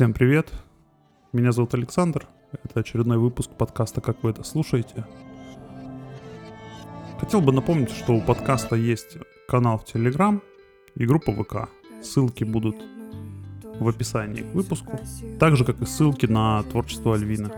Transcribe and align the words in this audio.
Всем 0.00 0.14
привет! 0.14 0.50
Меня 1.34 1.52
зовут 1.52 1.74
Александр. 1.74 2.26
Это 2.52 2.80
очередной 2.80 3.18
выпуск 3.18 3.50
подкаста 3.50 4.00
«Как 4.00 4.22
вы 4.22 4.30
это 4.30 4.42
слушаете?». 4.44 5.04
Хотел 7.18 7.42
бы 7.42 7.52
напомнить, 7.52 7.90
что 7.90 8.14
у 8.14 8.22
подкаста 8.22 8.76
есть 8.76 9.18
канал 9.46 9.76
в 9.76 9.84
Телеграм 9.84 10.40
и 10.94 11.04
группа 11.04 11.32
ВК. 11.34 11.68
Ссылки 12.02 12.44
будут 12.44 12.76
в 13.78 13.86
описании 13.86 14.40
к 14.40 14.54
выпуску, 14.54 14.98
так 15.38 15.56
же, 15.56 15.66
как 15.66 15.82
и 15.82 15.84
ссылки 15.84 16.24
на 16.24 16.62
творчество 16.62 17.14
Альвина. 17.14 17.52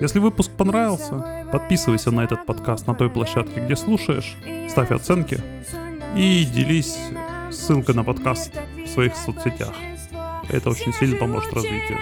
Если 0.00 0.18
выпуск 0.18 0.50
понравился, 0.50 1.46
подписывайся 1.52 2.10
на 2.10 2.22
этот 2.24 2.46
подкаст 2.46 2.88
на 2.88 2.96
той 2.96 3.08
площадке, 3.08 3.64
где 3.64 3.76
слушаешь, 3.76 4.34
ставь 4.68 4.90
оценки 4.90 5.40
и 6.16 6.44
делись 6.52 6.98
ссылкой 7.52 7.94
на 7.94 8.02
подкаст 8.02 8.50
в 8.84 8.88
своих 8.88 9.14
соцсетях. 9.14 9.72
Это 10.52 10.68
очень 10.68 10.92
сильно 10.92 11.16
поможет 11.16 11.52
развитию. 11.54 11.98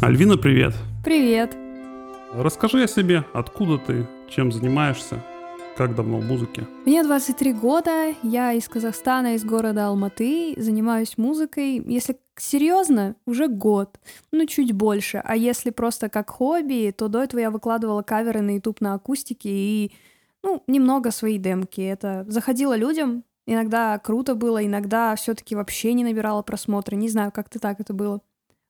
А 0.00 0.06
Альвина, 0.06 0.38
привет! 0.38 0.72
Привет. 1.04 1.65
Расскажи 2.38 2.82
о 2.82 2.86
себе, 2.86 3.24
откуда 3.32 3.78
ты, 3.78 4.06
чем 4.28 4.52
занимаешься, 4.52 5.24
как 5.74 5.94
давно 5.94 6.18
в 6.18 6.24
музыке. 6.26 6.66
Мне 6.84 7.02
23 7.02 7.54
года, 7.54 8.14
я 8.22 8.52
из 8.52 8.68
Казахстана, 8.68 9.36
из 9.36 9.44
города 9.44 9.86
Алматы, 9.86 10.52
занимаюсь 10.58 11.16
музыкой. 11.16 11.82
Если 11.86 12.18
серьезно, 12.36 13.16
уже 13.24 13.48
год, 13.48 13.98
ну 14.32 14.44
чуть 14.44 14.72
больше. 14.72 15.22
А 15.24 15.34
если 15.34 15.70
просто 15.70 16.10
как 16.10 16.28
хобби, 16.28 16.92
то 16.94 17.08
до 17.08 17.22
этого 17.22 17.40
я 17.40 17.50
выкладывала 17.50 18.02
каверы 18.02 18.42
на 18.42 18.56
YouTube 18.56 18.82
на 18.82 18.92
акустике 18.92 19.48
и, 19.48 19.92
ну, 20.42 20.62
немного 20.66 21.12
свои 21.12 21.38
демки. 21.38 21.80
Это 21.80 22.26
заходило 22.28 22.76
людям, 22.76 23.24
иногда 23.46 23.98
круто 23.98 24.34
было, 24.34 24.62
иногда 24.62 25.16
все-таки 25.16 25.56
вообще 25.56 25.94
не 25.94 26.04
набирала 26.04 26.42
просмотры. 26.42 26.96
Не 26.96 27.08
знаю, 27.08 27.32
как-то 27.32 27.58
так 27.60 27.80
это 27.80 27.94
было. 27.94 28.20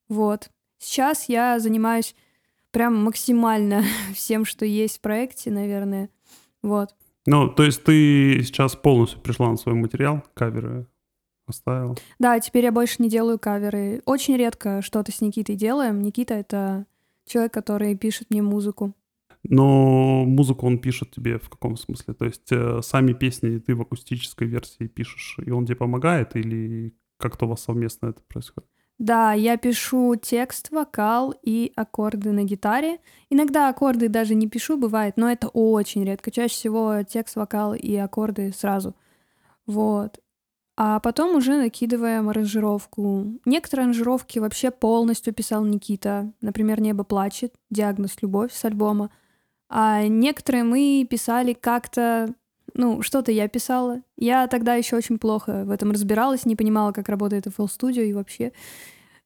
Вот. 0.08 0.50
Сейчас 0.78 1.28
я 1.28 1.58
занимаюсь 1.58 2.14
прям 2.76 2.94
максимально 2.94 3.84
всем, 4.14 4.44
что 4.44 4.66
есть 4.66 4.98
в 4.98 5.00
проекте, 5.00 5.50
наверное. 5.50 6.10
Вот. 6.62 6.90
Ну, 7.24 7.48
то 7.48 7.62
есть 7.62 7.82
ты 7.82 8.42
сейчас 8.42 8.76
полностью 8.76 9.18
пришла 9.20 9.50
на 9.50 9.56
свой 9.56 9.74
материал, 9.74 10.22
каверы 10.34 10.86
оставила. 11.46 11.96
Да, 12.18 12.38
теперь 12.38 12.64
я 12.64 12.72
больше 12.72 12.96
не 12.98 13.08
делаю 13.08 13.38
каверы. 13.38 14.02
Очень 14.04 14.36
редко 14.36 14.82
что-то 14.82 15.10
с 15.10 15.22
Никитой 15.22 15.56
делаем. 15.56 16.02
Никита— 16.02 16.34
это 16.34 16.84
человек, 17.24 17.54
который 17.54 17.96
пишет 17.96 18.28
мне 18.28 18.42
музыку. 18.42 18.92
Но 19.42 20.24
музыку 20.26 20.66
он 20.66 20.78
пишет 20.78 21.12
тебе 21.12 21.38
в 21.38 21.48
каком 21.48 21.76
смысле? 21.76 22.12
То 22.12 22.26
есть 22.26 22.50
э, 22.50 22.80
сами 22.82 23.14
песни 23.14 23.58
ты 23.58 23.74
в 23.74 23.80
акустической 23.80 24.48
версии 24.48 24.86
пишешь, 24.86 25.38
и 25.38 25.50
он 25.50 25.64
тебе 25.64 25.76
помогает, 25.76 26.36
или 26.36 26.94
как-то 27.16 27.46
у 27.46 27.48
вас 27.48 27.62
совместно 27.62 28.08
это 28.08 28.20
происходит? 28.28 28.68
Да, 28.98 29.34
я 29.34 29.58
пишу 29.58 30.16
текст, 30.16 30.70
вокал 30.70 31.34
и 31.42 31.72
аккорды 31.76 32.32
на 32.32 32.44
гитаре. 32.44 32.98
Иногда 33.28 33.68
аккорды 33.68 34.08
даже 34.08 34.34
не 34.34 34.48
пишу, 34.48 34.78
бывает, 34.78 35.18
но 35.18 35.30
это 35.30 35.48
очень 35.48 36.04
редко. 36.04 36.30
Чаще 36.30 36.54
всего 36.54 37.02
текст, 37.02 37.36
вокал 37.36 37.74
и 37.74 37.94
аккорды 37.96 38.52
сразу. 38.56 38.94
Вот. 39.66 40.18
А 40.78 41.00
потом 41.00 41.36
уже 41.36 41.56
накидываем 41.56 42.28
аранжировку. 42.28 43.38
Некоторые 43.44 43.84
аранжировки 43.84 44.38
вообще 44.38 44.70
полностью 44.70 45.34
писал 45.34 45.64
Никита. 45.64 46.32
Например, 46.40 46.80
«Небо 46.80 47.04
плачет», 47.04 47.54
«Диагноз 47.70 48.16
любовь» 48.22 48.52
с 48.52 48.64
альбома. 48.64 49.10
А 49.68 50.06
некоторые 50.06 50.64
мы 50.64 51.06
писали 51.08 51.52
как-то... 51.52 52.34
Ну, 52.74 53.02
что-то 53.02 53.32
я 53.32 53.48
писала. 53.48 54.02
Я 54.16 54.46
тогда 54.48 54.74
еще 54.74 54.96
очень 54.96 55.18
плохо 55.18 55.64
в 55.64 55.70
этом 55.70 55.90
разбиралась, 55.90 56.44
не 56.44 56.56
понимала, 56.56 56.92
как 56.92 57.08
работает 57.08 57.46
FL 57.46 57.66
Studio 57.66 58.04
и 58.04 58.12
вообще 58.12 58.52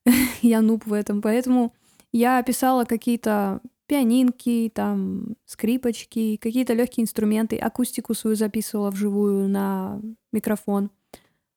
я 0.42 0.60
нуб 0.60 0.86
в 0.86 0.92
этом. 0.92 1.22
Поэтому 1.22 1.72
я 2.12 2.42
писала 2.42 2.84
какие-то 2.84 3.60
пианинки, 3.86 4.70
там, 4.72 5.34
скрипочки, 5.46 6.36
какие-то 6.36 6.74
легкие 6.74 7.02
инструменты, 7.02 7.56
акустику 7.56 8.14
свою 8.14 8.36
записывала 8.36 8.90
вживую 8.90 9.48
на 9.48 10.00
микрофон. 10.32 10.90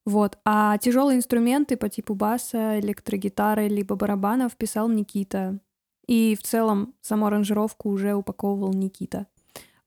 Вот. 0.06 0.38
А 0.44 0.78
тяжелые 0.80 1.18
инструменты 1.18 1.78
по 1.78 1.90
типу 1.90 2.16
баса, 2.16 2.80
электрогитары, 2.80 3.68
либо 3.68 3.96
барабанов 3.96 4.56
писал 4.58 4.90
Никита. 4.90 5.60
И 6.08 6.36
в 6.36 6.44
целом 6.44 6.94
саму 7.02 7.28
аранжировку 7.28 7.90
уже 7.90 8.14
упаковывал 8.14 8.74
Никита. 8.74 9.28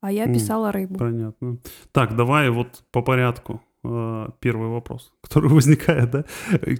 А 0.00 0.12
я 0.12 0.26
писала 0.26 0.72
рыбу. 0.72 0.98
Понятно. 0.98 1.58
Так, 1.92 2.16
давай 2.16 2.50
вот 2.50 2.84
по 2.90 3.02
порядку. 3.02 3.60
Э, 3.84 4.28
Первый 4.40 4.68
вопрос, 4.68 5.12
который 5.22 5.50
возникает, 5.50 6.10
да? 6.10 6.24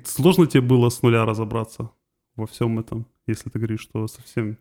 Сложно 0.05 0.47
тебе 0.47 0.63
было 0.63 0.89
с 0.89 1.03
нуля 1.03 1.25
разобраться 1.25 1.91
во 2.37 2.47
всем 2.47 2.79
этом, 2.79 3.07
если 3.27 3.51
ты 3.51 3.59
говоришь, 3.59 3.81
что 3.81 4.07
совсем... 4.07 4.59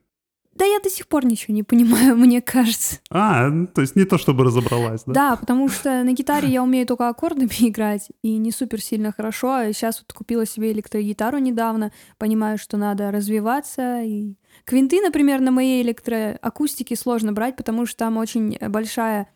Да 0.53 0.63
я 0.63 0.79
до 0.79 0.89
сих 0.89 1.07
пор 1.07 1.25
ничего 1.25 1.53
не 1.53 1.63
понимаю, 1.63 2.15
мне 2.15 2.41
кажется. 2.41 2.99
А, 3.09 3.49
ну, 3.49 3.67
то 3.67 3.81
есть 3.81 3.97
не 3.97 4.05
то, 4.05 4.17
чтобы 4.17 4.45
разобралась, 4.45 5.03
да? 5.05 5.13
Да, 5.13 5.35
потому 5.35 5.67
что 5.67 6.03
на 6.03 6.13
гитаре 6.13 6.47
я 6.47 6.63
умею 6.63 6.87
только 6.87 7.09
аккордами 7.09 7.49
играть, 7.59 8.09
и 8.21 8.37
не 8.37 8.51
супер 8.51 8.81
сильно 8.81 9.11
хорошо. 9.11 9.53
А 9.53 9.73
сейчас 9.73 10.01
вот 10.01 10.13
купила 10.13 10.45
себе 10.45 10.71
электрогитару 10.71 11.39
недавно, 11.39 11.91
понимаю, 12.17 12.57
что 12.57 12.77
надо 12.77 13.11
развиваться. 13.11 14.01
И... 14.03 14.35
Квинты, 14.63 15.01
например, 15.01 15.41
на 15.41 15.51
моей 15.51 15.83
электроакустике 15.83 16.95
сложно 16.95 17.33
брать, 17.33 17.55
потому 17.55 17.85
что 17.85 17.97
там 17.97 18.17
очень 18.17 18.57
большая 18.69 19.27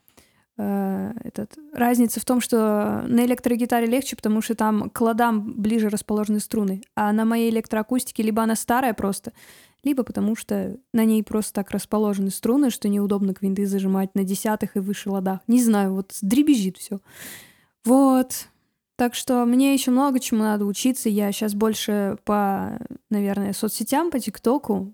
э, 0.58 1.12
этот, 1.24 1.58
разница 1.74 2.20
в 2.20 2.26
том, 2.26 2.42
что 2.42 3.04
на 3.08 3.26
электрогитаре 3.26 3.86
легче, 3.86 4.16
потому 4.16 4.42
что 4.42 4.56
там 4.56 4.90
к 4.90 5.02
ладам 5.02 5.54
ближе 5.54 5.90
расположены 5.90 6.40
струны, 6.40 6.82
а 6.96 7.12
на 7.12 7.26
моей 7.26 7.50
электроакустике 7.50 8.24
либо 8.24 8.42
она 8.42 8.56
старая 8.56 8.94
просто, 8.94 9.34
либо 9.84 10.04
потому 10.04 10.36
что 10.36 10.78
на 10.94 11.06
ней 11.06 11.24
просто 11.24 11.54
так 11.54 11.72
расположены 11.72 12.32
струны, 12.32 12.70
что 12.70 12.90
неудобно 12.90 13.34
квинты 13.34 13.66
зажимать 13.66 14.16
на 14.16 14.24
десятых 14.24 14.76
и 14.76 14.80
выше 14.80 15.10
ладах. 15.10 15.40
Не 15.48 15.62
знаю, 15.62 15.94
вот 15.94 16.14
дребезжит 16.22 16.78
все. 16.78 17.00
Вот. 17.86 18.48
Так 18.98 19.16
что 19.16 19.46
мне 19.46 19.74
еще 19.74 19.92
много 19.92 20.20
чему 20.20 20.44
надо 20.44 20.66
учиться. 20.66 21.08
Я 21.08 21.32
сейчас 21.32 21.54
больше 21.54 22.18
по, 22.26 22.78
наверное, 23.10 23.54
соцсетям, 23.54 24.12
по 24.12 24.20
ТикТоку 24.20 24.94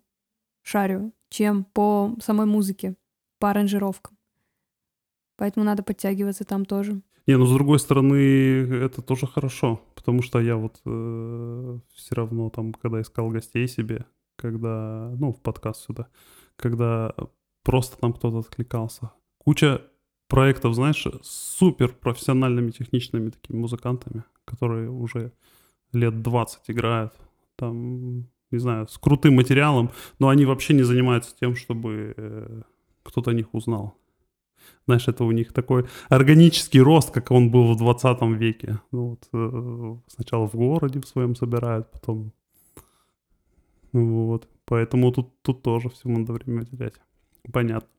шарю, 0.65 1.13
чем 1.29 1.63
по 1.63 2.15
самой 2.19 2.47
музыке, 2.47 2.95
по 3.39 3.51
аранжировкам. 3.51 4.17
Поэтому 5.37 5.65
надо 5.65 5.83
подтягиваться 5.83 6.43
там 6.43 6.65
тоже. 6.65 7.01
Не, 7.27 7.37
ну 7.37 7.45
с 7.45 7.53
другой 7.53 7.79
стороны, 7.79 8.15
это 8.15 9.01
тоже 9.01 9.27
хорошо, 9.27 9.81
потому 9.95 10.21
что 10.21 10.39
я 10.39 10.55
вот 10.57 10.77
все 11.93 12.15
равно 12.15 12.49
там, 12.49 12.73
когда 12.73 13.01
искал 13.01 13.29
гостей 13.29 13.67
себе, 13.67 14.05
когда, 14.35 15.13
ну, 15.19 15.33
в 15.33 15.41
подкаст 15.41 15.85
сюда, 15.85 16.07
когда 16.55 17.13
просто 17.63 17.97
там 17.97 18.13
кто-то 18.13 18.39
откликался. 18.39 19.11
Куча 19.37 19.81
проектов, 20.27 20.73
знаешь, 20.73 21.05
с 21.21 21.55
супер 21.57 21.93
профессиональными, 21.93 22.71
техничными 22.71 23.29
такими 23.29 23.57
музыкантами, 23.57 24.23
которые 24.45 24.89
уже 24.89 25.31
лет 25.91 26.21
20 26.21 26.69
играют, 26.69 27.13
там, 27.55 28.27
не 28.55 28.59
знаю, 28.59 28.87
с 28.87 28.97
крутым 28.97 29.35
материалом, 29.35 29.91
но 30.19 30.29
они 30.29 30.45
вообще 30.45 30.73
не 30.73 30.83
занимаются 30.83 31.35
тем, 31.39 31.55
чтобы 31.55 32.13
э, 32.17 32.61
кто-то 33.03 33.31
о 33.31 33.33
них 33.33 33.53
узнал. 33.53 33.95
Знаешь, 34.87 35.07
это 35.07 35.23
у 35.23 35.31
них 35.31 35.53
такой 35.53 35.85
органический 36.09 36.79
рост, 36.79 37.11
как 37.11 37.31
он 37.31 37.51
был 37.51 37.73
в 37.73 37.77
20 37.77 38.21
веке. 38.39 38.79
Ну, 38.91 39.09
вот, 39.09 39.27
э, 39.33 39.97
сначала 40.07 40.47
в 40.47 40.55
городе 40.55 40.99
в 40.99 41.07
своем 41.07 41.35
собирают, 41.35 41.91
потом... 41.91 42.31
Вот. 43.93 44.47
Поэтому 44.65 45.11
тут, 45.11 45.41
тут 45.41 45.61
тоже 45.61 45.89
всему 45.89 46.19
надо 46.19 46.33
время 46.33 46.61
уделять. 46.61 46.95
Понятно. 47.51 47.89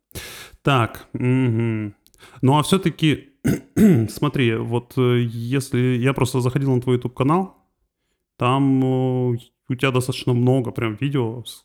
Так. 0.62 1.08
мгм. 1.12 1.94
Ну, 2.42 2.58
а 2.58 2.62
все-таки, 2.62 3.30
смотри, 4.08 4.56
вот 4.56 4.94
э, 4.96 5.22
если... 5.28 5.96
Я 5.96 6.12
просто 6.12 6.40
заходил 6.40 6.74
на 6.74 6.80
твой 6.80 6.96
YouTube-канал, 6.96 7.56
там 8.36 9.34
э, 9.34 9.38
у 9.68 9.74
тебя 9.74 9.90
достаточно 9.90 10.32
много 10.32 10.70
прям 10.70 10.94
видео 10.94 11.44
с, 11.44 11.64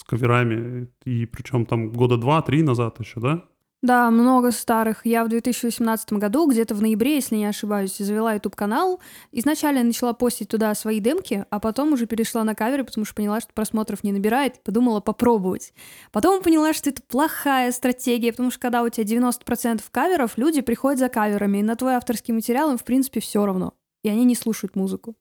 с 0.00 0.04
каверами, 0.04 0.88
и 1.04 1.26
причем 1.26 1.66
там 1.66 1.92
года 1.92 2.16
два-три 2.16 2.62
назад 2.62 2.98
еще, 3.00 3.20
да? 3.20 3.44
Да, 3.80 4.10
много 4.10 4.50
старых. 4.50 5.06
Я 5.06 5.24
в 5.24 5.28
2018 5.28 6.14
году, 6.14 6.50
где-то 6.50 6.74
в 6.74 6.82
ноябре, 6.82 7.14
если 7.14 7.36
не 7.36 7.44
ошибаюсь, 7.44 7.96
завела 7.96 8.34
YouTube-канал. 8.34 9.00
Изначально 9.30 9.84
начала 9.84 10.14
постить 10.14 10.48
туда 10.48 10.74
свои 10.74 10.98
демки, 10.98 11.46
а 11.48 11.60
потом 11.60 11.92
уже 11.92 12.06
перешла 12.06 12.42
на 12.42 12.56
каверы, 12.56 12.82
потому 12.82 13.04
что 13.04 13.14
поняла, 13.14 13.40
что 13.40 13.52
просмотров 13.52 14.02
не 14.02 14.10
набирает, 14.10 14.60
подумала 14.64 14.98
попробовать. 14.98 15.72
Потом 16.10 16.42
поняла, 16.42 16.72
что 16.72 16.90
это 16.90 17.02
плохая 17.02 17.70
стратегия, 17.70 18.32
потому 18.32 18.50
что 18.50 18.58
когда 18.58 18.82
у 18.82 18.88
тебя 18.88 19.04
90% 19.04 19.80
каверов, 19.92 20.36
люди 20.36 20.60
приходят 20.60 20.98
за 20.98 21.08
каверами, 21.08 21.58
и 21.58 21.62
на 21.62 21.76
твой 21.76 21.94
авторский 21.94 22.34
материал 22.34 22.72
им, 22.72 22.78
в 22.78 22.84
принципе, 22.84 23.20
все 23.20 23.46
равно. 23.46 23.74
И 24.02 24.08
они 24.08 24.24
не 24.24 24.34
слушают 24.34 24.74
музыку. 24.74 25.14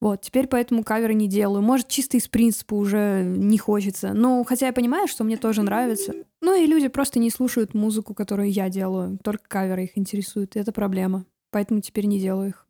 Вот, 0.00 0.22
теперь 0.22 0.46
поэтому 0.46 0.82
каверы 0.82 1.12
не 1.12 1.28
делаю. 1.28 1.62
Может, 1.62 1.88
чисто 1.88 2.16
из 2.16 2.26
принципа 2.26 2.74
уже 2.74 3.22
не 3.22 3.58
хочется. 3.58 4.14
Но 4.14 4.42
хотя 4.44 4.66
я 4.66 4.72
понимаю, 4.72 5.06
что 5.06 5.24
мне 5.24 5.36
тоже 5.36 5.62
нравится. 5.62 6.14
Ну 6.40 6.54
и 6.58 6.66
люди 6.66 6.88
просто 6.88 7.18
не 7.18 7.30
слушают 7.30 7.74
музыку, 7.74 8.14
которую 8.14 8.50
я 8.50 8.70
делаю. 8.70 9.18
Только 9.22 9.44
каверы 9.46 9.84
их 9.84 9.98
интересуют. 9.98 10.56
И 10.56 10.58
это 10.58 10.72
проблема. 10.72 11.26
Поэтому 11.50 11.82
теперь 11.82 12.06
не 12.06 12.18
делаю 12.18 12.48
их. 12.48 12.66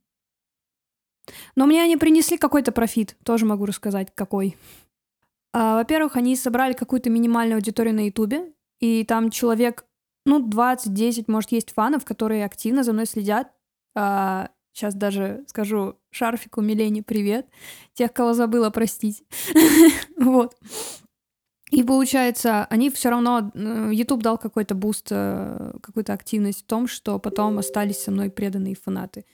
Но 1.54 1.66
мне 1.66 1.82
они 1.82 1.96
принесли 1.96 2.36
какой-то 2.36 2.72
профит. 2.72 3.16
Тоже 3.24 3.46
могу 3.46 3.64
рассказать, 3.64 4.08
какой. 4.12 4.56
А, 5.52 5.76
во-первых, 5.76 6.16
они 6.16 6.34
собрали 6.34 6.72
какую-то 6.72 7.10
минимальную 7.10 7.56
аудиторию 7.56 7.94
на 7.94 8.06
Ютубе. 8.06 8.52
И 8.80 9.04
там 9.04 9.30
человек, 9.30 9.84
ну, 10.26 10.44
20-10, 10.44 11.24
может, 11.28 11.52
есть 11.52 11.72
фанов, 11.72 12.04
которые 12.04 12.44
активно 12.44 12.82
за 12.82 12.92
мной 12.92 13.06
следят. 13.06 13.52
А, 13.94 14.50
Сейчас 14.72 14.94
даже 14.94 15.44
скажу 15.48 15.96
Шарфику, 16.10 16.60
Милене 16.60 17.02
привет. 17.02 17.46
Тех, 17.94 18.12
кого 18.12 18.32
забыла, 18.32 18.70
простить. 18.70 19.24
Вот. 20.16 20.54
И 21.70 21.84
получается, 21.84 22.66
они 22.66 22.90
все 22.90 23.10
равно, 23.10 23.52
YouTube 23.54 24.22
дал 24.22 24.38
какой-то 24.38 24.74
буст, 24.74 25.08
э, 25.10 25.72
какую-то 25.80 26.12
активность 26.12 26.62
в 26.62 26.66
том, 26.66 26.88
что 26.88 27.18
потом 27.18 27.58
остались 27.58 28.02
со 28.02 28.10
мной 28.10 28.28
преданные 28.28 28.74
фанаты. 28.74 29.24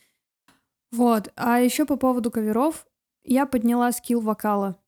Вот. 0.93 1.33
А 1.35 1.61
еще 1.61 1.87
по 1.87 1.97
поводу 1.97 2.31
каверов, 2.31 2.87
я 3.25 3.47
подняла 3.47 3.91
скилл 3.91 4.21
вокала 4.21 4.79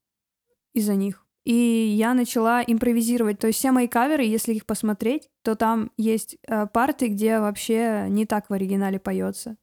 из-за 0.75 0.95
них. 0.95 1.25
И 1.45 1.55
я 1.55 2.13
начала 2.13 2.63
импровизировать. 2.63 3.39
То 3.39 3.47
есть 3.47 3.59
все 3.59 3.73
мои 3.73 3.89
каверы, 3.89 4.25
если 4.25 4.53
их 4.53 4.67
посмотреть, 4.67 5.31
то 5.43 5.57
там 5.57 5.91
есть 5.97 6.37
э, 6.47 6.67
парты, 6.67 7.09
где 7.09 7.41
вообще 7.41 8.07
не 8.11 8.27
так 8.27 8.51
в 8.51 8.53
оригинале 8.53 8.99
поется. 8.99 9.57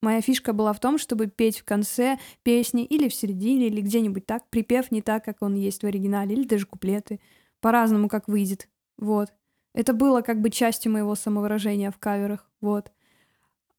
Моя 0.00 0.20
фишка 0.20 0.52
была 0.52 0.72
в 0.72 0.80
том, 0.80 0.96
чтобы 0.98 1.26
петь 1.26 1.58
в 1.58 1.64
конце 1.64 2.18
песни 2.42 2.84
или 2.84 3.08
в 3.08 3.14
середине, 3.14 3.66
или 3.66 3.80
где-нибудь 3.80 4.26
так, 4.26 4.48
припев 4.48 4.90
не 4.92 5.02
так, 5.02 5.24
как 5.24 5.38
он 5.40 5.54
есть 5.54 5.82
в 5.82 5.86
оригинале, 5.86 6.34
или 6.34 6.46
даже 6.46 6.66
куплеты. 6.66 7.20
По-разному, 7.60 8.08
как 8.08 8.28
выйдет. 8.28 8.68
Вот. 8.96 9.32
Это 9.74 9.92
было 9.92 10.22
как 10.22 10.40
бы 10.40 10.50
частью 10.50 10.92
моего 10.92 11.14
самовыражения 11.14 11.90
в 11.90 11.98
каверах. 11.98 12.48
Вот. 12.60 12.92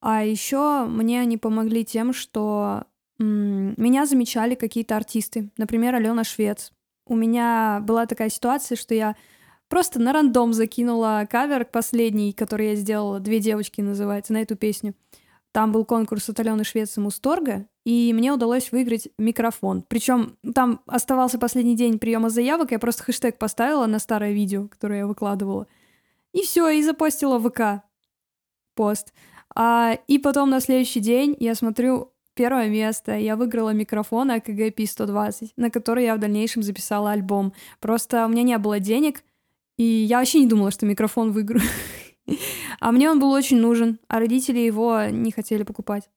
А 0.02 0.24
еще 0.24 0.86
мне 0.86 1.22
они 1.22 1.38
помогли 1.38 1.86
тем, 1.86 2.14
что 2.14 2.86
м, 3.20 3.74
меня 3.78 4.06
замечали 4.06 4.56
какие-то 4.56 4.96
артисты. 4.98 5.50
Например, 5.58 5.96
Алена 5.96 6.24
Швец. 6.24 6.72
У 7.06 7.16
меня 7.16 7.82
была 7.84 8.06
такая 8.06 8.30
ситуация, 8.30 8.76
что 8.76 8.94
я 8.94 9.16
просто 9.68 10.00
на 10.00 10.14
рандом 10.14 10.54
закинула 10.54 11.28
кавер 11.30 11.66
последний, 11.66 12.34
который 12.34 12.70
я 12.70 12.76
сделала. 12.76 13.20
«Две 13.20 13.40
девочки» 13.40 13.82
называется, 13.82 14.34
на 14.34 14.42
эту 14.42 14.56
песню. 14.56 14.94
Там 15.52 15.72
был 15.72 15.84
конкурс 15.84 16.30
от 16.30 16.40
Алены 16.40 16.64
Швец 16.64 16.98
и 16.98 17.02
Мусторга, 17.02 17.66
и 17.84 18.14
мне 18.14 18.32
удалось 18.32 18.72
выиграть 18.72 19.10
микрофон. 19.18 19.84
Причем 19.88 20.38
там 20.54 20.82
оставался 20.86 21.40
последний 21.40 21.76
день 21.76 21.98
приема 21.98 22.30
заявок, 22.30 22.72
я 22.72 22.80
просто 22.80 23.04
хэштег 23.04 23.38
поставила 23.40 23.88
на 23.88 24.00
старое 24.00 24.32
видео, 24.32 24.68
которое 24.68 25.00
я 25.00 25.08
выкладывала. 25.08 25.68
И 26.34 26.44
все, 26.44 26.70
и 26.70 26.84
запостила 26.84 27.40
в 27.40 27.50
ВК 27.50 27.84
пост. 28.76 29.14
А, 29.56 29.98
и 30.08 30.20
потом 30.20 30.52
на 30.52 30.60
следующий 30.60 31.00
день 31.00 31.36
я 31.40 31.56
смотрю 31.56 32.14
первое 32.36 32.70
место. 32.70 33.18
Я 33.18 33.36
выиграла 33.36 33.72
микрофон 33.72 34.32
AKG 34.32 34.74
P120, 34.74 35.50
на 35.58 35.70
который 35.70 36.06
я 36.06 36.16
в 36.16 36.20
дальнейшем 36.20 36.64
записала 36.64 37.12
альбом. 37.12 37.54
Просто 37.82 38.26
у 38.26 38.30
меня 38.30 38.44
не 38.44 38.58
было 38.58 38.80
денег, 38.80 39.24
и 39.78 39.84
я 39.84 40.20
вообще 40.20 40.40
не 40.40 40.48
думала, 40.48 40.72
что 40.72 40.86
микрофон 40.86 41.32
выиграю. 41.32 41.64
А 42.80 42.92
мне 42.92 43.10
он 43.10 43.20
был 43.20 43.32
очень 43.32 43.60
нужен, 43.60 44.00
а 44.08 44.20
родители 44.20 44.60
его 44.60 45.06
не 45.06 45.32
хотели 45.32 45.64
покупать. 45.64 46.10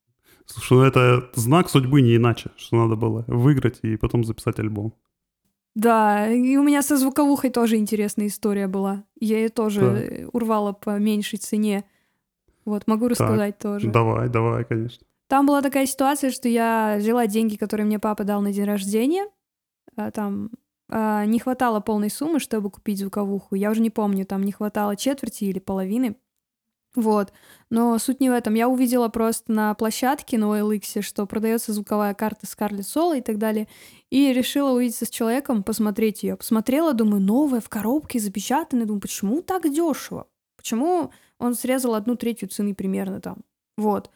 Слушай, 0.47 0.73
ну 0.75 0.83
это 0.83 1.31
знак 1.35 1.71
судьбы 1.71 2.03
не 2.03 2.17
иначе, 2.17 2.51
что 2.57 2.77
надо 2.77 2.97
было 2.97 3.25
выиграть 3.27 3.79
и 3.83 3.97
потом 3.97 4.25
записать 4.25 4.59
альбом. 4.59 4.95
Да, 5.75 6.29
и 6.29 6.57
у 6.57 6.63
меня 6.63 6.83
со 6.83 6.97
звуковухой 6.97 7.51
тоже 7.51 7.77
интересная 7.77 8.27
история 8.27 8.67
была. 8.67 9.05
Я 9.19 9.39
ее 9.39 9.49
тоже 9.49 9.81
Так. 9.81 10.35
урвала 10.35 10.73
по 10.73 10.99
меньшей 10.99 11.39
цене. 11.39 11.85
Вот, 12.65 12.87
могу 12.87 13.09
рассказать 13.09 13.59
тоже. 13.59 13.89
Давай, 13.91 14.29
давай, 14.29 14.65
конечно. 14.65 15.07
Там 15.29 15.47
была 15.47 15.63
такая 15.63 15.87
ситуация, 15.87 16.31
что 16.31 16.49
я 16.49 16.97
взяла 16.99 17.27
деньги, 17.27 17.57
которые 17.57 17.87
мне 17.87 17.99
папа 17.99 18.25
дал 18.25 18.43
на 18.43 18.53
день 18.53 18.65
рождения. 18.65 19.27
А, 19.97 20.11
Там 20.11 20.51
а, 20.95 21.25
не 21.25 21.39
хватало 21.39 21.81
полной 21.81 22.11
суммы, 22.11 22.39
чтобы 22.39 22.71
купить 22.71 22.99
звуковуху. 22.99 23.55
Я 23.55 23.71
уже 23.71 23.81
не 23.81 23.89
помню, 23.89 24.27
там 24.27 24.43
не 24.43 24.53
хватало 24.53 24.95
четверти 24.95 25.45
или 25.45 25.59
половины. 25.59 26.17
Вот. 26.95 27.33
Но 27.71 27.99
суть 27.99 28.21
не 28.21 28.29
в 28.29 28.35
этом. 28.35 28.53
Я 28.53 28.69
увидела 28.69 29.09
просто 29.09 29.51
на 29.51 29.73
площадке 29.73 30.37
на 30.37 30.45
OLX, 30.45 31.01
что 31.01 31.25
продается 31.25 31.73
звуковая 31.73 32.13
карта 32.13 32.45
Scarlett 32.45 32.81
Solo 32.81 33.17
и 33.17 33.23
так 33.23 33.39
далее. 33.39 33.69
И 34.11 34.35
решила 34.35 34.73
увидеться 34.73 35.07
с 35.07 35.11
человеком, 35.11 35.63
посмотреть 35.63 36.25
ее. 36.25 36.37
Посмотрела, 36.37 36.93
думаю, 36.93 37.23
новая 37.23 37.63
в 37.63 37.71
коробке, 37.71 38.19
запечатанная. 38.19 38.85
Думаю, 38.85 39.01
почему 39.01 39.41
так 39.41 39.63
дешево? 39.73 40.27
Почему 40.59 41.11
он 41.39 41.55
срезал 41.55 41.95
одну 41.95 42.17
третью 42.17 42.51
цены 42.51 42.75
примерно 42.75 43.23
там? 43.23 43.39
Вот. 43.79 44.11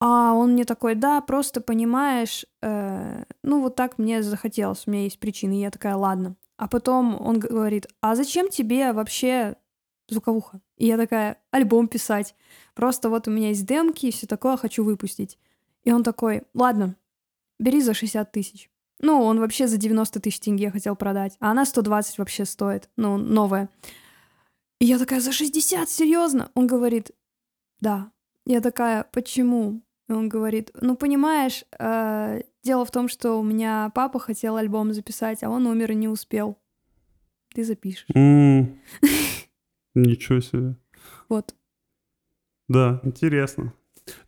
А 0.00 0.32
он 0.32 0.52
мне 0.52 0.64
такой, 0.64 0.94
да, 0.94 1.20
просто 1.20 1.60
понимаешь, 1.60 2.46
э, 2.62 3.24
ну 3.42 3.60
вот 3.60 3.76
так 3.76 3.98
мне 3.98 4.22
захотелось, 4.22 4.84
у 4.86 4.90
меня 4.90 5.04
есть 5.04 5.20
причины. 5.20 5.60
Я 5.60 5.70
такая, 5.70 5.94
ладно. 5.94 6.36
А 6.56 6.68
потом 6.68 7.20
он 7.20 7.38
говорит, 7.38 7.86
а 8.00 8.16
зачем 8.16 8.48
тебе 8.48 8.92
вообще 8.92 9.56
звуковуха? 10.08 10.60
И 10.78 10.86
я 10.86 10.96
такая, 10.96 11.38
альбом 11.50 11.86
писать. 11.86 12.34
Просто 12.74 13.10
вот 13.10 13.28
у 13.28 13.30
меня 13.30 13.48
есть 13.48 13.66
демки 13.66 14.06
и 14.06 14.10
все 14.10 14.26
такое, 14.26 14.56
хочу 14.56 14.84
выпустить. 14.84 15.38
И 15.84 15.92
он 15.92 16.02
такой, 16.02 16.42
ладно, 16.54 16.96
бери 17.58 17.82
за 17.82 17.92
60 17.92 18.32
тысяч. 18.32 18.70
Ну, 19.00 19.22
он 19.22 19.38
вообще 19.38 19.66
за 19.66 19.76
90 19.76 20.20
тысяч 20.20 20.40
тенге 20.40 20.70
хотел 20.70 20.96
продать, 20.96 21.36
а 21.40 21.50
она 21.50 21.64
120 21.64 22.18
вообще 22.18 22.44
стоит, 22.44 22.90
ну, 22.96 23.16
новая. 23.16 23.68
И 24.78 24.86
я 24.86 24.98
такая, 24.98 25.20
за 25.20 25.32
60, 25.32 25.88
серьезно? 25.88 26.50
Он 26.54 26.66
говорит, 26.66 27.10
да. 27.80 28.12
Я 28.46 28.60
такая, 28.60 29.04
почему? 29.12 29.82
И 30.10 30.12
он 30.12 30.28
говорит, 30.28 30.72
ну, 30.80 30.96
понимаешь, 30.96 31.64
э, 31.78 32.40
дело 32.64 32.84
в 32.84 32.90
том, 32.90 33.08
что 33.08 33.38
у 33.38 33.44
меня 33.44 33.92
папа 33.94 34.18
хотел 34.18 34.56
альбом 34.56 34.92
записать, 34.92 35.44
а 35.44 35.48
он 35.48 35.68
умер 35.68 35.92
и 35.92 35.94
не 35.94 36.08
успел. 36.08 36.58
Ты 37.54 37.62
запишешь. 37.62 38.08
Ничего 39.94 40.40
себе. 40.40 40.74
Вот. 41.28 41.54
Да, 42.68 43.00
интересно. 43.04 43.72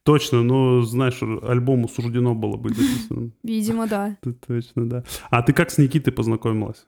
Точно, 0.04 0.44
но, 0.44 0.82
знаешь, 0.82 1.20
альбому 1.20 1.88
суждено 1.88 2.36
было 2.36 2.56
быть 2.56 2.76
записанным. 2.76 3.32
Видимо, 3.42 3.88
да. 3.88 4.18
Точно, 4.46 4.88
да. 4.88 5.04
А 5.30 5.42
ты 5.42 5.52
как 5.52 5.72
с 5.72 5.78
Никитой 5.78 6.12
познакомилась? 6.12 6.86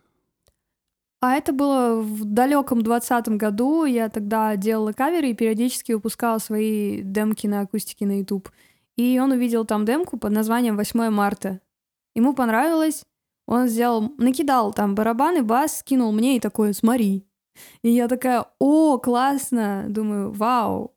А 1.20 1.36
это 1.36 1.52
было 1.52 2.00
в 2.00 2.24
далеком 2.24 2.82
двадцатом 2.82 3.38
году. 3.38 3.86
Я 3.86 4.08
тогда 4.08 4.54
делала 4.56 4.92
каверы 4.92 5.30
и 5.30 5.34
периодически 5.34 5.92
выпускала 5.92 6.38
свои 6.38 7.02
демки 7.02 7.48
на 7.48 7.62
акустике 7.62 8.06
на 8.06 8.18
YouTube. 8.18 8.50
И 8.96 9.18
он 9.18 9.32
увидел 9.32 9.64
там 9.64 9.84
демку 9.84 10.18
под 10.18 10.32
названием 10.32 10.78
«8 10.78 11.10
марта». 11.10 11.60
Ему 12.14 12.34
понравилось. 12.34 13.04
Он 13.46 13.68
сделал, 13.68 14.12
накидал 14.18 14.72
там 14.72 14.94
барабаны, 14.94 15.42
бас, 15.42 15.78
скинул 15.78 16.12
мне 16.12 16.36
и 16.36 16.40
такой 16.40 16.74
«Смотри». 16.74 17.26
И 17.82 17.90
я 17.90 18.08
такая 18.08 18.46
«О, 18.58 18.98
классно!» 18.98 19.86
Думаю 19.88 20.32
«Вау!» 20.32 20.94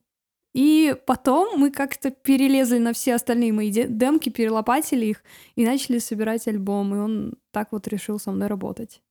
И 0.53 0.95
потом 1.05 1.59
мы 1.59 1.69
как-то 1.69 2.09
перелезли 2.09 2.79
на 2.79 2.93
все 2.93 3.13
остальные 3.13 3.53
мои 3.53 3.69
де- 3.69 3.87
демки, 3.87 4.29
перелопатили 4.29 5.05
их 5.05 5.23
и 5.55 5.63
начали 5.63 5.99
собирать 5.99 6.47
альбом. 6.47 6.95
И 6.95 6.97
он 6.97 7.33
так 7.51 7.71
вот 7.71 7.87
решил 7.87 8.17
со 8.17 8.31
мной 8.31 8.47
работать. 8.47 9.03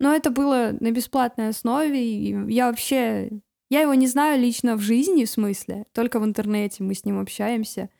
Но 0.00 0.14
это 0.14 0.30
было 0.30 0.76
на 0.80 0.90
бесплатной 0.90 1.48
основе, 1.48 1.98
и 1.98 2.52
я 2.52 2.68
вообще... 2.68 3.30
Я 3.70 3.80
его 3.82 3.94
не 3.94 4.06
знаю 4.06 4.40
лично 4.40 4.76
в 4.76 4.80
жизни, 4.80 5.24
в 5.24 5.30
смысле, 5.30 5.84
только 5.92 6.20
в 6.20 6.24
интернете 6.24 6.82
мы 6.82 6.94
с 6.94 7.04
ним 7.04 7.20
общаемся, 7.20 7.90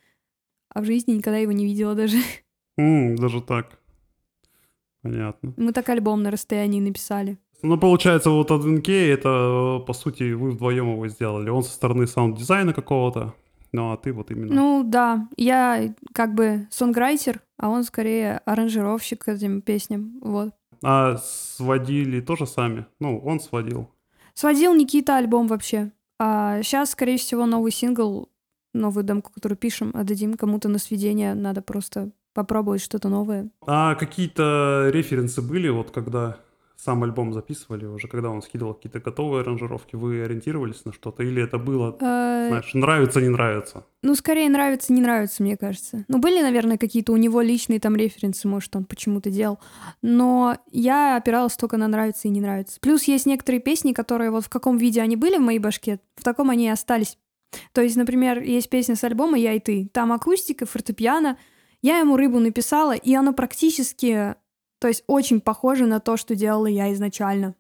а 0.71 0.81
в 0.81 0.85
жизни 0.85 1.13
никогда 1.13 1.39
его 1.39 1.53
не 1.53 1.65
видела 1.65 1.95
даже. 1.95 2.17
М, 2.79 3.17
даже 3.17 3.43
так. 3.43 3.79
Понятно. 5.03 5.55
Мы 5.57 5.73
так 5.73 5.89
альбом 5.89 6.23
на 6.23 6.31
расстоянии 6.31 6.81
написали. 6.81 7.39
Ну, 7.63 7.77
получается, 7.77 8.31
вот 8.31 8.51
Key, 8.51 9.13
это, 9.13 9.83
по 9.85 9.93
сути, 9.93 10.33
вы 10.33 10.53
вдвоем 10.53 10.93
его 10.93 11.09
сделали. 11.09 11.51
Он 11.51 11.63
со 11.63 11.73
стороны 11.73 12.07
саунд-дизайна 12.07 12.73
какого-то, 12.73 13.35
ну, 13.73 13.93
а 13.93 13.97
ты 13.97 14.13
вот 14.13 14.31
именно... 14.31 14.55
Ну 14.55 14.83
да, 14.85 15.29
я 15.37 15.95
как 16.13 16.35
бы 16.35 16.69
songwriter, 16.71 17.41
а 17.57 17.69
он 17.69 17.85
скорее 17.85 18.39
аранжировщик 18.45 19.25
к 19.25 19.29
этим 19.29 19.61
песням, 19.61 20.19
вот. 20.23 20.55
А 20.85 21.17
сводили 21.17 22.21
тоже 22.21 22.47
сами? 22.47 22.87
Ну, 23.01 23.19
он 23.19 23.41
сводил. 23.41 23.91
Сводил 24.39 24.73
Никита 24.73 25.17
альбом 25.17 25.49
вообще. 25.49 25.91
А 26.21 26.63
сейчас, 26.63 26.91
скорее 26.91 27.19
всего, 27.19 27.45
новый 27.45 27.73
сингл, 27.73 28.29
новую 28.73 29.03
демку, 29.03 29.33
которую 29.33 29.59
пишем, 29.59 29.91
отдадим 29.95 30.35
кому-то 30.35 30.69
на 30.69 30.79
сведение. 30.79 31.35
Надо 31.35 31.61
просто 31.61 32.13
попробовать 32.35 32.81
что-то 32.81 33.09
новое. 33.09 33.51
А 33.67 33.97
какие-то 33.97 34.91
референсы 34.93 35.43
были, 35.43 35.69
вот 35.69 35.91
когда 35.91 36.39
сам 36.81 37.03
альбом 37.03 37.33
записывали, 37.33 37.87
уже 37.87 38.07
когда 38.07 38.31
он 38.31 38.41
скидывал 38.41 38.73
какие-то 38.73 39.01
готовые 39.01 39.43
аранжировки, 39.43 39.97
вы 39.97 40.23
ориентировались 40.23 40.85
на 40.85 40.93
что-то? 40.93 41.25
Или 41.25 41.43
это 41.43 41.59
было, 41.59 41.97
Э, 42.01 42.47
знаешь, 42.49 42.73
нравится, 42.73 43.21
не 43.21 43.31
нравится? 43.31 43.85
Ну, 44.03 44.15
скорее 44.15 44.49
нравится, 44.49 44.93
не 44.93 45.01
нравится, 45.01 45.43
мне 45.43 45.57
кажется. 45.57 46.05
Ну, 46.07 46.19
были, 46.19 46.41
наверное, 46.41 46.79
какие-то 46.79 47.13
у 47.13 47.17
него 47.17 47.41
личные 47.41 47.81
там 47.81 47.97
референсы, 47.97 48.47
может, 48.47 48.77
он 48.77 48.85
почему-то 48.85 49.29
делал. 49.29 49.59
Но 50.03 50.57
я 50.71 51.17
опиралась 51.17 51.57
только 51.57 51.77
на 51.79 51.89
нравится 51.89 52.29
и 52.29 52.31
не 52.31 52.41
нравится. 52.41 52.79
Плюс 52.81 53.05
есть 53.05 53.27
некоторые 53.27 53.61
песни, 53.61 53.93
которые 53.93 54.31
вот 54.31 54.45
в 54.45 54.49
каком 54.49 54.77
виде 54.77 55.03
они 55.03 55.17
были 55.17 55.37
в 55.37 55.43
моей 55.43 55.59
башке, 55.59 55.99
в 56.15 56.23
таком 56.23 56.49
они 56.49 56.67
и 56.67 56.71
остались. 56.71 57.19
То 57.73 57.81
есть, 57.81 57.97
например, 57.97 58.41
есть 58.41 58.71
песня 58.71 58.95
с 58.95 59.03
альбома 59.03 59.37
«Я 59.37 59.55
и 59.55 59.59
ты». 59.59 59.91
Там 59.93 60.13
акустика, 60.13 60.65
фортепиано. 60.65 61.39
Я 61.83 61.99
ему 61.99 62.17
рыбу 62.17 62.39
написала, 62.39 62.93
и 62.95 63.15
оно 63.15 63.33
практически, 63.33 64.37
то 64.79 64.89
есть 64.89 65.05
очень 65.07 65.41
похоже 65.41 65.87
на 65.87 66.01
то, 66.01 66.17
что 66.17 66.35
делала 66.35 66.67
я 66.67 66.93
изначально. 66.93 67.55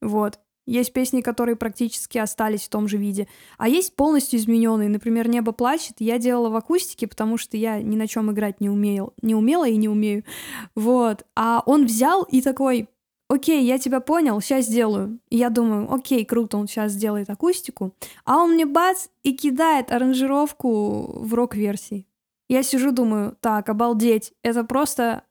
Вот. 0.00 0.38
Есть 0.66 0.92
песни, 0.92 1.22
которые 1.22 1.56
практически 1.56 2.18
остались 2.18 2.66
в 2.66 2.68
том 2.68 2.88
же 2.88 2.98
виде. 2.98 3.26
А 3.56 3.68
есть 3.68 3.96
полностью 3.96 4.38
измененные. 4.38 4.90
Например, 4.90 5.26
«Небо 5.26 5.52
плачет» 5.52 5.96
я 5.98 6.18
делала 6.18 6.50
в 6.50 6.56
акустике, 6.56 7.06
потому 7.06 7.38
что 7.38 7.56
я 7.56 7.80
ни 7.80 7.96
на 7.96 8.06
чем 8.06 8.30
играть 8.30 8.60
не 8.60 8.68
умею. 8.68 9.14
Не 9.22 9.34
умела 9.34 9.66
и 9.66 9.76
не 9.76 9.88
умею. 9.88 10.24
Вот. 10.74 11.24
А 11.34 11.62
он 11.64 11.86
взял 11.86 12.22
и 12.24 12.42
такой, 12.42 12.86
окей, 13.30 13.64
я 13.64 13.78
тебя 13.78 14.00
понял, 14.00 14.40
сейчас 14.42 14.66
сделаю. 14.66 15.20
И 15.30 15.38
я 15.38 15.48
думаю, 15.48 15.90
окей, 15.90 16.26
круто, 16.26 16.58
он 16.58 16.68
сейчас 16.68 16.92
сделает 16.92 17.30
акустику. 17.30 17.94
А 18.26 18.36
он 18.36 18.52
мне 18.52 18.66
бац 18.66 19.08
и 19.22 19.32
кидает 19.32 19.90
аранжировку 19.90 21.18
в 21.18 21.32
рок-версии. 21.32 22.06
Я 22.50 22.62
сижу, 22.62 22.92
думаю, 22.92 23.36
так, 23.40 23.68
обалдеть, 23.68 24.32
это 24.42 24.64
просто... 24.64 25.22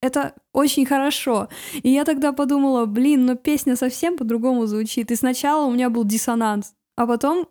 Это 0.00 0.34
очень 0.52 0.86
хорошо. 0.86 1.48
И 1.82 1.90
я 1.90 2.04
тогда 2.04 2.32
подумала, 2.32 2.86
блин, 2.86 3.26
но 3.26 3.34
песня 3.34 3.76
совсем 3.76 4.16
по-другому 4.16 4.66
звучит. 4.66 5.10
И 5.10 5.16
сначала 5.16 5.66
у 5.66 5.72
меня 5.72 5.90
был 5.90 6.04
диссонанс. 6.04 6.74
А 6.96 7.06
потом 7.06 7.48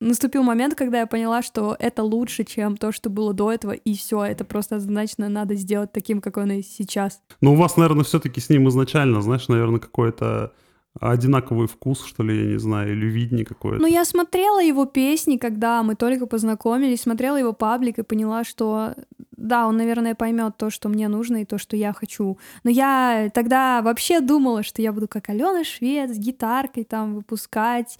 наступил 0.00 0.42
момент, 0.42 0.74
когда 0.74 1.00
я 1.00 1.06
поняла, 1.06 1.42
что 1.42 1.74
это 1.78 2.02
лучше, 2.02 2.44
чем 2.44 2.76
то, 2.76 2.92
что 2.92 3.08
было 3.08 3.32
до 3.32 3.50
этого, 3.50 3.72
и 3.72 3.96
все, 3.96 4.24
это 4.24 4.44
просто 4.44 4.76
однозначно 4.76 5.28
надо 5.28 5.54
сделать 5.54 5.92
таким, 5.92 6.20
какой 6.20 6.42
он 6.42 6.52
есть 6.52 6.74
сейчас. 6.74 7.22
Ну, 7.40 7.54
у 7.54 7.56
вас, 7.56 7.76
наверное, 7.76 8.04
все-таки 8.04 8.40
с 8.40 8.50
ним 8.50 8.68
изначально, 8.68 9.22
знаешь, 9.22 9.48
наверное, 9.48 9.80
какой-то 9.80 10.52
одинаковый 11.00 11.66
вкус, 11.66 12.04
что 12.04 12.22
ли, 12.22 12.36
я 12.36 12.52
не 12.52 12.58
знаю, 12.58 12.92
или 12.92 13.06
видение 13.06 13.44
какое-то. 13.44 13.80
Ну, 13.80 13.86
я 13.86 14.04
смотрела 14.04 14.62
его 14.62 14.84
песни, 14.86 15.36
когда 15.36 15.82
мы 15.82 15.94
только 15.94 16.26
познакомились, 16.26 17.02
смотрела 17.02 17.36
его 17.36 17.52
паблик 17.52 17.98
и 17.98 18.02
поняла, 18.02 18.44
что 18.44 18.94
да, 19.36 19.66
он, 19.66 19.76
наверное, 19.76 20.14
поймет 20.14 20.56
то, 20.56 20.70
что 20.70 20.88
мне 20.88 21.08
нужно 21.08 21.42
и 21.42 21.44
то, 21.44 21.58
что 21.58 21.76
я 21.76 21.92
хочу. 21.92 22.38
Но 22.64 22.70
я 22.70 23.30
тогда 23.34 23.82
вообще 23.82 24.20
думала, 24.20 24.62
что 24.62 24.82
я 24.82 24.92
буду 24.92 25.08
как 25.08 25.28
Алена 25.28 25.64
Швец 25.64 26.10
с 26.10 26.18
гитаркой 26.18 26.84
там 26.84 27.14
выпускать. 27.14 27.98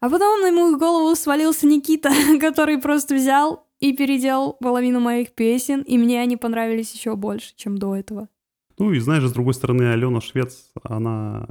А 0.00 0.10
потом 0.10 0.42
на 0.42 0.52
мою 0.52 0.78
голову 0.78 1.14
свалился 1.16 1.66
Никита, 1.66 2.10
который 2.40 2.78
просто 2.78 3.14
взял 3.14 3.66
и 3.80 3.92
переделал 3.92 4.54
половину 4.54 5.00
моих 5.00 5.32
песен, 5.32 5.82
и 5.82 5.98
мне 5.98 6.20
они 6.20 6.36
понравились 6.36 6.92
еще 6.92 7.14
больше, 7.16 7.54
чем 7.56 7.78
до 7.78 7.94
этого. 7.96 8.28
Ну 8.78 8.92
и 8.92 8.98
знаешь, 8.98 9.24
с 9.24 9.32
другой 9.32 9.54
стороны, 9.54 9.92
Алена 9.92 10.20
Швец, 10.20 10.70
она 10.82 11.48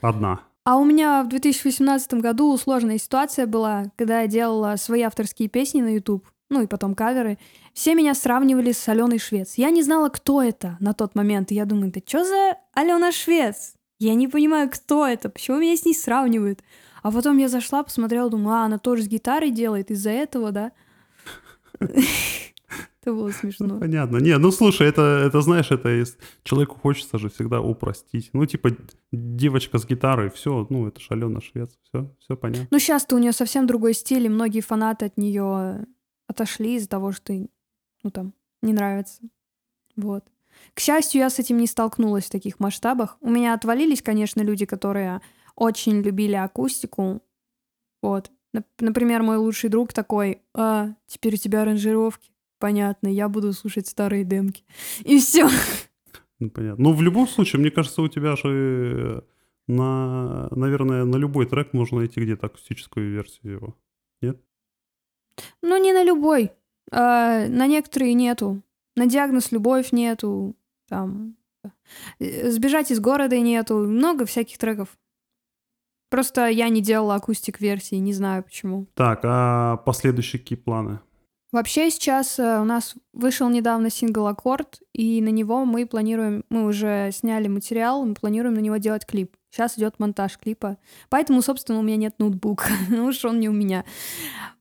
одна. 0.00 0.40
А 0.64 0.76
у 0.76 0.84
меня 0.84 1.22
в 1.24 1.28
2018 1.28 2.14
году 2.14 2.56
сложная 2.56 2.98
ситуация 2.98 3.46
была, 3.46 3.92
когда 3.96 4.20
я 4.22 4.26
делала 4.28 4.76
свои 4.76 5.02
авторские 5.02 5.48
песни 5.48 5.80
на 5.80 5.94
YouTube, 5.94 6.26
ну 6.50 6.62
и 6.62 6.66
потом 6.66 6.94
каверы. 6.94 7.38
Все 7.74 7.94
меня 7.94 8.14
сравнивали 8.14 8.72
с 8.72 8.88
Аленой 8.88 9.18
Швец. 9.18 9.54
Я 9.56 9.70
не 9.70 9.82
знала, 9.82 10.08
кто 10.08 10.42
это 10.42 10.76
на 10.80 10.92
тот 10.92 11.14
момент. 11.14 11.50
И 11.50 11.54
я 11.54 11.64
думаю, 11.64 11.90
да 11.90 12.00
что 12.06 12.24
за 12.24 12.58
Алена 12.74 13.10
Швец? 13.10 13.74
Я 13.98 14.14
не 14.14 14.28
понимаю, 14.28 14.70
кто 14.70 15.06
это, 15.06 15.28
почему 15.28 15.58
меня 15.58 15.76
с 15.76 15.84
ней 15.84 15.94
сравнивают. 15.94 16.62
А 17.02 17.10
потом 17.10 17.38
я 17.38 17.48
зашла, 17.48 17.82
посмотрела, 17.82 18.30
думаю, 18.30 18.56
а, 18.56 18.64
она 18.64 18.78
тоже 18.78 19.02
с 19.02 19.08
гитарой 19.08 19.50
делает, 19.50 19.90
из-за 19.90 20.10
этого, 20.10 20.52
да? 20.52 20.72
Это 23.02 23.12
было 23.14 23.26
Ну, 23.26 23.32
смешно. 23.32 23.80
понятно. 23.80 24.18
Не, 24.18 24.38
ну 24.38 24.52
слушай, 24.52 24.86
это, 24.86 25.02
это 25.26 25.40
знаешь, 25.40 25.70
это 25.72 26.00
из... 26.02 26.16
человеку 26.44 26.78
хочется 26.78 27.18
же 27.18 27.28
всегда 27.30 27.60
упростить. 27.60 28.30
Ну, 28.32 28.46
типа, 28.46 28.70
девочка 29.10 29.78
с 29.78 29.84
гитарой, 29.86 30.30
все, 30.30 30.66
ну, 30.70 30.86
это 30.86 31.00
ж 31.00 31.06
Алена 31.10 31.40
Швец, 31.40 31.76
все, 31.82 32.14
все 32.20 32.36
понятно. 32.36 32.68
Ну, 32.70 32.78
сейчас-то 32.78 33.16
у 33.16 33.18
нее 33.18 33.32
совсем 33.32 33.66
другой 33.66 33.94
стиль, 33.94 34.26
и 34.26 34.28
многие 34.28 34.60
фанаты 34.60 35.06
от 35.06 35.16
нее 35.16 35.84
отошли 36.28 36.76
из-за 36.76 36.88
того, 36.88 37.10
что, 37.12 37.32
ну, 38.04 38.10
там, 38.10 38.34
не 38.62 38.72
нравится. 38.72 39.20
Вот. 39.96 40.24
К 40.74 40.80
счастью, 40.80 41.20
я 41.22 41.28
с 41.30 41.38
этим 41.40 41.56
не 41.58 41.66
столкнулась 41.66 42.26
в 42.26 42.30
таких 42.30 42.60
масштабах. 42.60 43.16
У 43.20 43.28
меня 43.30 43.54
отвалились, 43.54 44.00
конечно, 44.02 44.42
люди, 44.42 44.64
которые 44.64 45.20
очень 45.56 46.02
любили 46.02 46.34
акустику. 46.34 47.20
Вот. 48.00 48.30
Нап- 48.54 48.64
Например, 48.80 49.22
мой 49.22 49.38
лучший 49.38 49.70
друг 49.70 49.92
такой, 49.92 50.42
а, 50.54 50.90
теперь 51.06 51.34
у 51.34 51.38
тебя 51.38 51.62
аранжировки. 51.62 52.31
Понятно, 52.62 53.08
я 53.08 53.28
буду 53.28 53.52
слушать 53.52 53.88
старые 53.88 54.22
демки. 54.22 54.62
И 55.00 55.18
все. 55.18 55.48
Ну, 56.38 56.48
понятно. 56.48 56.84
Ну, 56.84 56.92
в 56.92 57.02
любом 57.02 57.26
случае, 57.26 57.58
мне 57.58 57.72
кажется, 57.72 58.02
у 58.02 58.06
тебя 58.06 58.36
же 58.36 59.24
на, 59.66 60.46
наверное, 60.52 61.04
на 61.04 61.16
любой 61.16 61.46
трек 61.46 61.72
можно 61.72 61.98
найти 61.98 62.20
где-то 62.20 62.46
акустическую 62.46 63.10
версию 63.10 63.52
его. 63.52 63.76
Ну, 65.60 65.82
не 65.82 65.92
на 65.92 66.04
любой. 66.04 66.52
А, 66.92 67.48
на 67.48 67.66
некоторые 67.66 68.14
нету. 68.14 68.62
На 68.94 69.06
диагноз 69.06 69.50
любовь 69.50 69.90
нету. 69.90 70.54
Там. 70.88 71.34
э, 72.20 72.48
Сбежать 72.48 72.92
из 72.92 73.00
города 73.00 73.36
нету. 73.40 73.78
Много 73.78 74.24
всяких 74.24 74.58
треков. 74.58 74.96
Просто 76.10 76.46
я 76.46 76.68
не 76.68 76.80
делала 76.80 77.16
акустик 77.16 77.60
версии, 77.60 77.96
не 77.96 78.12
знаю 78.12 78.44
почему. 78.44 78.86
Так, 78.94 79.22
а 79.24 79.78
последующие 79.78 80.38
какие 80.38 80.58
планы? 80.58 81.00
Вообще 81.52 81.90
сейчас 81.90 82.38
э, 82.38 82.60
у 82.60 82.64
нас 82.64 82.94
вышел 83.12 83.50
недавно 83.50 83.90
сингл 83.90 84.26
«Аккорд», 84.26 84.80
и 84.94 85.20
на 85.20 85.28
него 85.28 85.66
мы 85.66 85.86
планируем, 85.86 86.44
мы 86.48 86.64
уже 86.64 87.10
сняли 87.12 87.46
материал, 87.48 88.04
мы 88.06 88.14
планируем 88.14 88.54
на 88.54 88.60
него 88.60 88.78
делать 88.78 89.04
клип. 89.04 89.36
Сейчас 89.50 89.76
идет 89.76 89.98
монтаж 89.98 90.38
клипа. 90.38 90.78
Поэтому, 91.10 91.42
собственно, 91.42 91.78
у 91.78 91.82
меня 91.82 91.96
нет 91.96 92.18
ноутбука. 92.18 92.64
Ну 92.88 93.04
уж 93.04 93.22
он 93.26 93.38
не 93.38 93.50
у 93.50 93.52
меня. 93.52 93.84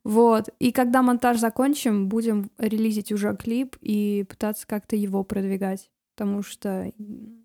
Вот. 0.03 0.49
И 0.59 0.73
когда 0.73 1.01
монтаж 1.01 1.37
закончим, 1.37 2.09
будем 2.09 2.51
релизить 2.57 3.13
уже 3.13 3.37
клип 3.37 3.77
и 3.79 4.25
пытаться 4.27 4.67
как-то 4.67 4.97
его 4.97 5.23
продвигать. 5.23 5.89
Потому 6.15 6.43
что, 6.43 6.91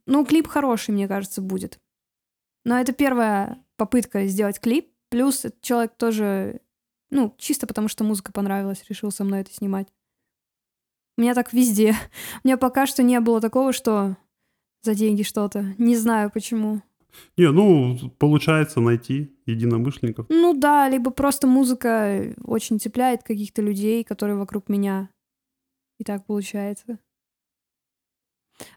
ну, 0.06 0.26
клип 0.26 0.48
хороший, 0.48 0.90
мне 0.90 1.06
кажется, 1.06 1.40
будет. 1.40 1.78
Но 2.64 2.80
это 2.80 2.92
первая 2.92 3.64
попытка 3.76 4.26
сделать 4.26 4.58
клип. 4.58 4.90
Плюс 5.08 5.44
этот 5.44 5.60
человек 5.60 5.92
тоже, 5.96 6.60
ну, 7.10 7.34
чисто 7.38 7.66
потому 7.66 7.88
что 7.88 8.04
музыка 8.04 8.32
понравилась, 8.32 8.84
решил 8.88 9.10
со 9.10 9.24
мной 9.24 9.40
это 9.40 9.52
снимать. 9.52 9.88
У 11.16 11.22
меня 11.22 11.34
так 11.34 11.52
везде. 11.52 11.94
У 12.44 12.48
меня 12.48 12.56
пока 12.56 12.86
что 12.86 13.02
не 13.02 13.20
было 13.20 13.40
такого, 13.40 13.72
что 13.72 14.16
за 14.82 14.94
деньги 14.94 15.22
что-то. 15.22 15.74
Не 15.78 15.96
знаю 15.96 16.30
почему. 16.30 16.82
Не, 17.36 17.50
ну, 17.50 17.96
получается 18.18 18.80
найти 18.80 19.34
единомышленников. 19.46 20.26
Ну 20.28 20.52
да, 20.52 20.88
либо 20.88 21.10
просто 21.10 21.46
музыка 21.46 22.34
очень 22.44 22.78
цепляет 22.78 23.22
каких-то 23.22 23.62
людей, 23.62 24.04
которые 24.04 24.36
вокруг 24.36 24.68
меня. 24.68 25.08
И 25.98 26.04
так 26.04 26.26
получается. 26.26 26.98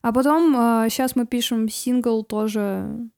А 0.02 0.14
потом 0.14 0.54
сейчас 0.90 1.16
мы 1.16 1.26
пишем 1.26 1.70
сингл 1.70 2.24
тоже. 2.24 3.10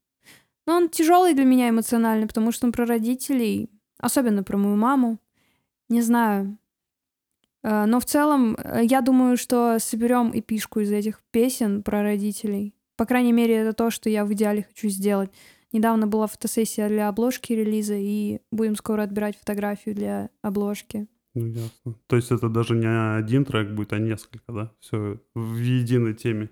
Но 0.68 0.77
он 0.77 0.89
тяжелый 0.89 1.34
для 1.34 1.46
меня 1.46 1.70
эмоционально, 1.70 2.27
потому 2.27 2.51
что 2.51 2.65
он 2.68 2.72
про 2.72 2.86
родителей, 2.86 3.70
особенно 4.01 4.43
про 4.43 4.58
мою 4.58 4.75
маму. 4.75 5.20
Не 5.89 6.01
знаю. 6.01 6.58
Э, 7.63 7.86
Но 7.86 8.00
в 8.00 8.05
целом, 8.05 8.55
э, 8.58 8.81
я 8.84 9.01
думаю, 9.01 9.38
что 9.38 9.77
соберем 9.79 10.31
эпишку 10.34 10.79
из 10.79 10.91
этих 10.91 11.22
песен 11.31 11.84
про 11.84 12.01
родителей. 12.03 12.74
По 12.98 13.05
крайней 13.05 13.34
мере, 13.34 13.55
это 13.55 13.74
то, 13.74 13.89
что 13.89 14.10
я 14.10 14.25
в 14.25 14.34
идеале 14.34 14.63
хочу 14.63 14.89
сделать. 14.89 15.31
Недавно 15.72 16.05
была 16.05 16.27
фотосессия 16.27 16.89
для 16.89 17.08
обложки 17.08 17.53
релиза, 17.53 17.96
и 17.96 18.41
будем 18.51 18.75
скоро 18.75 19.03
отбирать 19.03 19.38
фотографию 19.38 19.96
для 19.96 20.29
обложки. 20.41 21.08
Ну, 21.34 21.46
ясно. 21.46 21.96
То 22.08 22.17
есть 22.17 22.31
это 22.31 22.50
даже 22.50 22.75
не 22.75 22.88
один 23.17 23.46
трек 23.46 23.72
будет, 23.72 23.93
а 23.93 24.00
несколько, 24.00 24.51
да? 24.51 24.72
Все 24.81 25.22
в 25.34 25.55
единой 25.55 26.13
теме. 26.13 26.50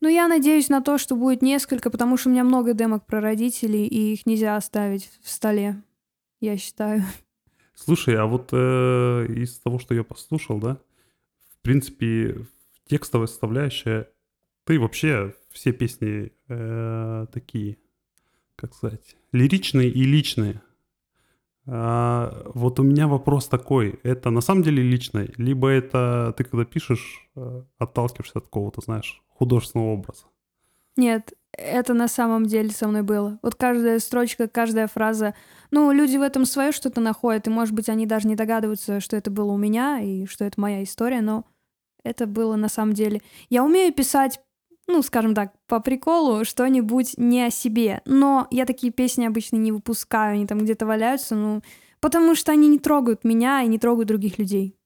Ну, 0.00 0.08
я 0.08 0.28
надеюсь 0.28 0.68
на 0.68 0.80
то, 0.80 0.96
что 0.96 1.14
будет 1.16 1.42
несколько, 1.42 1.90
потому 1.90 2.16
что 2.16 2.30
у 2.30 2.32
меня 2.32 2.44
много 2.44 2.72
демок 2.72 3.04
про 3.04 3.20
родителей, 3.20 3.86
и 3.86 4.14
их 4.14 4.26
нельзя 4.26 4.56
оставить 4.56 5.10
в 5.22 5.30
столе, 5.30 5.82
я 6.42 6.56
считаю. 6.56 7.02
Слушай, 7.74 8.16
а 8.16 8.26
вот 8.26 8.50
э, 8.52 9.26
из 9.28 9.58
того, 9.58 9.78
что 9.78 9.94
я 9.94 10.04
послушал, 10.04 10.58
да, 10.58 10.78
в 11.52 11.62
принципе, 11.62 12.46
текстовая 12.86 13.28
составляющая, 13.28 14.08
ты 14.64 14.78
вообще 14.78 15.34
все 15.50 15.72
песни 15.72 16.32
э, 16.48 17.26
такие, 17.32 17.78
как 18.56 18.74
сказать, 18.74 19.16
лиричные 19.32 19.88
и 19.88 20.04
личные. 20.04 20.60
А, 21.66 22.50
вот 22.54 22.80
у 22.80 22.82
меня 22.82 23.06
вопрос 23.06 23.46
такой. 23.46 24.00
Это 24.02 24.30
на 24.30 24.40
самом 24.40 24.64
деле 24.64 24.82
личное, 24.82 25.28
либо 25.36 25.68
это 25.68 26.34
ты 26.36 26.44
когда 26.44 26.64
пишешь, 26.64 27.28
э, 27.36 27.62
отталкиваешься 27.78 28.38
от 28.38 28.44
какого-то, 28.44 28.80
знаешь, 28.80 29.22
художественного 29.28 29.90
образа? 29.90 30.24
Нет, 30.96 31.34
это 31.56 31.94
на 31.94 32.08
самом 32.08 32.46
деле 32.46 32.70
со 32.70 32.88
мной 32.88 33.02
было. 33.02 33.38
Вот 33.42 33.54
каждая 33.54 33.98
строчка, 33.98 34.48
каждая 34.48 34.86
фраза. 34.86 35.34
Ну, 35.70 35.90
люди 35.92 36.16
в 36.16 36.22
этом 36.22 36.44
свое 36.44 36.72
что-то 36.72 37.00
находят, 37.00 37.46
и, 37.46 37.50
может 37.50 37.74
быть, 37.74 37.88
они 37.88 38.06
даже 38.06 38.28
не 38.28 38.36
догадываются, 38.36 39.00
что 39.00 39.16
это 39.16 39.30
было 39.30 39.52
у 39.52 39.56
меня 39.56 40.00
и 40.00 40.26
что 40.26 40.44
это 40.44 40.60
моя 40.60 40.82
история, 40.82 41.20
но 41.20 41.44
это 42.04 42.26
было 42.26 42.56
на 42.56 42.68
самом 42.68 42.94
деле. 42.94 43.20
Я 43.48 43.64
умею 43.64 43.92
писать, 43.92 44.40
ну, 44.86 45.02
скажем 45.02 45.34
так, 45.34 45.52
по 45.66 45.80
приколу 45.80 46.44
что-нибудь 46.44 47.14
не 47.16 47.44
о 47.44 47.50
себе, 47.50 48.02
но 48.04 48.48
я 48.50 48.66
такие 48.66 48.92
песни 48.92 49.24
обычно 49.24 49.56
не 49.56 49.72
выпускаю, 49.72 50.34
они 50.34 50.46
там 50.46 50.58
где-то 50.58 50.84
валяются, 50.86 51.34
ну, 51.34 51.62
потому 52.00 52.34
что 52.34 52.52
они 52.52 52.68
не 52.68 52.78
трогают 52.78 53.24
меня 53.24 53.62
и 53.62 53.68
не 53.68 53.78
трогают 53.78 54.08
других 54.08 54.38
людей. 54.38 54.76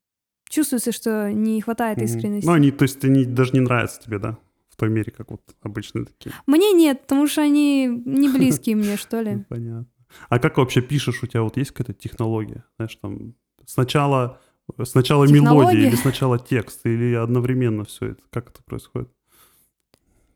Чувствуется, 0.49 0.93
что 0.93 1.33
не 1.33 1.61
хватает 1.61 2.01
искренности. 2.01 2.47
Ну, 2.47 2.53
они, 2.53 2.71
то 2.71 2.85
есть, 2.85 3.05
они 3.05 3.25
даже 3.25 3.53
не 3.53 3.61
нравятся 3.61 4.01
тебе, 4.01 4.19
да? 4.19 4.39
В 4.77 4.79
той 4.79 4.91
мере, 4.91 5.11
как 5.11 5.31
вот 5.31 5.41
обычные 5.63 6.05
такие. 6.05 6.35
Мне 6.47 6.73
нет, 6.73 7.01
потому 7.03 7.27
что 7.27 7.41
они 7.41 7.87
не 7.87 8.29
близкие 8.29 8.77
мне, 8.77 8.99
что 8.99 9.17
Ну, 9.23 9.31
ли. 9.31 9.45
Понятно. 9.49 9.87
А 10.29 10.39
как 10.39 10.59
вообще 10.59 10.83
пишешь? 10.83 11.23
У 11.23 11.27
тебя 11.27 11.43
вот 11.43 11.57
есть 11.57 11.71
какая-то 11.71 11.95
технология? 11.95 12.63
Знаешь, 12.77 12.95
там 13.01 13.35
сначала, 13.65 14.39
сначала 14.85 15.25
мелодия 15.25 15.89
или 15.89 15.97
сначала 15.97 16.39
текст, 16.39 16.85
или 16.85 17.15
одновременно 17.15 17.85
все 17.85 18.09
это? 18.09 18.23
Как 18.31 18.51
это 18.51 18.63
происходит? 18.65 19.09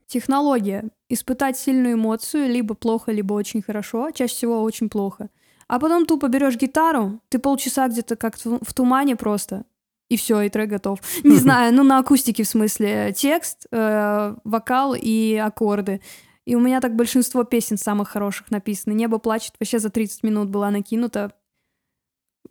Технология. 0.06 0.88
Испытать 1.11 1.59
сильную 1.59 1.97
эмоцию, 1.97 2.49
либо 2.49 2.75
плохо, 2.75 3.12
либо 3.12 3.35
очень 3.35 3.61
хорошо. 3.61 4.11
Чаще 4.11 4.35
всего 4.35 4.62
очень 4.62 4.88
плохо. 4.88 5.28
А 5.68 5.78
потом 5.78 6.06
тупо 6.06 6.28
берешь 6.28 6.56
гитару, 6.56 7.20
ты 7.28 7.38
полчаса 7.38 7.88
где-то 7.88 8.16
как 8.16 8.38
в 8.38 8.75
тумане 8.75 9.16
просто, 9.16 9.66
и 10.11 10.17
все, 10.17 10.43
и 10.43 10.50
трек 10.50 10.69
готов. 10.69 10.99
Не 11.25 11.37
знаю, 11.37 11.73
ну 11.73 11.83
на 11.85 11.99
акустике 11.99 12.43
в 12.43 12.49
смысле 12.49 13.14
текст, 13.17 13.67
э, 13.71 14.35
вокал 14.45 14.95
и 14.95 15.37
аккорды. 15.37 16.02
И 16.45 16.57
у 16.57 16.61
меня 16.61 16.81
так 16.81 16.97
большинство 16.97 17.45
песен 17.45 17.79
самых 17.79 18.09
хороших 18.09 18.50
написано. 18.50 18.93
«Небо 18.93 19.19
плачет» 19.19 19.55
вообще 19.61 19.79
за 19.79 19.88
30 19.88 20.25
минут 20.25 20.50
была 20.50 20.71
накинута. 20.71 21.33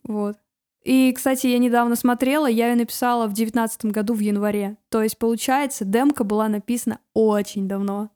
Вот. 0.04 0.38
И, 0.86 1.12
кстати, 1.12 1.48
я 1.48 1.58
недавно 1.58 1.98
смотрела, 1.98 2.48
я 2.48 2.70
ее 2.70 2.76
написала 2.76 3.28
в 3.28 3.34
девятнадцатом 3.34 3.92
году 3.92 4.14
в 4.14 4.20
январе. 4.20 4.78
То 4.88 5.04
есть, 5.04 5.18
получается, 5.18 5.84
демка 5.84 6.24
была 6.24 6.48
написана 6.48 7.00
очень 7.14 7.68
давно. 7.68 8.10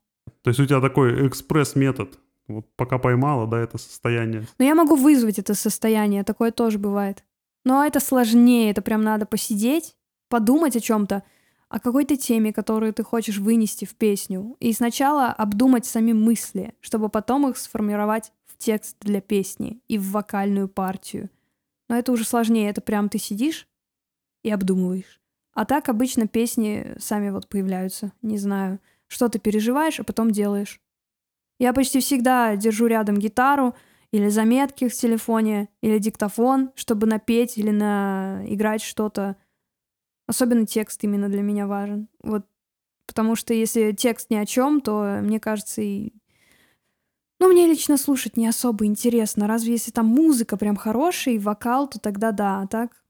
То 0.44 0.50
есть 0.50 0.60
у 0.62 0.66
тебя 0.66 0.80
такой 0.80 1.28
экспресс-метод. 1.28 2.18
Вот 2.48 2.66
пока 2.78 2.98
поймала, 2.98 3.48
да, 3.48 3.60
это 3.60 3.78
состояние. 3.78 4.46
Но 4.60 4.66
я 4.66 4.76
могу 4.76 4.96
вызвать 4.96 5.40
это 5.40 5.54
состояние, 5.54 6.24
такое 6.24 6.52
тоже 6.52 6.80
бывает. 6.80 7.24
Но 7.65 7.86
это 7.86 8.00
сложнее, 8.00 8.72
это 8.72 8.82
прям 8.82 9.01
надо 9.03 9.25
посидеть, 9.25 9.96
подумать 10.27 10.75
о 10.75 10.82
чем-то, 10.82 11.24
о 11.70 11.79
какой-то 11.79 12.17
теме, 12.17 12.53
которую 12.53 12.93
ты 12.93 13.03
хочешь 13.03 13.38
вынести 13.38 13.86
в 13.86 13.96
песню, 13.96 14.55
и 14.60 14.74
сначала 14.74 15.27
обдумать 15.27 15.86
сами 15.86 16.13
мысли, 16.13 16.75
чтобы 16.82 17.10
потом 17.10 17.50
их 17.50 17.58
сформировать 17.58 18.32
в 18.46 18.58
текст 18.58 18.98
для 19.00 19.22
песни 19.22 19.82
и 19.88 19.98
в 19.98 20.12
вокальную 20.12 20.67
партию. 20.67 21.29
Но 21.89 21.98
это 21.98 22.12
уже 22.12 22.25
сложнее, 22.25 22.70
это 22.70 22.82
прям 22.82 23.10
ты 23.10 23.17
сидишь 23.17 23.67
и 24.43 24.51
обдумываешь. 24.51 25.22
А 25.53 25.65
так 25.65 25.89
обычно 25.89 26.27
песни 26.27 26.96
сами 27.00 27.29
вот 27.29 27.48
появляются, 27.48 28.12
не 28.22 28.38
знаю, 28.38 28.79
что 29.08 29.29
ты 29.29 29.39
переживаешь, 29.39 30.00
а 30.00 30.03
потом 30.03 30.32
делаешь. 30.32 30.79
Я 31.60 31.74
почти 31.74 32.00
всегда 32.00 32.55
держу 32.55 32.88
рядом 32.88 33.17
гитару, 33.17 33.75
или 34.13 34.29
заметки 34.29 34.88
в 34.88 34.93
телефоне, 34.93 35.70
или 35.82 35.98
диктофон, 35.98 36.72
чтобы 36.75 37.08
напеть 37.08 37.58
или 37.58 37.72
наиграть 37.72 38.84
что-то. 38.84 39.38
Особенно 40.27 40.67
текст 40.67 41.03
именно 41.03 41.29
для 41.29 41.41
меня 41.41 41.65
важен. 41.65 42.08
Вот 42.22 42.46
потому 43.08 43.36
что 43.36 43.55
если 43.55 43.91
текст 43.91 44.29
ни 44.29 44.36
о 44.36 44.46
чем, 44.46 44.82
то 44.82 45.20
мне 45.24 45.39
кажется 45.39 45.82
и 45.82 46.13
ну, 47.39 47.51
мне 47.51 47.65
лично 47.65 47.98
слушать 47.98 48.38
не 48.38 48.48
особо 48.48 48.86
интересно. 48.86 49.48
Разве 49.48 49.74
если 49.74 49.91
там 49.91 50.05
музыка 50.05 50.58
прям 50.58 50.75
хорошая 50.75 51.34
и 51.34 51.39
вокал, 51.39 51.89
то 51.89 51.99
тогда 51.99 52.32
да. 52.32 52.62
А 52.62 52.67
так. 52.67 53.04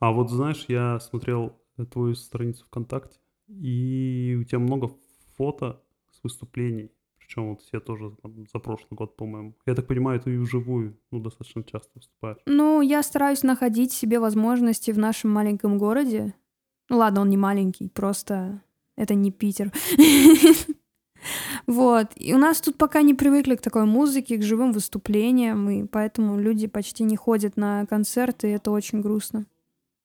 А 0.00 0.12
вот 0.12 0.30
знаешь, 0.30 0.64
я 0.68 0.98
смотрел 0.98 1.60
э, 1.76 1.84
твою 1.84 2.14
страницу 2.14 2.64
ВКонтакте, 2.66 3.18
и 3.48 4.36
у 4.40 4.44
тебя 4.44 4.60
много 4.60 4.90
фото 5.36 5.82
с 6.10 6.22
выступлений. 6.22 6.90
Причем 7.32 7.48
вот 7.48 7.62
все 7.62 7.80
тоже 7.80 8.12
там 8.22 8.46
за 8.52 8.58
прошлый 8.58 8.88
год, 8.90 9.16
по-моему. 9.16 9.54
Я 9.64 9.74
так 9.74 9.86
понимаю, 9.86 10.20
ты 10.20 10.34
и 10.34 10.36
вживую 10.36 10.98
ну, 11.10 11.20
достаточно 11.20 11.64
часто 11.64 11.90
выступаешь. 11.94 12.36
Ну, 12.44 12.82
я 12.82 13.02
стараюсь 13.02 13.42
находить 13.42 13.90
себе 13.92 14.18
возможности 14.18 14.90
в 14.90 14.98
нашем 14.98 15.30
маленьком 15.30 15.78
городе. 15.78 16.34
Ну 16.90 16.98
ладно, 16.98 17.22
он 17.22 17.30
не 17.30 17.38
маленький, 17.38 17.88
просто 17.88 18.60
это 18.96 19.14
не 19.14 19.30
Питер. 19.30 19.72
Вот. 21.68 22.08
И 22.16 22.34
у 22.34 22.38
нас 22.38 22.60
тут 22.60 22.76
пока 22.76 23.00
не 23.02 23.14
привыкли 23.14 23.54
к 23.54 23.60
такой 23.60 23.84
музыке, 23.84 24.38
к 24.38 24.42
живым 24.42 24.72
выступлениям, 24.72 25.70
и 25.70 25.84
поэтому 25.86 26.36
люди 26.40 26.66
почти 26.66 27.04
не 27.04 27.16
ходят 27.16 27.56
на 27.56 27.86
концерты, 27.86 28.48
и 28.48 28.54
это 28.54 28.72
очень 28.72 29.00
грустно. 29.00 29.46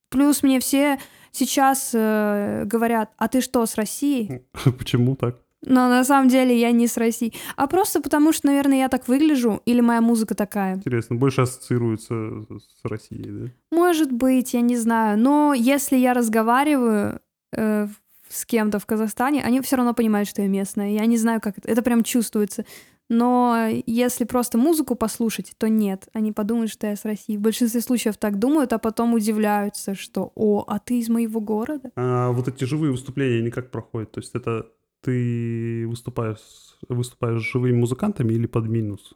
Плюс 0.10 0.44
мне 0.44 0.60
все 0.60 1.00
сейчас 1.32 1.90
э, 1.96 2.66
говорят, 2.66 3.10
а 3.18 3.28
ты 3.30 3.42
что, 3.42 3.66
с 3.66 3.74
России? 3.74 4.46
Почему 4.78 5.16
так? 5.16 5.42
Но 5.64 5.90
на 5.90 6.04
самом 6.04 6.30
деле 6.30 6.58
я 6.58 6.72
не 6.72 6.88
с 6.88 6.98
России. 6.98 7.34
А 7.56 7.68
просто 7.68 8.02
потому 8.02 8.32
что, 8.32 8.48
наверное, 8.48 8.80
я 8.80 8.90
так 8.90 9.08
выгляжу, 9.08 9.62
или 9.66 9.82
моя 9.82 10.02
музыка 10.02 10.36
такая. 10.36 10.76
Интересно, 10.76 11.16
больше 11.16 11.42
ассоциируется 11.42 12.14
с 12.50 12.84
Россией, 12.86 13.32
да? 13.32 13.52
Может 13.72 14.12
быть, 14.12 14.54
я 14.54 14.62
не 14.62 14.78
знаю. 14.78 15.18
Но 15.18 15.54
если 15.54 15.98
я 15.98 16.14
разговариваю 16.14 17.20
э, 17.54 17.88
с 18.30 18.46
кем-то 18.46 18.80
в 18.80 18.86
Казахстане, 18.86 19.44
они 19.44 19.62
все 19.62 19.78
равно 19.78 19.94
понимают, 19.94 20.30
что 20.30 20.42
я 20.42 20.48
местная. 20.48 20.92
Я 20.92 21.06
не 21.06 21.18
знаю, 21.18 21.42
как 21.42 21.58
это. 21.58 21.68
Это 21.70 21.82
прям 21.82 22.04
чувствуется. 22.04 22.66
Но 23.10 23.70
если 23.86 24.26
просто 24.26 24.58
музыку 24.58 24.96
послушать, 24.96 25.54
то 25.58 25.70
нет. 25.70 26.10
Они 26.14 26.34
подумают, 26.34 26.72
что 26.72 26.88
я 26.88 26.96
с 26.96 27.06
России. 27.06 27.38
В 27.38 27.42
большинстве 27.42 27.80
случаев 27.82 28.18
так 28.18 28.38
думают, 28.38 28.74
а 28.74 28.80
потом 28.80 29.14
удивляются, 29.14 29.96
что 29.96 30.34
«О, 30.36 30.66
а 30.68 30.80
ты 30.80 31.00
из 31.00 31.08
моего 31.08 31.40
города?» 31.40 31.92
А 31.96 32.32
вот 32.32 32.50
эти 32.50 32.66
живые 32.66 32.92
выступления, 32.92 33.40
они 33.40 33.50
как 33.50 33.72
проходят? 33.72 34.12
То 34.12 34.20
есть 34.20 34.36
это 34.36 34.68
ты 35.08 35.88
выступаешь, 35.88 36.78
выступаешь 36.90 37.42
живыми 37.42 37.78
музыкантами 37.78 38.34
или 38.34 38.46
под 38.46 38.68
минус? 38.68 39.14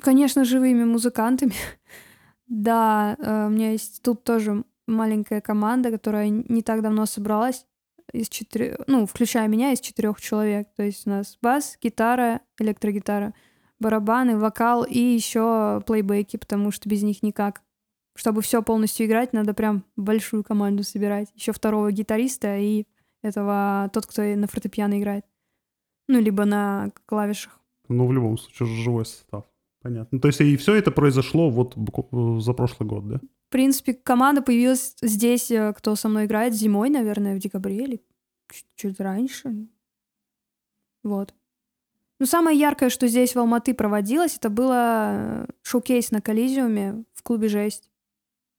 Конечно, 0.00 0.44
живыми 0.44 0.84
музыкантами. 0.84 1.52
Да, 2.52 3.16
э, 3.20 3.46
у 3.46 3.50
меня 3.50 3.70
есть 3.70 4.02
тут 4.02 4.24
тоже 4.24 4.64
маленькая 4.88 5.40
команда, 5.40 5.92
которая 5.92 6.28
не 6.30 6.62
так 6.62 6.82
давно 6.82 7.06
собралась 7.06 7.64
из 8.12 8.28
четырех, 8.28 8.78
ну, 8.88 9.06
включая 9.06 9.46
меня, 9.46 9.70
из 9.70 9.78
четырех 9.78 10.20
человек. 10.20 10.66
То 10.74 10.82
есть 10.82 11.06
у 11.06 11.10
нас 11.10 11.38
бас, 11.40 11.78
гитара, 11.80 12.40
электрогитара, 12.58 13.34
барабаны, 13.78 14.36
вокал 14.36 14.82
и 14.82 14.98
еще 14.98 15.80
плейбеки, 15.86 16.38
потому 16.38 16.72
что 16.72 16.88
без 16.88 17.04
них 17.04 17.22
никак. 17.22 17.62
Чтобы 18.16 18.42
все 18.42 18.64
полностью 18.64 19.06
играть, 19.06 19.32
надо 19.32 19.54
прям 19.54 19.84
большую 19.94 20.42
команду 20.42 20.82
собирать. 20.82 21.28
Еще 21.36 21.52
второго 21.52 21.92
гитариста 21.92 22.58
и 22.58 22.84
этого 23.22 23.90
тот, 23.92 24.06
кто 24.06 24.22
на 24.22 24.46
фортепиано 24.46 24.98
играет. 24.98 25.24
Ну, 26.08 26.20
либо 26.20 26.44
на 26.44 26.90
клавишах. 27.06 27.58
Ну, 27.88 28.06
в 28.06 28.12
любом 28.12 28.38
случае, 28.38 28.68
живой 28.68 29.04
состав. 29.04 29.44
Понятно. 29.82 30.20
То 30.20 30.28
есть 30.28 30.40
и 30.40 30.56
все 30.56 30.74
это 30.74 30.90
произошло 30.90 31.50
вот 31.50 31.76
букв- 31.76 32.40
за 32.40 32.52
прошлый 32.52 32.88
год, 32.88 33.08
да? 33.08 33.16
В 33.48 33.52
принципе, 33.52 33.94
команда 33.94 34.42
появилась 34.42 34.94
здесь, 35.02 35.50
э, 35.50 35.72
кто 35.72 35.96
со 35.96 36.08
мной 36.08 36.26
играет, 36.26 36.54
зимой, 36.54 36.90
наверное, 36.90 37.34
в 37.34 37.38
декабре 37.38 37.76
или 37.84 38.00
чуть- 38.52 38.66
чуть 38.76 39.00
раньше. 39.00 39.66
Вот. 41.02 41.34
Ну, 42.18 42.26
самое 42.26 42.58
яркое, 42.58 42.90
что 42.90 43.08
здесь 43.08 43.34
в 43.34 43.38
Алматы 43.38 43.72
проводилось, 43.74 44.36
это 44.36 44.50
было 44.50 45.12
э, 45.14 45.46
шоу-кейс 45.62 46.10
на 46.10 46.20
Коллизиуме 46.20 47.04
в 47.14 47.22
клубе 47.22 47.48
«Жесть». 47.48 47.90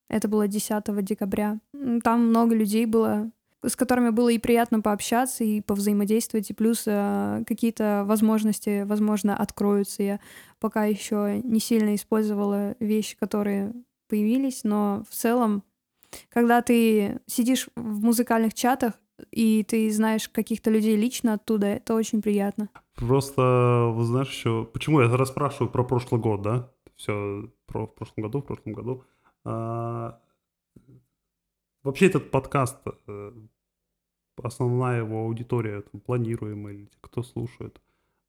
Это 0.10 0.28
было 0.28 0.47
10 0.47 1.02
декабря. 1.04 1.60
Там 2.04 2.28
много 2.28 2.56
людей 2.56 2.86
было, 2.86 3.32
с 3.63 3.76
которыми 3.76 4.10
было 4.10 4.30
и 4.30 4.39
приятно 4.39 4.82
пообщаться, 4.82 5.43
и 5.43 5.62
повзаимодействовать, 5.62 6.50
и 6.50 6.54
плюс 6.54 6.84
э, 6.88 7.43
какие-то 7.47 8.04
возможности, 8.06 8.84
возможно, 8.84 9.36
откроются. 9.36 10.04
Я 10.04 10.19
пока 10.60 10.86
еще 10.86 11.41
не 11.43 11.60
сильно 11.60 11.95
использовала 11.95 12.76
вещи, 12.80 13.17
которые 13.17 13.74
появились, 14.10 14.63
но 14.63 15.04
в 15.10 15.13
целом, 15.13 15.63
когда 16.30 16.62
ты 16.62 17.19
сидишь 17.28 17.69
в 17.76 18.04
музыкальных 18.04 18.54
чатах, 18.54 18.93
и 19.30 19.63
ты 19.63 19.91
знаешь 19.91 20.28
каких-то 20.30 20.71
людей 20.71 20.95
лично 20.95 21.34
оттуда, 21.34 21.67
это 21.67 21.93
очень 21.93 22.21
приятно. 22.21 22.69
Просто, 22.95 23.93
знаешь, 24.00 24.30
еще... 24.30 24.67
Почему 24.74 25.02
я 25.02 25.15
расспрашиваю 25.15 25.69
про 25.69 25.84
прошлый 25.84 26.19
год, 26.19 26.41
да? 26.41 26.71
Все 26.95 27.50
про 27.67 27.86
в 27.86 27.95
прошлом 27.95 28.24
году, 28.24 28.41
в 28.41 28.45
прошлом 28.45 28.74
году. 28.74 29.04
А, 29.43 30.19
Вообще 31.83 32.07
этот 32.07 32.31
подкаст, 32.31 32.77
э, 33.07 33.31
основная 34.41 34.99
его 34.99 35.23
аудитория, 35.23 35.81
там, 35.81 36.01
планируемая, 36.01 36.73
или 36.73 36.85
те, 36.85 36.97
кто 37.01 37.23
слушает, 37.23 37.81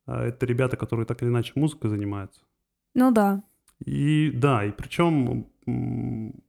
а 0.07 0.25
это 0.25 0.47
ребята, 0.47 0.77
которые 0.77 1.07
так 1.07 1.23
или 1.23 1.29
иначе 1.29 1.53
музыкой 1.55 1.91
занимаются. 1.91 2.41
Ну 2.95 3.11
да. 3.13 3.43
И 3.85 4.31
да, 4.33 4.65
и 4.65 4.71
причем 4.71 5.47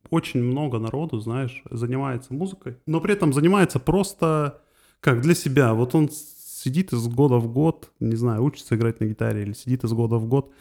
очень 0.09 0.43
много 0.43 0.79
народу, 0.79 1.19
знаешь, 1.19 1.63
занимается 1.69 2.33
музыкой, 2.33 2.77
но 2.85 3.01
при 3.01 3.13
этом 3.13 3.33
занимается 3.33 3.79
просто 3.79 4.61
как 4.99 5.21
для 5.21 5.35
себя. 5.35 5.73
Вот 5.73 5.95
он 5.95 6.09
сидит 6.09 6.93
из 6.93 7.07
года 7.07 7.35
в 7.35 7.51
год, 7.51 7.91
не 7.99 8.15
знаю, 8.15 8.43
учится 8.43 8.75
играть 8.75 8.99
на 8.99 9.05
гитаре 9.05 9.43
или 9.43 9.53
сидит 9.53 9.83
из 9.83 9.93
года 9.93 10.15
в 10.15 10.27
год, 10.27 10.51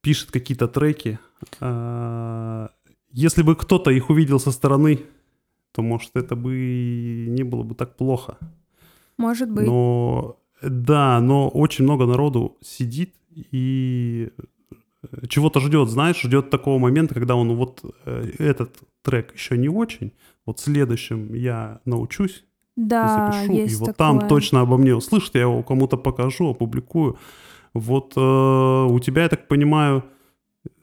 пишет 0.00 0.30
какие-то 0.30 0.68
треки. 0.68 1.18
А, 1.60 2.70
Если 3.12 3.42
бы 3.42 3.54
кто-то 3.54 3.90
их 3.90 4.10
увидел 4.10 4.40
со 4.40 4.50
стороны, 4.50 5.00
то, 5.76 5.82
может, 5.82 6.10
это 6.14 6.34
бы 6.34 6.56
и 6.56 7.26
не 7.28 7.42
было 7.42 7.62
бы 7.62 7.74
так 7.74 7.96
плохо. 7.96 8.38
Может 9.18 9.50
быть. 9.50 9.66
Но 9.66 10.38
да, 10.62 11.20
но 11.20 11.48
очень 11.48 11.84
много 11.84 12.06
народу 12.06 12.56
сидит 12.62 13.14
и 13.34 14.30
э, 15.02 15.26
чего-то 15.28 15.60
ждет, 15.60 15.90
знаешь, 15.90 16.20
ждет 16.20 16.48
такого 16.50 16.78
момента, 16.78 17.14
когда 17.14 17.36
он 17.36 17.54
вот 17.56 17.84
э, 18.06 18.32
этот 18.38 18.78
трек 19.02 19.34
еще 19.34 19.58
не 19.58 19.68
очень, 19.68 20.12
вот 20.46 20.58
следующим 20.58 21.34
я 21.34 21.80
научусь, 21.84 22.44
да, 22.74 23.32
запишу, 23.32 23.52
есть 23.52 23.74
и 23.74 23.76
вот 23.76 23.96
такое. 23.96 24.18
там 24.20 24.28
точно 24.28 24.62
обо 24.62 24.78
мне 24.78 24.94
услышат, 24.94 25.34
я 25.34 25.42
его 25.42 25.62
кому-то 25.62 25.98
покажу, 25.98 26.50
опубликую. 26.50 27.18
Вот 27.74 28.14
э, 28.16 28.86
у 28.90 28.98
тебя, 29.00 29.24
я 29.24 29.28
так 29.28 29.48
понимаю, 29.48 30.04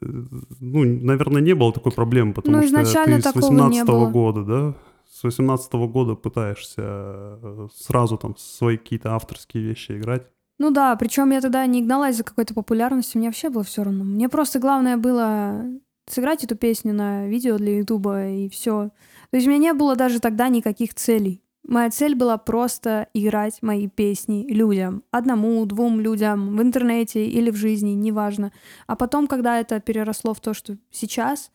ну, 0.00 0.84
наверное, 0.84 1.42
не 1.42 1.54
было 1.54 1.72
такой 1.72 1.92
проблемы, 1.92 2.32
потому 2.34 2.56
Ну, 2.56 2.62
что 2.66 2.76
ты 2.78 2.84
с 2.84 3.22
такого 3.22 3.52
не 3.52 3.80
18 3.80 3.86
было. 3.86 4.10
года, 4.10 4.44
да? 4.44 4.74
С 5.10 5.22
18 5.22 5.72
года 5.74 6.14
пытаешься 6.14 6.82
э, 6.82 7.68
сразу 7.74 8.16
там 8.16 8.36
свои 8.36 8.76
какие-то 8.76 9.14
авторские 9.14 9.62
вещи 9.64 9.92
играть. 9.92 10.26
Ну 10.58 10.70
да, 10.70 10.94
причем 10.96 11.30
я 11.30 11.40
тогда 11.40 11.66
не 11.66 11.82
гналась 11.82 12.16
за 12.16 12.24
какой-то 12.24 12.54
популярностью, 12.54 13.18
мне 13.18 13.28
вообще 13.28 13.50
было 13.50 13.64
все 13.64 13.82
равно. 13.84 14.04
Мне 14.04 14.28
просто 14.28 14.58
главное 14.58 14.96
было 14.96 15.64
сыграть 16.06 16.44
эту 16.44 16.56
песню 16.56 16.92
на 16.92 17.26
видео 17.26 17.56
для 17.58 17.78
Ютуба 17.78 18.28
и 18.28 18.48
все. 18.48 18.90
То 19.30 19.36
есть 19.36 19.46
у 19.46 19.50
меня 19.50 19.58
не 19.58 19.72
было 19.72 19.96
даже 19.96 20.20
тогда 20.20 20.48
никаких 20.48 20.94
целей. 20.94 21.42
Моя 21.66 21.88
цель 21.90 22.14
была 22.14 22.36
просто 22.36 23.08
играть 23.14 23.62
мои 23.62 23.88
песни 23.88 24.46
людям. 24.48 25.02
Одному, 25.10 25.64
двум 25.64 25.98
людям, 25.98 26.56
в 26.56 26.62
интернете 26.62 27.26
или 27.26 27.50
в 27.50 27.56
жизни, 27.56 27.90
неважно. 27.90 28.52
А 28.86 28.96
потом, 28.96 29.26
когда 29.26 29.58
это 29.58 29.80
переросло 29.80 30.34
в 30.34 30.40
то, 30.40 30.52
что 30.52 30.76
сейчас, 30.90 31.50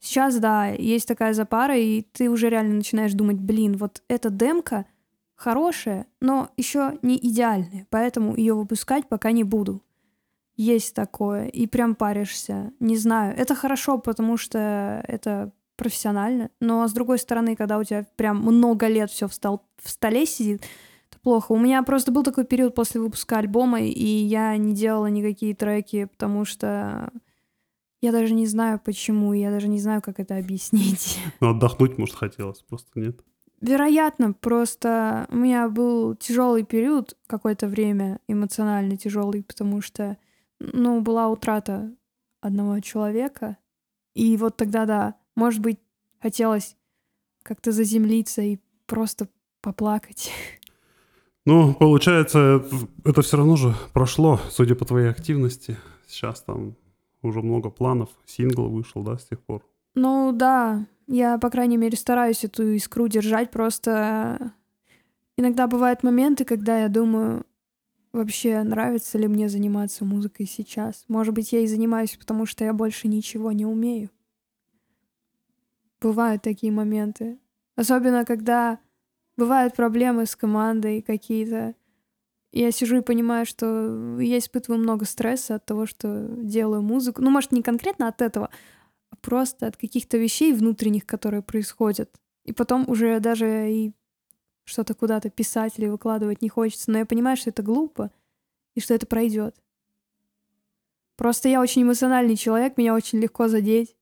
сейчас, 0.00 0.36
да, 0.38 0.66
есть 0.66 1.08
такая 1.08 1.32
запара, 1.32 1.78
и 1.78 2.02
ты 2.02 2.28
уже 2.28 2.50
реально 2.50 2.74
начинаешь 2.74 3.14
думать, 3.14 3.38
блин, 3.38 3.78
вот 3.78 4.02
эта 4.08 4.28
демка 4.28 4.84
хорошая, 5.34 6.06
но 6.20 6.50
еще 6.58 6.98
не 7.00 7.16
идеальная, 7.16 7.86
поэтому 7.88 8.36
ее 8.36 8.54
выпускать 8.54 9.08
пока 9.08 9.32
не 9.32 9.44
буду. 9.44 9.82
Есть 10.56 10.94
такое, 10.94 11.46
и 11.46 11.66
прям 11.66 11.94
паришься. 11.94 12.72
Не 12.80 12.96
знаю, 12.96 13.34
это 13.36 13.54
хорошо, 13.54 13.98
потому 13.98 14.36
что 14.36 15.02
это 15.08 15.52
профессионально, 15.76 16.50
но 16.60 16.86
с 16.86 16.92
другой 16.92 17.18
стороны, 17.18 17.56
когда 17.56 17.78
у 17.78 17.84
тебя 17.84 18.06
прям 18.16 18.38
много 18.38 18.86
лет 18.86 19.10
все 19.10 19.28
в, 19.28 19.32
стол- 19.32 19.62
в 19.82 19.90
столе 19.90 20.26
сидит, 20.26 20.62
это 21.10 21.18
плохо. 21.20 21.52
У 21.52 21.58
меня 21.58 21.82
просто 21.82 22.12
был 22.12 22.22
такой 22.22 22.44
период 22.44 22.74
после 22.74 23.00
выпуска 23.00 23.38
альбома, 23.38 23.80
и 23.80 24.06
я 24.06 24.56
не 24.56 24.74
делала 24.74 25.06
никакие 25.06 25.54
треки, 25.54 26.06
потому 26.06 26.44
что 26.44 27.10
я 28.00 28.12
даже 28.12 28.34
не 28.34 28.46
знаю 28.46 28.80
почему, 28.84 29.32
я 29.32 29.50
даже 29.50 29.68
не 29.68 29.80
знаю, 29.80 30.02
как 30.02 30.20
это 30.20 30.36
объяснить. 30.36 31.18
Ну, 31.40 31.50
отдохнуть, 31.50 31.98
может, 31.98 32.14
хотелось, 32.14 32.60
просто 32.60 32.90
нет. 33.00 33.20
Вероятно, 33.60 34.34
просто 34.34 35.26
у 35.30 35.36
меня 35.36 35.68
был 35.70 36.14
тяжелый 36.14 36.64
период 36.64 37.16
какое-то 37.26 37.66
время, 37.66 38.20
эмоционально 38.28 38.98
тяжелый, 38.98 39.42
потому 39.42 39.80
что, 39.80 40.18
ну, 40.60 41.00
была 41.00 41.28
утрата 41.28 41.90
одного 42.42 42.80
человека. 42.80 43.56
И 44.12 44.36
вот 44.36 44.56
тогда, 44.58 44.84
да, 44.84 45.14
может 45.34 45.60
быть, 45.60 45.78
хотелось 46.20 46.76
как-то 47.42 47.72
заземлиться 47.72 48.42
и 48.42 48.58
просто 48.86 49.28
поплакать. 49.60 50.30
Ну, 51.46 51.74
получается, 51.74 52.64
это 53.04 53.20
все 53.20 53.36
равно 53.36 53.56
же 53.56 53.74
прошло, 53.92 54.40
судя 54.48 54.74
по 54.74 54.86
твоей 54.86 55.10
активности. 55.10 55.76
Сейчас 56.06 56.40
там 56.40 56.74
уже 57.20 57.42
много 57.42 57.68
планов. 57.68 58.08
Сингл 58.24 58.70
вышел, 58.70 59.02
да, 59.02 59.18
с 59.18 59.26
тех 59.26 59.42
пор? 59.42 59.62
Ну 59.94 60.32
да, 60.32 60.86
я, 61.06 61.36
по 61.36 61.50
крайней 61.50 61.76
мере, 61.76 61.98
стараюсь 61.98 62.44
эту 62.44 62.72
искру 62.72 63.08
держать, 63.08 63.50
просто 63.50 64.52
иногда 65.36 65.66
бывают 65.66 66.02
моменты, 66.02 66.46
когда 66.46 66.80
я 66.80 66.88
думаю, 66.88 67.44
вообще 68.12 68.62
нравится 68.62 69.18
ли 69.18 69.28
мне 69.28 69.48
заниматься 69.48 70.04
музыкой 70.04 70.46
сейчас. 70.46 71.04
Может 71.08 71.34
быть, 71.34 71.52
я 71.52 71.60
и 71.60 71.66
занимаюсь, 71.66 72.16
потому 72.16 72.46
что 72.46 72.64
я 72.64 72.72
больше 72.72 73.08
ничего 73.08 73.52
не 73.52 73.66
умею. 73.66 74.10
Бывают 76.04 76.42
такие 76.42 76.70
моменты. 76.70 77.38
Особенно, 77.76 78.26
когда 78.26 78.78
бывают 79.38 79.74
проблемы 79.74 80.26
с 80.26 80.36
командой 80.36 81.00
какие-то. 81.00 81.74
Я 82.52 82.70
сижу 82.72 82.98
и 82.98 83.00
понимаю, 83.00 83.46
что 83.46 84.20
я 84.20 84.36
испытываю 84.36 84.80
много 84.80 85.06
стресса 85.06 85.54
от 85.54 85.64
того, 85.64 85.86
что 85.86 86.28
делаю 86.28 86.82
музыку. 86.82 87.22
Ну, 87.22 87.30
может, 87.30 87.52
не 87.52 87.62
конкретно 87.62 88.06
от 88.06 88.20
этого, 88.20 88.50
а 89.08 89.16
просто 89.16 89.66
от 89.66 89.78
каких-то 89.78 90.18
вещей 90.18 90.52
внутренних, 90.52 91.06
которые 91.06 91.40
происходят. 91.42 92.14
И 92.44 92.52
потом 92.52 92.84
уже 92.86 93.18
даже 93.18 93.72
и 93.72 93.94
что-то 94.64 94.92
куда-то 94.92 95.30
писать 95.30 95.78
или 95.78 95.86
выкладывать 95.86 96.42
не 96.42 96.50
хочется. 96.50 96.90
Но 96.90 96.98
я 96.98 97.06
понимаю, 97.06 97.38
что 97.38 97.48
это 97.48 97.62
глупо 97.62 98.10
и 98.74 98.80
что 98.80 98.92
это 98.92 99.06
пройдет. 99.06 99.56
Просто 101.16 101.48
я 101.48 101.62
очень 101.62 101.84
эмоциональный 101.84 102.36
человек, 102.36 102.76
меня 102.76 102.94
очень 102.94 103.20
легко 103.20 103.48
задеть. 103.48 103.96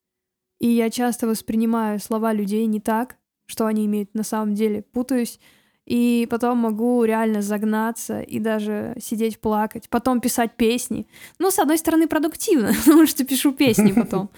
И 0.62 0.68
я 0.68 0.90
часто 0.90 1.26
воспринимаю 1.26 1.98
слова 1.98 2.32
людей 2.32 2.66
не 2.66 2.78
так, 2.78 3.16
что 3.46 3.66
они 3.66 3.84
имеют 3.84 4.14
на 4.14 4.22
самом 4.22 4.54
деле. 4.54 4.82
Путаюсь, 4.82 5.40
и 5.86 6.28
потом 6.30 6.58
могу 6.58 7.02
реально 7.02 7.42
загнаться 7.42 8.20
и 8.20 8.38
даже 8.38 8.94
сидеть 9.00 9.40
плакать. 9.40 9.88
Потом 9.90 10.20
писать 10.20 10.56
песни. 10.56 11.08
Ну, 11.40 11.50
с 11.50 11.58
одной 11.58 11.78
стороны, 11.78 12.06
продуктивно, 12.06 12.72
потому 12.84 13.08
что 13.08 13.24
пишу 13.24 13.50
песни 13.50 13.90
потом. 13.96 14.30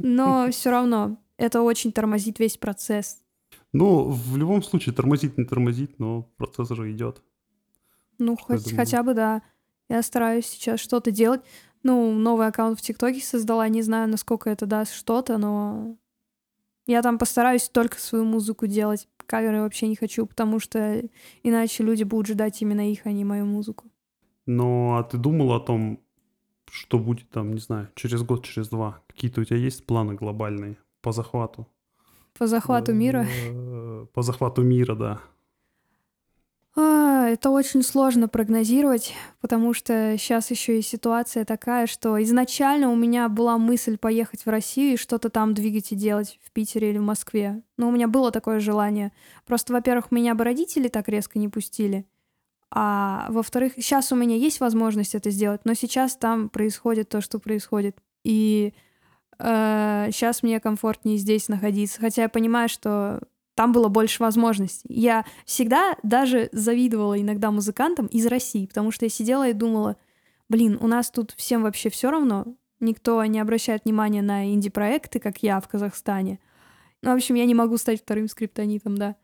Но 0.00 0.48
все 0.50 0.70
равно 0.70 1.16
это 1.36 1.62
очень 1.62 1.92
тормозит 1.92 2.40
весь 2.40 2.56
процесс. 2.56 3.18
Ну, 3.72 4.10
в 4.10 4.36
любом 4.36 4.64
случае, 4.64 4.96
тормозить 4.96 5.38
не 5.38 5.44
тормозить, 5.44 6.00
но 6.00 6.22
процесс 6.38 6.72
уже 6.72 6.90
идет. 6.90 7.22
Ну, 8.18 8.36
хоть, 8.36 8.74
хотя 8.74 9.04
бы 9.04 9.14
да. 9.14 9.42
Я 9.88 10.02
стараюсь 10.02 10.46
сейчас 10.46 10.80
что-то 10.80 11.12
делать. 11.12 11.42
Ну, 11.82 12.12
новый 12.12 12.46
аккаунт 12.46 12.78
в 12.78 12.82
ТикТоке 12.82 13.20
создала. 13.20 13.68
Не 13.68 13.82
знаю, 13.82 14.08
насколько 14.08 14.50
это 14.50 14.66
даст 14.66 14.92
что-то, 14.92 15.38
но 15.38 15.96
я 16.86 17.02
там 17.02 17.18
постараюсь 17.18 17.68
только 17.68 17.98
свою 17.98 18.24
музыку 18.24 18.66
делать. 18.66 19.08
Каверы 19.26 19.60
вообще 19.60 19.88
не 19.88 19.96
хочу, 19.96 20.26
потому 20.26 20.58
что 20.58 21.02
иначе 21.42 21.84
люди 21.84 22.02
будут 22.02 22.28
ждать 22.28 22.62
именно 22.62 22.90
их, 22.90 23.06
а 23.06 23.12
не 23.12 23.24
мою 23.24 23.44
музыку. 23.44 23.84
Но 24.46 24.96
а 24.96 25.02
ты 25.02 25.18
думал 25.18 25.52
о 25.52 25.60
том, 25.60 26.00
что 26.70 26.98
будет 26.98 27.28
там, 27.30 27.52
не 27.52 27.60
знаю, 27.60 27.88
через 27.94 28.22
год, 28.22 28.44
через 28.44 28.68
два? 28.68 29.02
Какие-то 29.06 29.42
у 29.42 29.44
тебя 29.44 29.58
есть 29.58 29.84
планы 29.86 30.14
глобальные 30.14 30.78
по 31.02 31.12
захвату? 31.12 31.66
По 32.38 32.46
захвату 32.46 32.94
мира. 32.94 33.26
Э, 33.46 34.06
По 34.14 34.22
захвату 34.22 34.62
мира, 34.62 34.94
да. 34.94 35.20
Это 37.32 37.50
очень 37.50 37.82
сложно 37.82 38.26
прогнозировать, 38.26 39.12
потому 39.40 39.74
что 39.74 40.16
сейчас 40.18 40.50
еще 40.50 40.78
и 40.78 40.82
ситуация 40.82 41.44
такая, 41.44 41.86
что 41.86 42.20
изначально 42.22 42.90
у 42.90 42.96
меня 42.96 43.28
была 43.28 43.58
мысль 43.58 43.98
поехать 43.98 44.46
в 44.46 44.48
Россию 44.48 44.94
и 44.94 44.96
что-то 44.96 45.28
там 45.28 45.52
двигать 45.52 45.92
и 45.92 45.94
делать 45.94 46.40
в 46.42 46.50
Питере 46.52 46.90
или 46.90 46.98
в 46.98 47.02
Москве. 47.02 47.62
Но 47.76 47.88
у 47.88 47.90
меня 47.90 48.08
было 48.08 48.30
такое 48.32 48.60
желание. 48.60 49.12
Просто, 49.46 49.72
во-первых, 49.72 50.10
меня 50.10 50.34
бы 50.34 50.44
родители 50.44 50.88
так 50.88 51.08
резко 51.08 51.38
не 51.38 51.48
пустили. 51.48 52.06
А 52.70 53.26
во-вторых, 53.30 53.74
сейчас 53.76 54.10
у 54.12 54.16
меня 54.16 54.36
есть 54.36 54.60
возможность 54.60 55.14
это 55.14 55.30
сделать, 55.30 55.60
но 55.64 55.74
сейчас 55.74 56.16
там 56.16 56.48
происходит 56.48 57.08
то, 57.08 57.20
что 57.20 57.38
происходит. 57.38 57.96
И 58.24 58.72
сейчас 59.38 60.42
мне 60.42 60.58
комфортнее 60.60 61.16
здесь 61.18 61.48
находиться. 61.48 62.00
Хотя 62.00 62.22
я 62.22 62.28
понимаю, 62.28 62.68
что 62.68 63.20
там 63.58 63.72
было 63.72 63.88
больше 63.88 64.22
возможностей. 64.22 64.86
Я 64.88 65.24
всегда 65.44 65.96
даже 66.04 66.48
завидовала 66.52 67.20
иногда 67.20 67.50
музыкантам 67.50 68.06
из 68.06 68.24
России, 68.26 68.66
потому 68.66 68.92
что 68.92 69.04
я 69.04 69.08
сидела 69.08 69.48
и 69.48 69.52
думала, 69.52 69.96
блин, 70.48 70.78
у 70.80 70.86
нас 70.86 71.10
тут 71.10 71.32
всем 71.32 71.64
вообще 71.64 71.90
все 71.90 72.12
равно, 72.12 72.54
никто 72.78 73.24
не 73.24 73.40
обращает 73.40 73.84
внимания 73.84 74.22
на 74.22 74.54
инди-проекты, 74.54 75.18
как 75.18 75.42
я 75.42 75.60
в 75.60 75.66
Казахстане. 75.66 76.38
Ну, 77.02 77.10
в 77.10 77.16
общем, 77.16 77.34
я 77.34 77.46
не 77.46 77.54
могу 77.56 77.78
стать 77.78 78.00
вторым 78.00 78.28
скриптонитом, 78.28 78.96
да. 78.96 79.16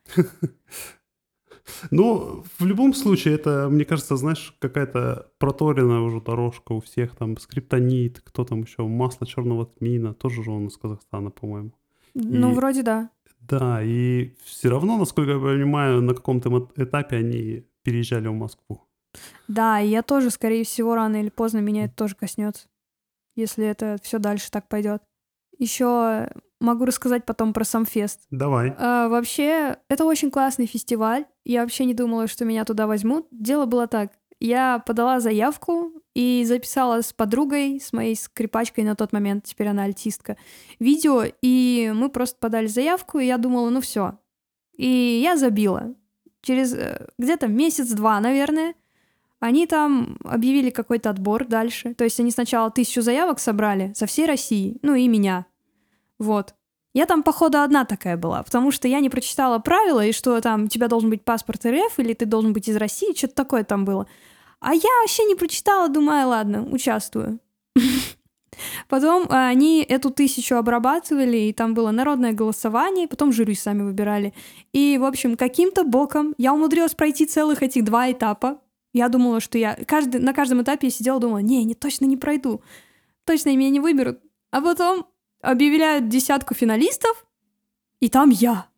Ну, 1.92 2.42
в 2.58 2.66
любом 2.66 2.92
случае, 2.92 3.34
это, 3.36 3.68
мне 3.70 3.84
кажется, 3.84 4.16
знаешь, 4.16 4.56
какая-то 4.58 5.30
проторенная 5.38 6.00
уже 6.00 6.20
дорожка 6.20 6.72
у 6.72 6.80
всех, 6.80 7.14
там, 7.14 7.38
скриптонит, 7.38 8.20
кто 8.20 8.44
там 8.44 8.62
еще, 8.62 8.82
масло 8.82 9.28
черного 9.28 9.66
тмина, 9.66 10.12
тоже 10.12 10.42
же 10.42 10.50
он 10.50 10.66
из 10.66 10.76
Казахстана, 10.76 11.30
по-моему. 11.30 11.70
Ну, 12.14 12.52
вроде 12.52 12.82
да. 12.82 13.10
Да, 13.48 13.82
и 13.82 14.34
все 14.44 14.68
равно, 14.68 14.96
насколько 14.96 15.32
я 15.32 15.38
понимаю, 15.38 16.02
на 16.02 16.14
каком-то 16.14 16.70
этапе 16.76 17.16
они 17.16 17.66
переезжали 17.82 18.28
в 18.28 18.34
Москву. 18.34 18.82
Да, 19.48 19.80
и 19.80 19.88
я 19.88 20.02
тоже, 20.02 20.30
скорее 20.30 20.64
всего, 20.64 20.94
рано 20.94 21.16
или 21.20 21.28
поздно 21.28 21.58
меня 21.58 21.84
это 21.84 21.94
тоже 21.94 22.14
коснется, 22.16 22.66
если 23.36 23.66
это 23.66 23.98
все 24.02 24.18
дальше 24.18 24.50
так 24.50 24.68
пойдет. 24.68 25.02
Еще 25.58 26.30
могу 26.60 26.84
рассказать 26.84 27.24
потом 27.24 27.52
про 27.52 27.64
сам 27.64 27.84
фест. 27.84 28.20
Давай. 28.30 28.74
А, 28.76 29.08
вообще, 29.08 29.76
это 29.88 30.04
очень 30.04 30.30
классный 30.30 30.66
фестиваль. 30.66 31.26
Я 31.44 31.62
вообще 31.62 31.84
не 31.84 31.94
думала, 31.94 32.26
что 32.26 32.44
меня 32.44 32.64
туда 32.64 32.86
возьмут. 32.86 33.28
Дело 33.30 33.66
было 33.66 33.86
так. 33.86 34.12
Я 34.40 34.82
подала 34.84 35.20
заявку 35.20 35.92
и 36.14 36.44
записала 36.46 37.02
с 37.02 37.12
подругой, 37.12 37.80
с 37.80 37.92
моей 37.92 38.16
скрипачкой 38.16 38.84
на 38.84 38.94
тот 38.94 39.12
момент, 39.12 39.44
теперь 39.44 39.68
она 39.68 39.82
альтистка, 39.84 40.36
видео, 40.78 41.24
и 41.42 41.92
мы 41.94 42.08
просто 42.08 42.36
подали 42.38 42.66
заявку, 42.66 43.18
и 43.18 43.26
я 43.26 43.36
думала, 43.36 43.70
ну 43.70 43.80
все. 43.80 44.18
И 44.76 45.20
я 45.22 45.36
забила. 45.36 45.94
Через 46.40 46.74
э, 46.74 47.08
где-то 47.18 47.48
месяц-два, 47.48 48.20
наверное, 48.20 48.74
они 49.40 49.66
там 49.66 50.16
объявили 50.24 50.70
какой-то 50.70 51.10
отбор 51.10 51.46
дальше. 51.46 51.94
То 51.94 52.04
есть 52.04 52.18
они 52.18 52.30
сначала 52.30 52.70
тысячу 52.70 53.02
заявок 53.02 53.40
собрали 53.40 53.92
со 53.94 54.06
всей 54.06 54.26
России, 54.26 54.78
ну 54.82 54.94
и 54.94 55.08
меня. 55.08 55.46
Вот. 56.18 56.54
Я 56.94 57.06
там, 57.06 57.24
походу, 57.24 57.60
одна 57.60 57.84
такая 57.84 58.16
была, 58.16 58.42
потому 58.42 58.70
что 58.70 58.86
я 58.86 59.00
не 59.00 59.10
прочитала 59.10 59.58
правила, 59.58 60.04
и 60.06 60.12
что 60.12 60.40
там 60.40 60.64
у 60.64 60.68
тебя 60.68 60.86
должен 60.86 61.10
быть 61.10 61.24
паспорт 61.24 61.66
РФ, 61.66 61.98
или 61.98 62.14
ты 62.14 62.24
должен 62.24 62.52
быть 62.52 62.68
из 62.68 62.76
России, 62.76 63.16
что-то 63.16 63.34
такое 63.34 63.64
там 63.64 63.84
было. 63.84 64.06
А 64.64 64.74
я 64.74 64.88
вообще 65.02 65.24
не 65.24 65.34
прочитала, 65.34 65.90
думаю, 65.90 66.26
ладно, 66.26 66.66
участвую. 66.70 67.38
Потом 68.88 69.26
а, 69.28 69.48
они 69.48 69.84
эту 69.86 70.10
тысячу 70.10 70.54
обрабатывали, 70.54 71.36
и 71.36 71.52
там 71.52 71.74
было 71.74 71.90
народное 71.90 72.32
голосование, 72.32 73.06
потом 73.06 73.30
жюри 73.30 73.56
сами 73.56 73.82
выбирали. 73.82 74.32
И, 74.72 74.96
в 74.96 75.04
общем, 75.04 75.36
каким-то 75.36 75.84
боком 75.84 76.34
я 76.38 76.54
умудрилась 76.54 76.94
пройти 76.94 77.26
целых 77.26 77.62
этих 77.62 77.84
два 77.84 78.10
этапа. 78.10 78.58
Я 78.94 79.08
думала, 79.10 79.40
что 79.40 79.58
я... 79.58 79.76
Каждый, 79.86 80.22
на 80.22 80.32
каждом 80.32 80.62
этапе 80.62 80.86
я 80.86 80.90
сидела, 80.90 81.20
думала, 81.20 81.38
не, 81.38 81.62
не, 81.64 81.74
точно 81.74 82.06
не 82.06 82.16
пройду. 82.16 82.62
Точно 83.26 83.54
меня 83.54 83.68
не 83.68 83.80
выберут. 83.80 84.20
А 84.50 84.62
потом 84.62 85.06
объявляют 85.42 86.08
десятку 86.08 86.54
финалистов, 86.54 87.26
и 88.00 88.08
там 88.08 88.30
я. 88.30 88.68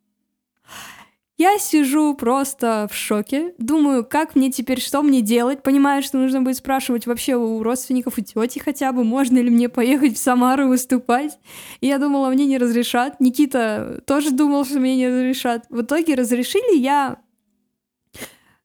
Я 1.37 1.59
сижу 1.59 2.15
просто 2.15 2.87
в 2.91 2.95
шоке, 2.95 3.53
думаю, 3.59 4.03
как 4.03 4.35
мне 4.35 4.51
теперь, 4.51 4.81
что 4.81 5.03
мне 5.03 5.21
делать, 5.21 5.61
понимаю, 5.61 6.01
что 6.01 6.17
нужно 6.17 6.41
будет 6.41 6.57
спрашивать 6.57 7.05
вообще 7.05 7.35
у 7.35 7.61
родственников 7.61 8.17
и 8.17 8.23
тети 8.23 8.57
хотя 8.57 8.91
бы, 8.91 9.03
можно 9.03 9.37
ли 9.37 9.51
мне 9.51 9.69
поехать 9.69 10.15
в 10.15 10.17
Самару 10.17 10.67
выступать. 10.67 11.37
И 11.79 11.87
я 11.87 11.99
думала, 11.99 12.29
мне 12.29 12.47
не 12.47 12.57
разрешат. 12.57 13.19
Никита 13.19 14.01
тоже 14.07 14.31
думал, 14.31 14.65
что 14.65 14.79
мне 14.79 14.95
не 14.95 15.07
разрешат. 15.07 15.67
В 15.69 15.81
итоге 15.81 16.15
разрешили, 16.15 16.79
я 16.79 17.19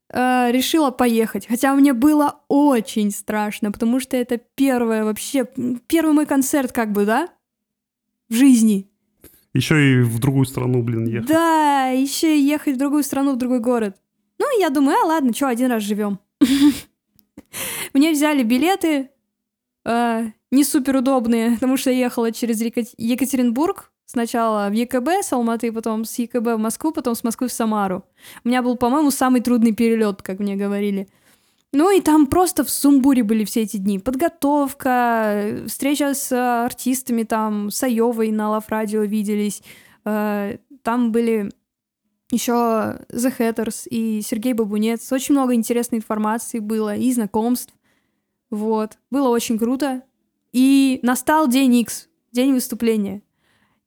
э, 0.09 0.49
решила 0.51 0.89
поехать. 0.89 1.45
Хотя 1.45 1.75
мне 1.75 1.93
было 1.93 2.41
очень 2.47 3.11
страшно, 3.11 3.71
потому 3.71 3.99
что 3.99 4.17
это 4.17 4.39
первое 4.55 5.03
вообще, 5.03 5.47
первый 5.85 6.13
мой 6.13 6.25
концерт 6.25 6.71
как 6.71 6.91
бы, 6.91 7.05
да, 7.05 7.29
в 8.29 8.33
жизни. 8.33 8.89
Еще 9.53 9.93
и 9.93 10.01
в 10.01 10.19
другую 10.19 10.45
страну, 10.45 10.81
блин, 10.81 11.05
ехать. 11.05 11.29
Да, 11.29 11.87
еще 11.87 12.39
ехать 12.39 12.75
в 12.75 12.79
другую 12.79 13.03
страну, 13.03 13.33
в 13.33 13.37
другой 13.37 13.59
город. 13.59 13.97
Ну, 14.39 14.59
я 14.59 14.69
думаю, 14.69 14.97
а 15.03 15.05
ладно, 15.05 15.33
что, 15.33 15.47
один 15.47 15.69
раз 15.71 15.83
живем. 15.83 16.19
Мне 17.93 18.11
взяли 18.11 18.41
билеты, 18.43 19.09
э, 19.85 20.25
не 20.51 20.63
супер 20.63 20.95
удобные, 20.97 21.51
потому 21.51 21.77
что 21.77 21.91
я 21.91 21.97
ехала 21.97 22.31
через 22.31 22.61
Екатеринбург, 22.61 23.91
сначала 24.05 24.69
в 24.69 24.73
ЕКБ 24.73 25.09
с 25.21 25.33
Алматы, 25.33 25.71
потом 25.71 26.05
с 26.05 26.17
ЕКБ 26.17 26.55
в 26.55 26.57
Москву, 26.57 26.91
потом 26.91 27.13
с 27.13 27.23
Москвы 27.23 27.47
в 27.47 27.53
Самару. 27.53 28.03
У 28.43 28.49
меня 28.49 28.63
был, 28.63 28.75
по-моему, 28.75 29.11
самый 29.11 29.41
трудный 29.41 29.73
перелет, 29.73 30.21
как 30.23 30.39
мне 30.39 30.55
говорили. 30.55 31.07
Ну 31.75 31.89
и 31.95 32.01
там 32.01 32.27
просто 32.27 32.63
в 32.63 32.69
сумбуре 32.69 33.23
были 33.23 33.45
все 33.45 33.61
эти 33.61 33.77
дни. 33.77 33.97
Подготовка, 33.97 35.31
э, 35.33 35.65
встреча 35.65 36.13
с 36.13 36.31
артистами, 36.31 37.23
там, 37.23 37.71
с 37.71 37.81
Айовой 37.81 38.29
на 38.31 38.51
Лав 38.51 38.69
Радио 38.69 39.01
виделись. 39.01 39.63
Э, 40.05 40.57
Там 40.83 41.11
были 41.11 41.49
еще 42.29 42.51
The 42.51 43.33
Hatters 43.37 43.87
и 43.89 44.21
Сергей 44.21 44.53
Бабунец. 44.53 45.11
Очень 45.11 45.33
много 45.33 45.55
интересной 45.55 45.97
информации 45.99 46.59
было 46.59 46.95
и 46.95 47.11
знакомств. 47.11 47.73
Вот. 48.51 48.97
Было 49.09 49.29
очень 49.29 49.57
круто. 49.57 50.03
И 50.51 50.99
настал 51.01 51.47
день 51.47 51.73
X, 51.77 52.09
день 52.31 52.53
выступления. 52.53 53.23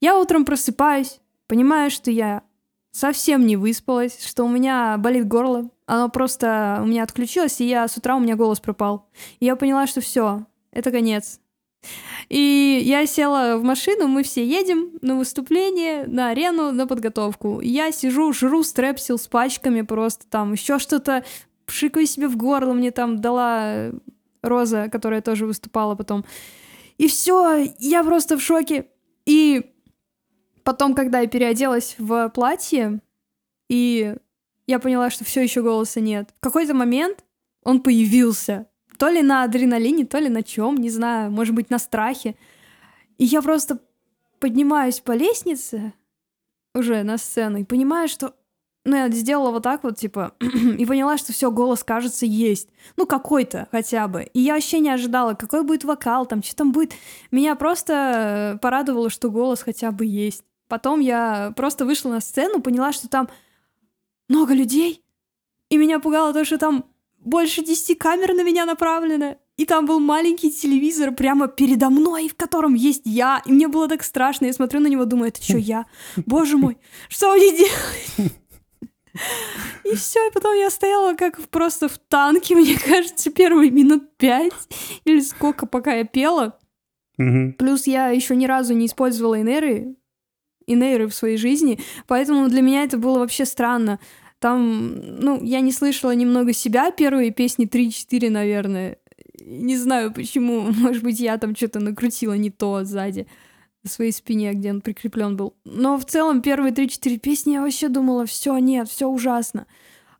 Я 0.01 0.19
утром 0.19 0.43
просыпаюсь, 0.43 1.21
понимаю, 1.47 1.89
что 1.89 2.11
я 2.11 2.43
совсем 2.91 3.45
не 3.45 3.55
выспалась, 3.55 4.23
что 4.25 4.43
у 4.43 4.49
меня 4.49 4.97
болит 4.97 5.27
горло. 5.27 5.69
Оно 5.85 6.09
просто 6.09 6.79
у 6.81 6.85
меня 6.85 7.03
отключилось, 7.03 7.61
и 7.61 7.67
я 7.67 7.87
с 7.87 7.97
утра 7.97 8.15
у 8.15 8.19
меня 8.19 8.35
голос 8.35 8.59
пропал. 8.59 9.09
И 9.39 9.45
я 9.45 9.55
поняла, 9.55 9.87
что 9.87 10.01
все, 10.01 10.45
это 10.71 10.91
конец. 10.91 11.39
И 12.29 12.81
я 12.83 13.05
села 13.05 13.57
в 13.57 13.63
машину, 13.63 14.07
мы 14.07 14.23
все 14.23 14.45
едем 14.45 14.91
на 15.01 15.15
выступление, 15.15 16.05
на 16.07 16.29
арену, 16.29 16.71
на 16.71 16.87
подготовку. 16.87 17.61
Я 17.61 17.91
сижу, 17.91 18.33
жру 18.33 18.63
стрепсил 18.63 19.17
с 19.17 19.27
пачками 19.27 19.81
просто 19.81 20.27
там, 20.27 20.53
еще 20.53 20.79
что-то, 20.79 21.23
пшикаю 21.65 22.05
себе 22.05 22.27
в 22.27 22.35
горло, 22.35 22.73
мне 22.73 22.91
там 22.91 23.21
дала 23.21 23.91
Роза, 24.41 24.89
которая 24.89 25.21
тоже 25.21 25.45
выступала 25.45 25.95
потом. 25.95 26.25
И 26.97 27.07
все, 27.07 27.73
я 27.79 28.03
просто 28.03 28.37
в 28.37 28.41
шоке. 28.41 28.87
И 29.25 29.71
потом, 30.67 30.95
когда 30.95 31.21
я 31.21 31.27
переоделась 31.27 31.95
в 31.97 32.27
платье, 32.27 32.99
и 33.69 34.15
я 34.67 34.79
поняла, 34.79 35.09
что 35.09 35.23
все 35.23 35.41
еще 35.41 35.63
голоса 35.63 36.01
нет. 36.01 36.29
В 36.39 36.41
какой-то 36.41 36.73
момент 36.73 37.23
он 37.63 37.81
появился. 37.81 38.67
То 38.97 39.07
ли 39.07 39.21
на 39.21 39.43
адреналине, 39.43 40.05
то 40.05 40.19
ли 40.19 40.27
на 40.27 40.43
чем, 40.43 40.75
не 40.75 40.89
знаю, 40.89 41.31
может 41.31 41.55
быть, 41.55 41.69
на 41.69 41.79
страхе. 41.79 42.35
И 43.17 43.23
я 43.23 43.41
просто 43.41 43.79
поднимаюсь 44.39 44.99
по 44.99 45.13
лестнице 45.13 45.93
уже 46.75 47.01
на 47.03 47.17
сцену 47.17 47.59
и 47.59 47.63
понимаю, 47.63 48.09
что 48.09 48.33
ну, 48.83 48.95
я 48.97 49.09
сделала 49.09 49.51
вот 49.51 49.63
так 49.63 49.83
вот, 49.83 49.97
типа, 49.97 50.33
и 50.77 50.85
поняла, 50.85 51.17
что 51.17 51.31
все, 51.31 51.49
голос, 51.49 51.83
кажется, 51.85 52.25
есть. 52.25 52.67
Ну, 52.97 53.05
какой-то 53.05 53.69
хотя 53.71 54.09
бы. 54.09 54.23
И 54.33 54.41
я 54.41 54.55
вообще 54.55 54.79
не 54.79 54.89
ожидала, 54.89 55.33
какой 55.33 55.63
будет 55.63 55.85
вокал, 55.85 56.25
там, 56.25 56.43
что 56.43 56.57
там 56.57 56.73
будет. 56.73 56.91
Меня 57.31 57.55
просто 57.55 58.53
э, 58.55 58.59
порадовало, 58.59 59.09
что 59.09 59.31
голос 59.31 59.61
хотя 59.61 59.91
бы 59.91 60.05
есть. 60.05 60.43
Потом 60.67 60.99
я 60.99 61.53
просто 61.55 61.85
вышла 61.85 62.09
на 62.09 62.21
сцену, 62.21 62.61
поняла, 62.61 62.91
что 62.91 63.07
там 63.07 63.29
много 64.27 64.53
людей. 64.53 65.03
И 65.69 65.77
меня 65.77 65.99
пугало 65.99 66.33
то, 66.33 66.45
что 66.45 66.57
там 66.57 66.85
больше 67.19 67.63
10 67.63 67.97
камер 67.97 68.33
на 68.33 68.43
меня 68.43 68.65
направлено. 68.65 69.37
И 69.57 69.65
там 69.65 69.85
был 69.85 69.99
маленький 69.99 70.51
телевизор 70.51 71.11
прямо 71.11 71.47
передо 71.47 71.89
мной, 71.89 72.29
в 72.29 72.35
котором 72.35 72.75
есть 72.75 73.01
я. 73.05 73.41
И 73.45 73.51
мне 73.51 73.67
было 73.67 73.87
так 73.87 74.03
страшно. 74.03 74.45
Я 74.45 74.53
смотрю 74.53 74.79
на 74.79 74.87
него, 74.87 75.05
думаю, 75.05 75.29
это 75.29 75.41
что, 75.41 75.57
я? 75.57 75.85
Боже 76.15 76.57
мой, 76.57 76.77
что 77.09 77.33
мне 77.33 77.57
делать? 77.57 78.33
И 79.83 79.95
все, 79.95 80.27
и 80.27 80.31
потом 80.31 80.55
я 80.55 80.69
стояла 80.69 81.15
как 81.15 81.39
просто 81.49 81.89
в 81.89 81.97
танке, 81.97 82.55
мне 82.55 82.77
кажется, 82.77 83.31
первые 83.31 83.71
минут 83.71 84.15
пять 84.17 84.53
или 85.05 85.21
сколько, 85.21 85.65
пока 85.65 85.93
я 85.93 86.03
пела. 86.03 86.59
Мгм. 87.17 87.53
Плюс 87.53 87.87
я 87.87 88.09
еще 88.09 88.35
ни 88.35 88.45
разу 88.45 88.75
не 88.75 88.85
использовала 88.85 89.41
инеры, 89.41 89.95
инеры 90.67 91.07
в 91.07 91.15
своей 91.15 91.37
жизни, 91.37 91.79
поэтому 92.07 92.47
для 92.49 92.61
меня 92.61 92.83
это 92.83 92.97
было 92.97 93.19
вообще 93.19 93.45
странно. 93.45 93.99
Там, 94.39 95.19
ну, 95.19 95.43
я 95.43 95.61
не 95.61 95.71
слышала 95.71 96.11
немного 96.11 96.53
себя, 96.53 96.91
первые 96.91 97.31
песни 97.31 97.67
3-4, 97.67 98.29
наверное. 98.29 98.97
Не 99.41 99.77
знаю 99.77 100.13
почему, 100.13 100.61
может 100.71 101.01
быть, 101.03 101.19
я 101.19 101.37
там 101.37 101.55
что-то 101.55 101.79
накрутила 101.79 102.33
не 102.33 102.51
то 102.51 102.83
сзади 102.83 103.27
своей 103.87 104.11
спине, 104.11 104.53
где 104.53 104.71
он 104.71 104.81
прикреплен 104.81 105.37
был. 105.37 105.55
Но 105.65 105.97
в 105.97 106.05
целом 106.05 106.41
первые 106.41 106.73
3-4 106.73 107.17
песни 107.17 107.53
я 107.53 107.61
вообще 107.61 107.87
думала, 107.87 108.25
все, 108.25 108.57
нет, 108.57 108.89
все 108.89 109.07
ужасно. 109.07 109.65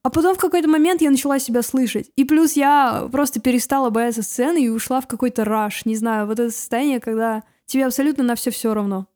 А 0.03 0.09
потом 0.09 0.35
в 0.35 0.39
какой-то 0.39 0.69
момент 0.69 1.01
я 1.01 1.11
начала 1.11 1.37
себя 1.37 1.61
слышать. 1.61 2.09
И 2.15 2.23
плюс 2.23 2.53
я 2.53 3.09
просто 3.11 3.41
перестала 3.41 3.89
бояться 3.89 4.23
сцены 4.23 4.63
и 4.63 4.69
ушла 4.69 5.01
в 5.01 5.07
какой-то 5.07 5.43
раш. 5.43 5.85
Не 5.85 5.97
знаю, 5.97 6.27
вот 6.27 6.39
это 6.39 6.49
состояние, 6.49 7.01
когда 7.01 7.43
тебе 7.65 7.85
абсолютно 7.85 8.23
на 8.23 8.35
все 8.35 8.51
все 8.51 8.73
равно. 8.73 9.07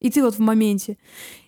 И 0.00 0.10
ты 0.10 0.22
вот 0.22 0.34
в 0.34 0.40
моменте. 0.40 0.96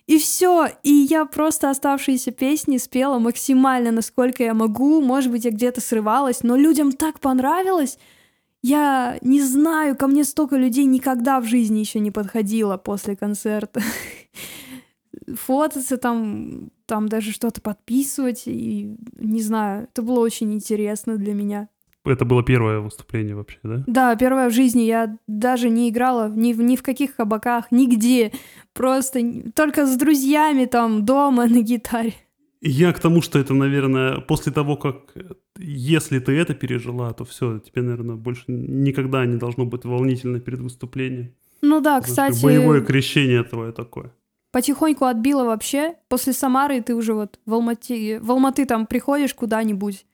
И 0.05 0.17
все. 0.17 0.67
И 0.83 0.91
я 0.91 1.25
просто 1.25 1.69
оставшиеся 1.69 2.31
песни 2.31 2.77
спела 2.77 3.19
максимально, 3.19 3.91
насколько 3.91 4.43
я 4.43 4.53
могу. 4.53 5.01
Может 5.01 5.31
быть, 5.31 5.45
я 5.45 5.51
где-то 5.51 5.81
срывалась, 5.81 6.43
но 6.43 6.55
людям 6.55 6.91
так 6.91 7.19
понравилось. 7.19 7.97
Я 8.61 9.17
не 9.21 9.41
знаю, 9.41 9.97
ко 9.97 10.07
мне 10.07 10.23
столько 10.23 10.55
людей 10.55 10.85
никогда 10.85 11.41
в 11.41 11.45
жизни 11.45 11.79
еще 11.79 11.99
не 11.99 12.11
подходило 12.11 12.77
после 12.77 13.15
концерта. 13.15 13.81
Фототься 15.35 15.97
там, 15.97 16.69
там 16.85 17.09
даже 17.09 17.31
что-то 17.31 17.59
подписывать. 17.61 18.43
И 18.45 18.95
не 19.17 19.41
знаю, 19.41 19.83
это 19.83 20.01
было 20.01 20.19
очень 20.19 20.53
интересно 20.53 21.17
для 21.17 21.33
меня. 21.33 21.69
Это 22.05 22.25
было 22.25 22.43
первое 22.43 22.79
выступление 22.79 23.35
вообще, 23.35 23.59
да? 23.63 23.83
Да, 23.87 24.15
первое 24.15 24.49
в 24.49 24.53
жизни. 24.53 24.81
Я 24.81 25.17
даже 25.27 25.69
не 25.69 25.89
играла 25.89 26.29
ни, 26.29 26.53
в- 26.53 26.61
ни 26.61 26.75
в 26.75 26.83
каких 26.83 27.15
кабаках, 27.15 27.71
нигде. 27.71 28.31
Просто 28.73 29.19
только 29.55 29.85
с 29.85 29.95
друзьями 29.97 30.65
там 30.65 31.05
дома 31.05 31.45
на 31.47 31.61
гитаре. 31.61 32.13
Я 32.61 32.93
к 32.93 32.99
тому, 32.99 33.21
что 33.21 33.39
это, 33.39 33.53
наверное, 33.53 34.19
после 34.21 34.51
того, 34.51 34.77
как 34.77 34.95
если 35.57 36.19
ты 36.19 36.31
это 36.31 36.53
пережила, 36.53 37.11
то 37.13 37.23
все, 37.25 37.59
тебе, 37.59 37.81
наверное, 37.81 38.15
больше 38.15 38.43
никогда 38.47 39.25
не 39.25 39.35
должно 39.37 39.65
быть 39.65 39.83
волнительно 39.85 40.39
перед 40.39 40.59
выступлением. 40.61 41.33
Ну 41.61 41.81
да, 41.81 41.99
Потому 42.01 42.03
кстати, 42.03 42.43
Боевое 42.43 42.81
крещение 42.81 43.43
твое 43.43 43.71
такое. 43.71 44.11
потихоньку 44.51 45.05
отбила 45.05 45.43
вообще. 45.45 45.95
После 46.09 46.31
Самары 46.33 46.81
ты 46.81 46.95
уже 46.95 47.13
вот 47.13 47.39
в 47.45 47.53
Алмате, 47.53 48.19
в 48.21 48.31
Алматы 48.31 48.65
там 48.65 48.85
приходишь 48.87 49.33
куда-нибудь, 49.33 50.05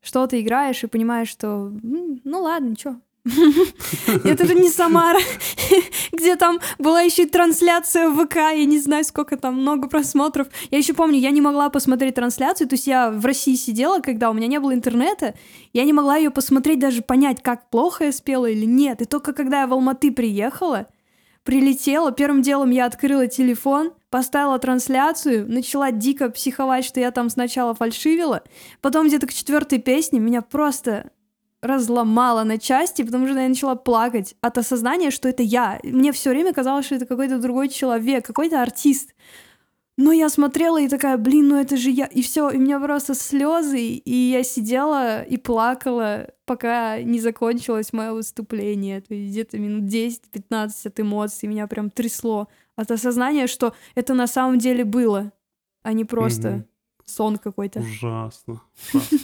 что-то 0.00 0.40
играешь 0.40 0.82
и 0.84 0.86
понимаешь, 0.88 1.28
что 1.28 1.72
ну 1.82 2.40
ладно, 2.42 2.76
чё. 2.76 2.96
Это 4.24 4.46
же 4.46 4.54
не 4.54 4.68
Самара, 4.68 5.18
где 6.12 6.36
там 6.36 6.60
была 6.78 7.02
еще 7.02 7.24
и 7.24 7.28
трансляция 7.28 8.08
в 8.08 8.24
ВК, 8.24 8.36
я 8.36 8.64
не 8.64 8.78
знаю, 8.78 9.04
сколько 9.04 9.36
там, 9.36 9.54
много 9.60 9.88
просмотров. 9.88 10.48
Я 10.70 10.78
еще 10.78 10.94
помню, 10.94 11.18
я 11.18 11.30
не 11.30 11.40
могла 11.40 11.68
посмотреть 11.68 12.14
трансляцию, 12.14 12.68
то 12.68 12.74
есть 12.74 12.86
я 12.86 13.10
в 13.10 13.24
России 13.24 13.54
сидела, 13.54 14.00
когда 14.00 14.30
у 14.30 14.34
меня 14.34 14.46
не 14.46 14.60
было 14.60 14.72
интернета, 14.72 15.34
я 15.72 15.84
не 15.84 15.92
могла 15.92 16.16
ее 16.16 16.30
посмотреть, 16.30 16.78
даже 16.78 17.02
понять, 17.02 17.42
как 17.42 17.68
плохо 17.70 18.04
я 18.04 18.12
спела 18.12 18.46
или 18.46 18.64
нет. 18.64 19.02
И 19.02 19.04
только 19.04 19.32
когда 19.32 19.60
я 19.60 19.66
в 19.66 19.72
Алматы 19.72 20.12
приехала, 20.12 20.86
прилетела, 21.44 22.12
первым 22.12 22.42
делом 22.42 22.70
я 22.70 22.86
открыла 22.86 23.26
телефон, 23.26 23.92
поставила 24.10 24.58
трансляцию, 24.58 25.50
начала 25.50 25.90
дико 25.90 26.30
психовать, 26.30 26.84
что 26.84 27.00
я 27.00 27.10
там 27.10 27.30
сначала 27.30 27.74
фальшивила, 27.74 28.42
потом 28.80 29.08
где-то 29.08 29.26
к 29.26 29.32
четвертой 29.32 29.78
песне 29.78 30.20
меня 30.20 30.42
просто 30.42 31.10
разломало 31.60 32.44
на 32.44 32.58
части, 32.58 33.02
потому 33.02 33.26
что 33.26 33.38
я 33.38 33.48
начала 33.48 33.74
плакать 33.74 34.34
от 34.40 34.58
осознания, 34.58 35.10
что 35.10 35.28
это 35.28 35.42
я. 35.42 35.80
Мне 35.82 36.12
все 36.12 36.30
время 36.30 36.52
казалось, 36.52 36.86
что 36.86 36.94
это 36.94 37.06
какой-то 37.06 37.38
другой 37.38 37.68
человек, 37.68 38.24
какой-то 38.24 38.62
артист. 38.62 39.14
Но 39.96 40.12
я 40.12 40.28
смотрела 40.28 40.80
и 40.80 40.88
такая, 40.88 41.16
блин, 41.16 41.48
ну 41.48 41.60
это 41.60 41.76
же 41.76 41.90
я. 41.90 42.06
И 42.06 42.22
все, 42.22 42.50
и 42.50 42.56
у 42.56 42.60
меня 42.60 42.78
просто 42.78 43.14
слезы, 43.14 43.80
и 43.80 44.14
я 44.14 44.44
сидела 44.44 45.22
и 45.22 45.36
плакала, 45.36 46.28
пока 46.44 47.02
не 47.02 47.18
закончилось 47.18 47.92
мое 47.92 48.12
выступление. 48.12 49.00
То 49.00 49.14
есть 49.14 49.32
где-то 49.32 49.58
минут 49.58 49.92
10-15 49.92 50.70
от 50.84 51.00
эмоций 51.00 51.48
меня 51.48 51.66
прям 51.66 51.90
трясло. 51.90 52.46
От 52.78 52.92
осознания, 52.92 53.48
что 53.48 53.74
это 53.96 54.14
на 54.14 54.28
самом 54.28 54.60
деле 54.60 54.84
было, 54.84 55.32
а 55.82 55.92
не 55.92 56.04
просто 56.04 56.50
Мгм. 56.50 56.66
сон 57.04 57.36
какой-то. 57.36 57.80
Ужасно. 57.80 58.60
ужасно. 58.94 59.20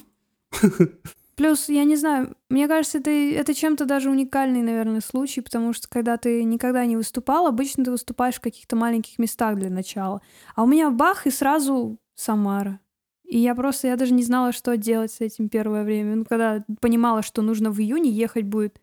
Плюс, 1.37 1.69
я 1.69 1.85
не 1.85 1.95
знаю, 1.95 2.37
мне 2.49 2.67
кажется, 2.67 2.99
это, 2.99 3.11
это 3.11 3.55
чем-то 3.55 3.85
даже 3.85 4.11
уникальный, 4.11 4.61
наверное, 4.61 5.01
случай, 5.01 5.41
потому 5.41 5.73
что 5.73 5.89
когда 5.89 6.17
ты 6.17 6.43
никогда 6.43 6.85
не 6.85 6.97
выступал, 6.97 7.47
обычно 7.47 7.85
ты 7.85 7.93
выступаешь 7.93 8.35
в 8.35 8.41
каких-то 8.41 8.75
маленьких 8.75 9.21
местах 9.21 9.57
для 9.57 9.71
начала. 9.71 10.21
А 10.57 10.65
у 10.65 10.67
меня 10.67 10.91
бах, 10.91 11.29
и 11.29 11.31
сразу 11.31 12.01
Самара. 12.17 12.81
И 13.23 13.39
я 13.39 13.55
просто, 13.55 13.87
я 13.87 13.95
даже 13.95 14.15
не 14.15 14.25
знала, 14.25 14.51
что 14.51 14.77
делать 14.77 15.13
с 15.13 15.21
этим 15.21 15.49
первое 15.49 15.85
время. 15.85 16.17
Ну, 16.17 16.25
когда 16.25 16.65
понимала, 16.81 17.23
что 17.23 17.41
нужно 17.41 17.71
в 17.71 17.79
июне 17.79 18.11
ехать 18.11 18.47
будет. 18.47 18.81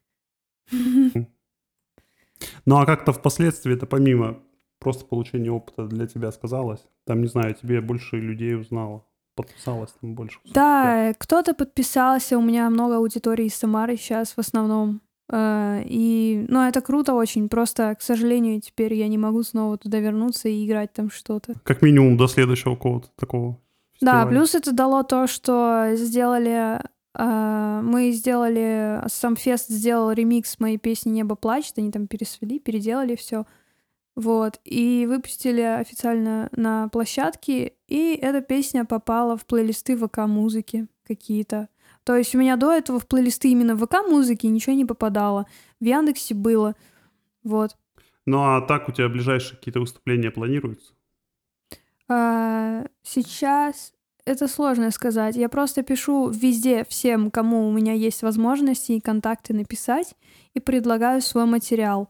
Ну 2.65 2.77
а 2.79 2.88
как-то 2.88 3.13
впоследствии 3.13 3.75
это 3.75 3.86
помимо 3.86 4.41
просто 4.82 5.06
получения 5.06 5.52
опыта 5.52 5.86
для 5.86 6.08
тебя 6.08 6.32
сказалось? 6.32 6.82
Там, 7.06 7.22
не 7.22 7.28
знаю, 7.28 7.54
тебе 7.56 7.80
больше 7.80 8.17
людей 8.17 8.56
узнало, 8.56 9.06
подписалось 9.36 9.91
там 10.02 10.15
больше. 10.15 10.39
Да, 10.54 11.13
кто-то 11.17 11.54
подписался, 11.54 12.38
у 12.38 12.41
меня 12.41 12.70
много 12.70 12.98
аудитории 12.98 13.46
из 13.46 13.56
Самары 13.56 13.96
сейчас 13.96 14.34
в 14.34 14.39
основном. 14.39 15.00
Э, 15.32 15.82
И, 15.86 16.46
ну, 16.50 16.67
это 16.67 16.82
круто 16.82 17.13
очень, 17.13 17.48
просто, 17.48 17.96
к 17.96 18.02
сожалению, 18.02 18.60
теперь 18.60 18.94
я 18.96 19.08
не 19.08 19.17
могу 19.17 19.44
снова 19.44 19.78
туда 19.78 20.00
вернуться 20.00 20.50
и 20.50 20.65
играть 20.67 20.91
там 20.91 21.10
что-то. 21.10 21.54
Как 21.63 21.82
минимум 21.82 22.17
до 22.17 22.28
следующего 22.28 22.76
какого-то 22.76 23.08
такого 23.15 23.58
Да, 24.02 24.12
фестиваля. 24.26 24.30
плюс 24.30 24.56
это 24.56 24.74
дало 24.74 25.04
то, 25.04 25.28
что 25.28 25.91
сделали... 25.96 26.82
э, 27.17 27.82
мы 27.84 28.12
сделали... 28.12 29.02
Самфест 29.08 29.70
сделал 29.70 30.12
ремикс 30.12 30.60
моей 30.60 30.78
песни 30.78 31.12
«Небо 31.12 31.36
плачет», 31.36 31.78
они 31.78 31.91
там 31.91 32.08
пересвели, 32.08 32.60
переделали 32.60 33.15
все. 33.15 33.46
Вот, 34.15 34.60
и 34.65 35.06
выпустили 35.08 35.62
официально 35.62 36.50
на 36.52 36.89
площадке, 36.89 37.74
и 37.88 38.13
эта 38.15 38.41
песня 38.41 38.84
попала 38.84 39.38
в 39.38 39.45
плейлисты 39.45 39.95
ВК-музыки 39.95 40.88
какие-то. 41.08 41.69
То 42.04 42.15
есть 42.15 42.36
у 42.36 42.38
меня 42.38 42.56
до 42.58 42.71
этого 42.74 43.00
в 43.00 43.08
плейлисты 43.08 43.50
именно 43.50 43.78
ВК-музыки 43.78 44.47
ничего 44.47 44.76
не 44.76 44.86
попадало. 44.86 45.45
В 45.80 45.86
Яндексе 45.86 46.34
было. 46.34 46.76
Вот. 47.43 47.78
Ну 48.26 48.39
а 48.39 48.62
так 48.62 48.89
у 48.89 48.91
тебя 48.91 49.08
ближайшие 49.08 49.58
какие-то 49.58 49.80
выступления 49.80 50.32
планируются? 50.32 50.93
А, 52.08 52.86
Сейчас 53.04 53.93
это 54.26 54.47
сложно 54.47 54.91
сказать. 54.91 55.36
Я 55.36 55.50
просто 55.50 55.84
пишу 55.84 56.30
везде 56.30 56.86
всем, 56.86 57.32
кому 57.32 57.67
у 57.67 57.71
меня 57.71 57.93
есть 57.93 58.21
возможности 58.24 58.93
и 58.93 59.02
контакты 59.02 59.54
написать, 59.54 60.15
и 60.54 60.60
предлагаю 60.60 61.21
свой 61.21 61.45
материал. 61.45 62.10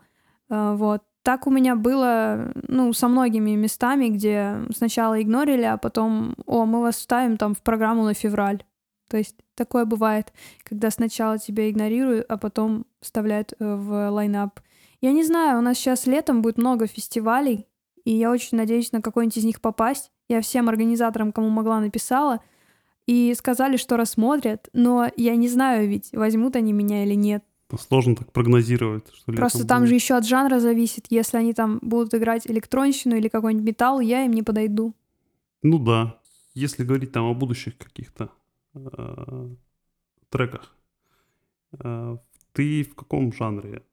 А, 0.50 0.76
Вот. 0.76 1.04
Так 1.24 1.46
у 1.46 1.52
меня 1.52 1.76
было, 1.76 2.52
ну, 2.68 2.94
со 2.94 3.08
многими 3.08 3.52
местами, 3.52 4.10
где 4.10 4.62
сначала 4.76 5.22
игнорили, 5.22 5.64
а 5.64 5.78
потом, 5.78 6.36
о, 6.48 6.66
мы 6.66 6.82
вас 6.82 6.98
ставим 6.98 7.38
там 7.38 7.54
в 7.54 7.62
программу 7.62 8.04
на 8.04 8.14
февраль. 8.14 8.64
То 9.08 9.18
есть 9.18 9.36
такое 9.56 9.86
бывает, 9.86 10.34
когда 10.64 10.90
сначала 10.90 11.38
тебя 11.38 11.70
игнорируют, 11.70 12.26
а 12.30 12.38
потом 12.38 12.86
вставляют 13.02 13.54
э, 13.60 13.76
в 13.76 14.10
лайнап. 14.10 14.62
Я 15.02 15.12
не 15.12 15.24
знаю, 15.24 15.60
у 15.60 15.62
нас 15.62 15.78
сейчас 15.78 16.08
летом 16.08 16.42
будет 16.42 16.58
много 16.58 16.88
фестивалей, 16.88 17.68
и 18.04 18.12
я 18.12 18.32
очень 18.32 18.58
надеюсь 18.58 18.92
на 18.92 19.02
какой-нибудь 19.02 19.38
из 19.38 19.44
них 19.44 19.62
попасть. 19.62 20.12
Я 20.28 20.42
всем 20.42 20.70
организаторам, 20.70 21.32
кому 21.32 21.50
могла, 21.50 21.80
написала, 21.80 22.40
и 23.06 23.34
сказали, 23.38 23.78
что 23.78 23.98
рассмотрят, 23.98 24.70
но 24.74 25.12
я 25.18 25.36
не 25.36 25.50
знаю 25.50 25.88
ведь, 25.88 26.12
возьмут 26.14 26.56
они 26.56 26.72
меня 26.72 27.04
или 27.04 27.16
нет. 27.16 27.44
Сложно 27.78 28.16
так 28.16 28.32
прогнозировать, 28.32 29.06
что 29.14 29.32
Просто 29.34 29.66
там 29.66 29.80
будет. 29.82 29.90
же 29.90 29.96
еще 29.96 30.16
от 30.16 30.26
жанра 30.26 30.60
зависит. 30.60 31.08
Если 31.10 31.38
они 31.38 31.54
там 31.54 31.80
будут 31.82 32.14
играть 32.14 32.48
электронщину 32.48 33.16
или 33.16 33.28
какой-нибудь 33.28 33.68
металл, 33.68 34.00
я 34.00 34.26
им 34.26 34.32
не 34.32 34.44
подойду. 34.44 34.94
Ну 35.64 35.80
да. 35.80 36.20
Если 36.54 36.84
говорить 36.84 37.12
там 37.12 37.26
о 37.26 37.34
будущих 37.34 37.78
каких-то 37.78 38.30
э, 38.74 39.50
треках, 40.30 40.76
э, 41.80 42.18
ты 42.54 42.84
в 42.84 42.96
каком 42.96 43.32
жанре 43.32 43.84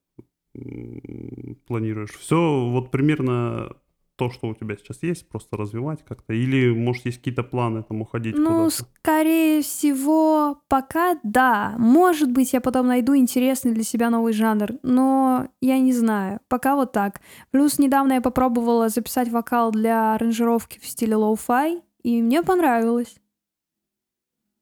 планируешь? 1.66 2.10
Все 2.10 2.68
вот 2.70 2.90
примерно 2.90 3.76
то, 4.18 4.30
что 4.30 4.48
у 4.48 4.54
тебя 4.54 4.76
сейчас 4.76 5.02
есть, 5.04 5.28
просто 5.28 5.56
развивать 5.56 6.04
как-то? 6.04 6.32
Или, 6.32 6.72
может, 6.74 7.06
есть 7.06 7.18
какие-то 7.18 7.44
планы 7.44 7.84
там 7.84 8.00
уходить 8.02 8.36
Ну, 8.36 8.64
куда-то? 8.64 8.70
скорее 8.70 9.62
всего, 9.62 10.60
пока 10.68 11.16
да. 11.22 11.76
Может 11.78 12.32
быть, 12.32 12.52
я 12.52 12.60
потом 12.60 12.88
найду 12.88 13.14
интересный 13.16 13.72
для 13.72 13.84
себя 13.84 14.10
новый 14.10 14.32
жанр, 14.32 14.72
но 14.82 15.48
я 15.60 15.78
не 15.78 15.92
знаю. 15.92 16.40
Пока 16.48 16.74
вот 16.74 16.90
так. 16.90 17.20
Плюс 17.52 17.78
недавно 17.78 18.14
я 18.14 18.20
попробовала 18.20 18.88
записать 18.88 19.28
вокал 19.28 19.70
для 19.70 20.14
аранжировки 20.14 20.80
в 20.80 20.86
стиле 20.86 21.14
lo-fi, 21.14 21.80
и 22.02 22.20
мне 22.20 22.42
понравилось. 22.42 23.14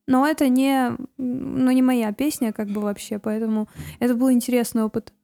Но 0.07 0.27
это 0.27 0.51
не, 0.51 0.93
ну, 1.17 1.71
не 1.71 1.81
моя 1.83 2.13
песня, 2.13 2.53
как 2.53 2.69
бы 2.69 2.83
вообще, 2.83 3.19
поэтому 3.19 3.69
это 4.01 4.15
был 4.15 4.31
интересный 4.31 4.85
опыт. 4.85 5.15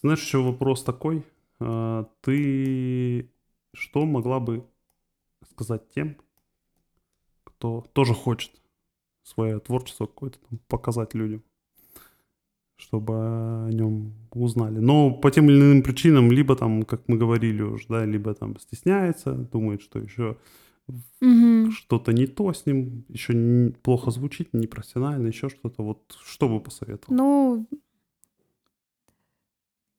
Знаешь, 0.00 0.22
еще 0.22 0.38
вопрос 0.38 0.84
такой. 0.84 1.24
А, 1.60 2.08
Ты 2.20 3.30
что 3.74 4.04
могла 4.06 4.40
бы 4.40 4.66
сказать 5.50 5.88
тем, 5.94 6.16
кто 7.44 7.84
тоже 7.92 8.14
хочет 8.14 8.52
свое 9.22 9.58
творчество 9.60 10.06
какое-то 10.06 10.38
там 10.48 10.58
показать 10.68 11.14
людям, 11.14 11.42
чтобы 12.76 13.14
о 13.14 13.68
нем 13.70 14.14
узнали. 14.32 14.78
Но 14.78 15.12
по 15.12 15.30
тем 15.30 15.48
или 15.48 15.56
иным 15.56 15.82
причинам, 15.82 16.30
либо 16.30 16.56
там, 16.56 16.82
как 16.82 17.08
мы 17.08 17.16
говорили 17.16 17.62
уже, 17.62 17.86
да, 17.88 18.04
либо 18.04 18.34
там 18.34 18.58
стесняется, 18.58 19.32
думает, 19.34 19.82
что 19.82 19.98
еще 19.98 20.36
Мгм. 21.20 21.70
что-то 21.72 22.12
не 22.12 22.26
то 22.26 22.52
с 22.52 22.66
ним, 22.66 23.04
еще 23.08 23.72
плохо 23.82 24.10
звучит, 24.10 24.52
непрофессионально, 24.52 25.28
еще 25.28 25.48
что-то. 25.48 25.82
Вот 25.82 26.16
что 26.22 26.48
бы 26.48 26.60
посоветовал? 26.60 27.16
Ну, 27.16 27.66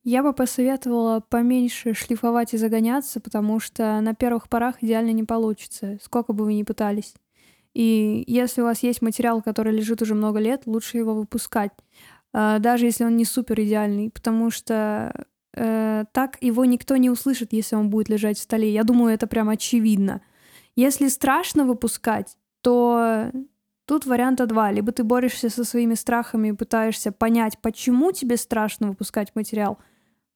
я 0.06 0.22
бы 0.22 0.34
посоветовала 0.34 1.20
поменьше 1.20 1.94
шлифовать 1.94 2.54
и 2.54 2.58
загоняться, 2.58 3.20
потому 3.20 3.60
что 3.60 4.00
на 4.02 4.14
первых 4.14 4.48
порах 4.48 4.76
идеально 4.82 5.12
не 5.12 5.24
получится, 5.24 5.98
сколько 6.02 6.32
бы 6.32 6.46
вы 6.46 6.54
ни 6.54 6.64
пытались. 6.64 7.16
И 7.74 8.24
если 8.28 8.62
у 8.62 8.66
вас 8.66 8.84
есть 8.84 9.02
материал, 9.02 9.42
который 9.42 9.74
лежит 9.74 10.02
уже 10.02 10.14
много 10.14 10.40
лет, 10.40 10.62
лучше 10.68 10.98
его 10.98 11.16
выпускать, 11.16 11.72
а, 12.34 12.60
даже 12.60 12.86
если 12.86 13.04
он 13.04 13.18
не 13.18 13.26
супер 13.26 13.60
идеальный, 13.60 14.12
потому 14.12 14.52
что 14.52 15.26
э, 15.54 16.06
так 16.12 16.38
его 16.40 16.64
никто 16.66 16.96
не 16.98 17.10
услышит, 17.10 17.52
если 17.52 17.76
он 17.76 17.90
будет 17.90 18.08
лежать 18.08 18.38
в 18.38 18.44
столе. 18.44 18.72
Я 18.72 18.84
думаю, 18.84 19.14
это 19.14 19.26
прям 19.26 19.50
очевидно. 19.50 20.22
Если 20.76 21.08
страшно 21.08 21.66
выпускать, 21.66 22.38
то 22.62 23.32
Тут 23.86 24.08
варианта 24.08 24.48
два. 24.48 24.72
Либо 24.72 24.92
ты 24.92 25.04
борешься 25.04 25.50
со 25.50 25.64
своими 25.64 25.94
страхами 25.94 26.50
и 26.50 26.54
пытаешься 26.54 27.12
понять, 27.12 27.60
почему 27.62 28.12
тебе 28.12 28.36
страшно 28.36 28.88
выпускать 28.88 29.36
материал. 29.36 29.78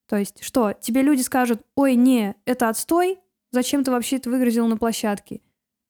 То 0.09 0.17
есть, 0.17 0.43
что, 0.43 0.73
тебе 0.73 1.03
люди 1.03 1.21
скажут, 1.21 1.61
ой, 1.75 1.93
не, 1.93 2.35
это 2.45 2.67
отстой, 2.67 3.19
зачем 3.51 3.83
ты 3.83 3.91
вообще 3.91 4.15
это 4.15 4.31
выгрузил 4.31 4.67
на 4.67 4.75
площадке? 4.75 5.41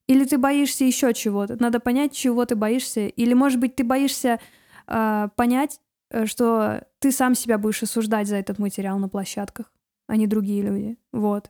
Или 0.08 0.26
ты 0.26 0.38
боишься 0.38 0.84
еще 0.84 1.14
чего-то? 1.14 1.56
Надо 1.62 1.80
понять, 1.80 2.14
чего 2.14 2.46
ты 2.46 2.56
боишься. 2.56 3.08
Или, 3.08 3.34
может 3.34 3.62
быть, 3.62 3.78
ты 3.78 3.86
боишься 3.86 4.42
э, 4.88 5.30
понять, 5.38 5.80
что 6.26 6.84
ты 7.00 7.12
сам 7.14 7.34
себя 7.34 7.58
будешь 7.58 7.82
осуждать 7.82 8.28
за 8.28 8.36
этот 8.36 8.60
материал 8.60 9.00
на 9.00 9.08
площадках, 9.08 9.72
а 10.08 10.18
не 10.18 10.28
другие 10.28 10.64
люди. 10.64 10.98
Вот. 11.14 11.50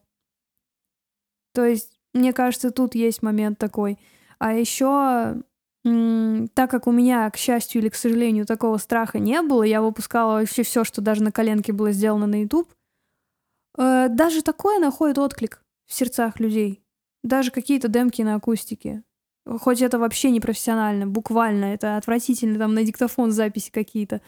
То 1.53 1.65
есть, 1.65 1.99
мне 2.13 2.34
кажется, 2.34 2.70
тут 2.70 2.93
есть 2.93 3.24
момент 3.24 3.57
такой. 3.57 3.97
А 4.38 4.53
еще, 4.53 5.41
так 6.54 6.72
как 6.72 6.88
у 6.88 6.92
меня, 6.92 7.30
к 7.30 7.38
счастью 7.38 7.82
или 7.82 7.90
к 7.90 7.96
сожалению, 7.96 8.46
такого 8.46 8.78
страха 8.78 9.20
не 9.20 9.42
было, 9.42 9.64
я 9.64 9.82
выпускала 9.82 10.40
вообще 10.40 10.64
все, 10.64 10.84
что 10.84 11.02
даже 11.02 11.24
на 11.24 11.32
коленке 11.32 11.74
было 11.74 11.92
сделано 11.92 12.28
на 12.28 12.42
YouTube, 12.42 12.74
э, 13.78 14.08
даже 14.10 14.42
такое 14.42 14.80
находит 14.80 15.18
отклик 15.18 15.64
в 15.86 15.94
сердцах 15.94 16.40
людей. 16.40 16.82
Даже 17.24 17.52
какие-то 17.52 17.88
демки 17.88 18.22
на 18.22 18.36
акустике. 18.36 19.04
Хоть 19.46 19.82
это 19.82 19.98
вообще 19.98 20.32
не 20.32 20.40
профессионально, 20.40 21.08
буквально, 21.08 21.66
это 21.66 21.98
отвратительно, 21.98 22.60
там 22.60 22.74
на 22.74 22.84
диктофон 22.84 23.32
записи 23.32 23.72
какие-то. 23.72 24.22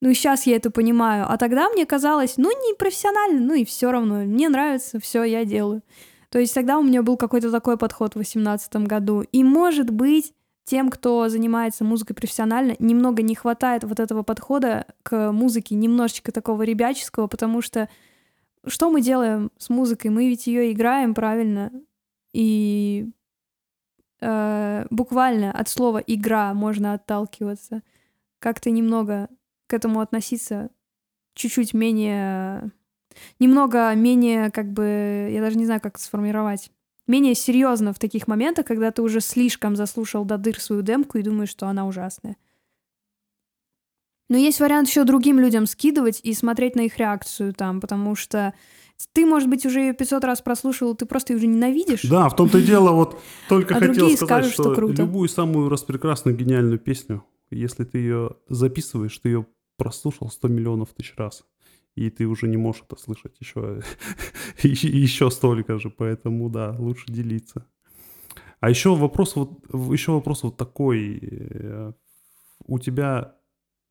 Ну, 0.00 0.12
сейчас 0.14 0.46
я 0.46 0.56
это 0.56 0.70
понимаю. 0.70 1.26
А 1.28 1.36
тогда 1.38 1.68
мне 1.70 1.86
казалось, 1.86 2.36
ну, 2.36 2.50
не 2.50 2.74
профессионально, 2.74 3.40
ну 3.40 3.54
и 3.54 3.64
все 3.64 3.90
равно. 3.90 4.24
Мне 4.24 4.48
нравится, 4.48 5.00
все, 5.00 5.24
я 5.24 5.44
делаю. 5.44 5.82
То 6.30 6.38
есть 6.38 6.54
тогда 6.54 6.78
у 6.78 6.82
меня 6.82 7.02
был 7.02 7.16
какой-то 7.16 7.50
такой 7.50 7.78
подход 7.78 8.10
в 8.10 8.18
2018 8.18 8.76
году. 8.86 9.22
И, 9.32 9.42
может 9.42 9.90
быть, 9.90 10.34
тем, 10.68 10.90
кто 10.90 11.30
занимается 11.30 11.82
музыкой 11.82 12.14
профессионально, 12.14 12.76
немного 12.78 13.22
не 13.22 13.34
хватает 13.34 13.84
вот 13.84 14.00
этого 14.00 14.22
подхода 14.22 14.84
к 15.02 15.32
музыке, 15.32 15.74
немножечко 15.74 16.30
такого 16.30 16.62
ребяческого, 16.62 17.26
потому 17.26 17.62
что 17.62 17.88
что 18.66 18.90
мы 18.90 19.00
делаем 19.00 19.50
с 19.56 19.70
музыкой? 19.70 20.10
Мы 20.10 20.28
ведь 20.28 20.46
ее 20.46 20.70
играем 20.70 21.14
правильно. 21.14 21.72
И 22.34 23.08
э, 24.20 24.84
буквально 24.90 25.52
от 25.52 25.70
слова 25.70 26.02
игра 26.06 26.52
можно 26.52 26.92
отталкиваться. 26.92 27.82
Как-то 28.38 28.68
немного 28.68 29.30
к 29.68 29.72
этому 29.72 30.00
относиться 30.00 30.68
чуть-чуть 31.32 31.72
менее 31.72 32.72
немного 33.38 33.94
менее, 33.94 34.50
как 34.50 34.70
бы, 34.70 35.30
я 35.32 35.40
даже 35.40 35.56
не 35.56 35.64
знаю, 35.64 35.80
как 35.80 35.98
сформировать, 35.98 36.70
менее 37.08 37.34
серьезно 37.34 37.92
в 37.92 37.98
таких 37.98 38.28
моментах, 38.28 38.66
когда 38.66 38.90
ты 38.90 39.02
уже 39.02 39.20
слишком 39.20 39.76
заслушал 39.76 40.24
до 40.24 40.38
дыр 40.38 40.60
свою 40.60 40.82
демку 40.82 41.18
и 41.18 41.22
думаешь, 41.22 41.50
что 41.50 41.66
она 41.66 41.86
ужасная. 41.86 42.36
Но 44.28 44.36
есть 44.36 44.60
вариант 44.60 44.88
еще 44.88 45.04
другим 45.04 45.40
людям 45.40 45.66
скидывать 45.66 46.20
и 46.22 46.34
смотреть 46.34 46.76
на 46.76 46.82
их 46.82 46.98
реакцию 46.98 47.54
там, 47.54 47.80
потому 47.80 48.14
что 48.14 48.52
ты, 49.12 49.24
может 49.24 49.48
быть, 49.48 49.64
уже 49.64 49.80
ее 49.80 49.92
500 49.94 50.24
раз 50.24 50.42
прослушал, 50.42 50.94
ты 50.94 51.06
просто 51.06 51.32
ее 51.32 51.38
уже 51.38 51.46
ненавидишь. 51.46 52.02
Да, 52.02 52.28
в 52.28 52.36
том-то 52.36 52.58
и 52.58 52.62
дело, 52.62 52.92
вот 52.92 53.18
только 53.48 53.74
А 53.76 53.78
хотел 53.78 54.10
сказать, 54.10 54.18
скажут, 54.18 54.52
что, 54.52 54.62
что 54.64 54.74
круто. 54.74 55.02
любую 55.02 55.28
самую 55.28 55.68
распрекрасную 55.68 56.36
гениальную 56.36 56.78
песню, 56.78 57.24
если 57.50 57.84
ты 57.84 57.98
ее 57.98 58.30
записываешь, 58.48 59.16
ты 59.18 59.28
ее 59.28 59.46
прослушал 59.76 60.28
100 60.28 60.48
миллионов 60.48 60.88
тысяч 60.90 61.14
раз, 61.16 61.44
и 61.98 62.10
ты 62.10 62.26
уже 62.26 62.48
не 62.48 62.56
можешь 62.56 62.82
это 62.82 62.96
слышать 63.00 63.36
еще, 63.40 63.82
еще 64.62 65.30
столько 65.30 65.78
же, 65.78 65.90
поэтому 65.90 66.48
да, 66.48 66.74
лучше 66.78 67.12
делиться. 67.12 67.66
А 68.60 68.70
еще 68.70 68.94
вопрос 68.94 69.36
вот, 69.36 69.64
еще 69.92 70.12
вопрос 70.12 70.42
вот 70.42 70.56
такой, 70.56 71.18
э, 71.22 71.92
у 72.66 72.78
тебя 72.78 73.36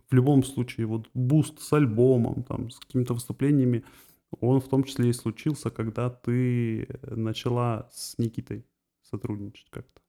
в 0.09 0.13
любом 0.13 0.43
случае 0.43 0.87
вот 0.87 1.09
буст 1.13 1.59
с 1.59 1.73
альбомом, 1.73 2.43
там, 2.43 2.69
с 2.69 2.79
какими-то 2.79 3.13
выступлениями, 3.13 3.83
он 4.39 4.59
в 4.59 4.67
том 4.67 4.83
числе 4.83 5.09
и 5.09 5.13
случился, 5.13 5.69
когда 5.69 6.09
ты 6.09 6.87
начала 7.03 7.89
с 7.93 8.17
Никитой 8.17 8.65
сотрудничать 9.01 9.69
как-то. 9.69 10.01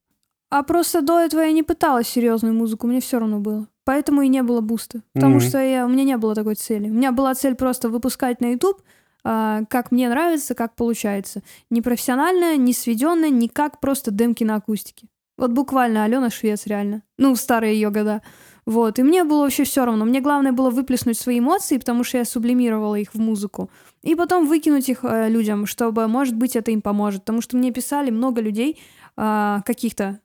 А 0.50 0.62
просто 0.62 1.02
до 1.02 1.18
этого 1.18 1.42
я 1.42 1.52
не 1.52 1.62
пыталась 1.62 2.08
серьезную 2.08 2.54
музыку, 2.54 2.86
мне 2.86 3.00
все 3.00 3.18
равно 3.18 3.38
было. 3.38 3.68
Поэтому 3.84 4.22
и 4.22 4.28
не 4.28 4.42
было 4.42 4.60
буста. 4.60 5.02
Потому 5.14 5.36
Мгм. 5.36 5.40
что 5.40 5.58
я, 5.58 5.84
у 5.86 5.88
меня 5.88 6.04
не 6.04 6.16
было 6.16 6.34
такой 6.34 6.54
цели. 6.54 6.88
У 6.88 6.94
меня 6.94 7.12
была 7.12 7.34
цель 7.34 7.54
просто 7.54 7.88
выпускать 7.88 8.40
на 8.40 8.52
YouTube, 8.52 8.82
а, 9.24 9.62
как 9.68 9.90
мне 9.90 10.08
нравится, 10.08 10.54
как 10.54 10.74
получается. 10.74 11.42
Не 11.70 11.82
профессионально, 11.82 12.56
не 12.56 12.72
сведенно, 12.72 13.28
никак 13.30 13.80
просто 13.80 14.10
демки 14.10 14.44
на 14.44 14.56
акустике. 14.56 15.08
Вот 15.36 15.52
буквально 15.52 16.04
Алена 16.04 16.30
Швец, 16.30 16.66
реально. 16.66 17.02
Ну, 17.16 17.34
в 17.34 17.38
старые 17.38 17.74
ее 17.74 17.90
года. 17.90 18.22
Вот. 18.66 18.98
И 18.98 19.02
мне 19.02 19.24
было 19.24 19.42
вообще 19.42 19.64
все 19.64 19.84
равно. 19.84 20.04
Мне 20.04 20.20
главное 20.20 20.52
было 20.52 20.68
выплеснуть 20.70 21.18
свои 21.18 21.38
эмоции, 21.38 21.78
потому 21.78 22.04
что 22.04 22.18
я 22.18 22.24
сублимировала 22.24 22.96
их 22.96 23.14
в 23.14 23.18
музыку. 23.18 23.70
И 24.02 24.14
потом 24.14 24.46
выкинуть 24.46 24.88
их 24.88 24.98
э, 25.02 25.28
людям, 25.28 25.64
чтобы, 25.66 26.06
может 26.08 26.34
быть, 26.34 26.56
это 26.56 26.70
им 26.70 26.82
поможет. 26.82 27.20
Потому 27.22 27.40
что 27.40 27.56
мне 27.56 27.70
писали 27.70 28.10
много 28.10 28.40
людей 28.40 28.78
а, 29.16 29.62
каких-то 29.64 30.04
э, 30.04 30.18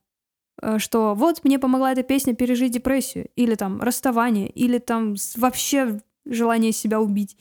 что 0.78 1.16
вот 1.16 1.44
мне 1.44 1.60
помогла 1.60 1.92
эта 1.92 2.04
песня 2.04 2.36
пережить 2.36 2.72
депрессию, 2.72 3.30
или 3.36 3.56
там 3.56 3.82
расставание, 3.82 4.50
или 4.50 4.78
там 4.80 5.16
вообще 5.36 6.00
желание 6.26 6.72
себя 6.72 7.02
убить. 7.02 7.38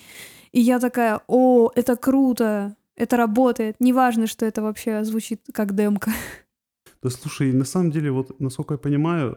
И 0.52 0.60
я 0.60 0.78
такая, 0.78 1.20
о, 1.28 1.70
это 1.74 1.96
круто, 1.96 2.76
это 2.96 3.16
работает. 3.16 3.76
Неважно, 3.80 4.26
что 4.26 4.44
это 4.44 4.62
вообще 4.62 5.04
звучит 5.04 5.40
как 5.52 5.74
демка. 5.74 6.10
Да 7.02 7.10
слушай, 7.10 7.52
на 7.52 7.64
самом 7.64 7.90
деле, 7.90 8.12
вот 8.12 8.38
насколько 8.38 8.74
я 8.74 8.78
понимаю, 8.78 9.36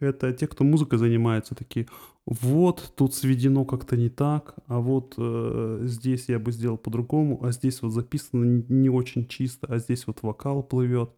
это 0.00 0.32
те, 0.32 0.48
кто 0.48 0.64
музыкой 0.64 0.98
занимается, 0.98 1.54
такие, 1.54 1.86
вот 2.26 2.92
тут 2.96 3.14
сведено 3.14 3.64
как-то 3.64 3.96
не 3.96 4.08
так, 4.08 4.56
а 4.66 4.80
вот 4.80 5.14
э, 5.16 5.82
здесь 5.84 6.28
я 6.28 6.40
бы 6.40 6.50
сделал 6.50 6.76
по-другому, 6.76 7.38
а 7.44 7.52
здесь 7.52 7.82
вот 7.82 7.90
записано 7.92 8.64
не 8.68 8.88
очень 8.88 9.28
чисто, 9.28 9.68
а 9.68 9.78
здесь 9.78 10.08
вот 10.08 10.22
вокал 10.22 10.64
плывет. 10.64 11.10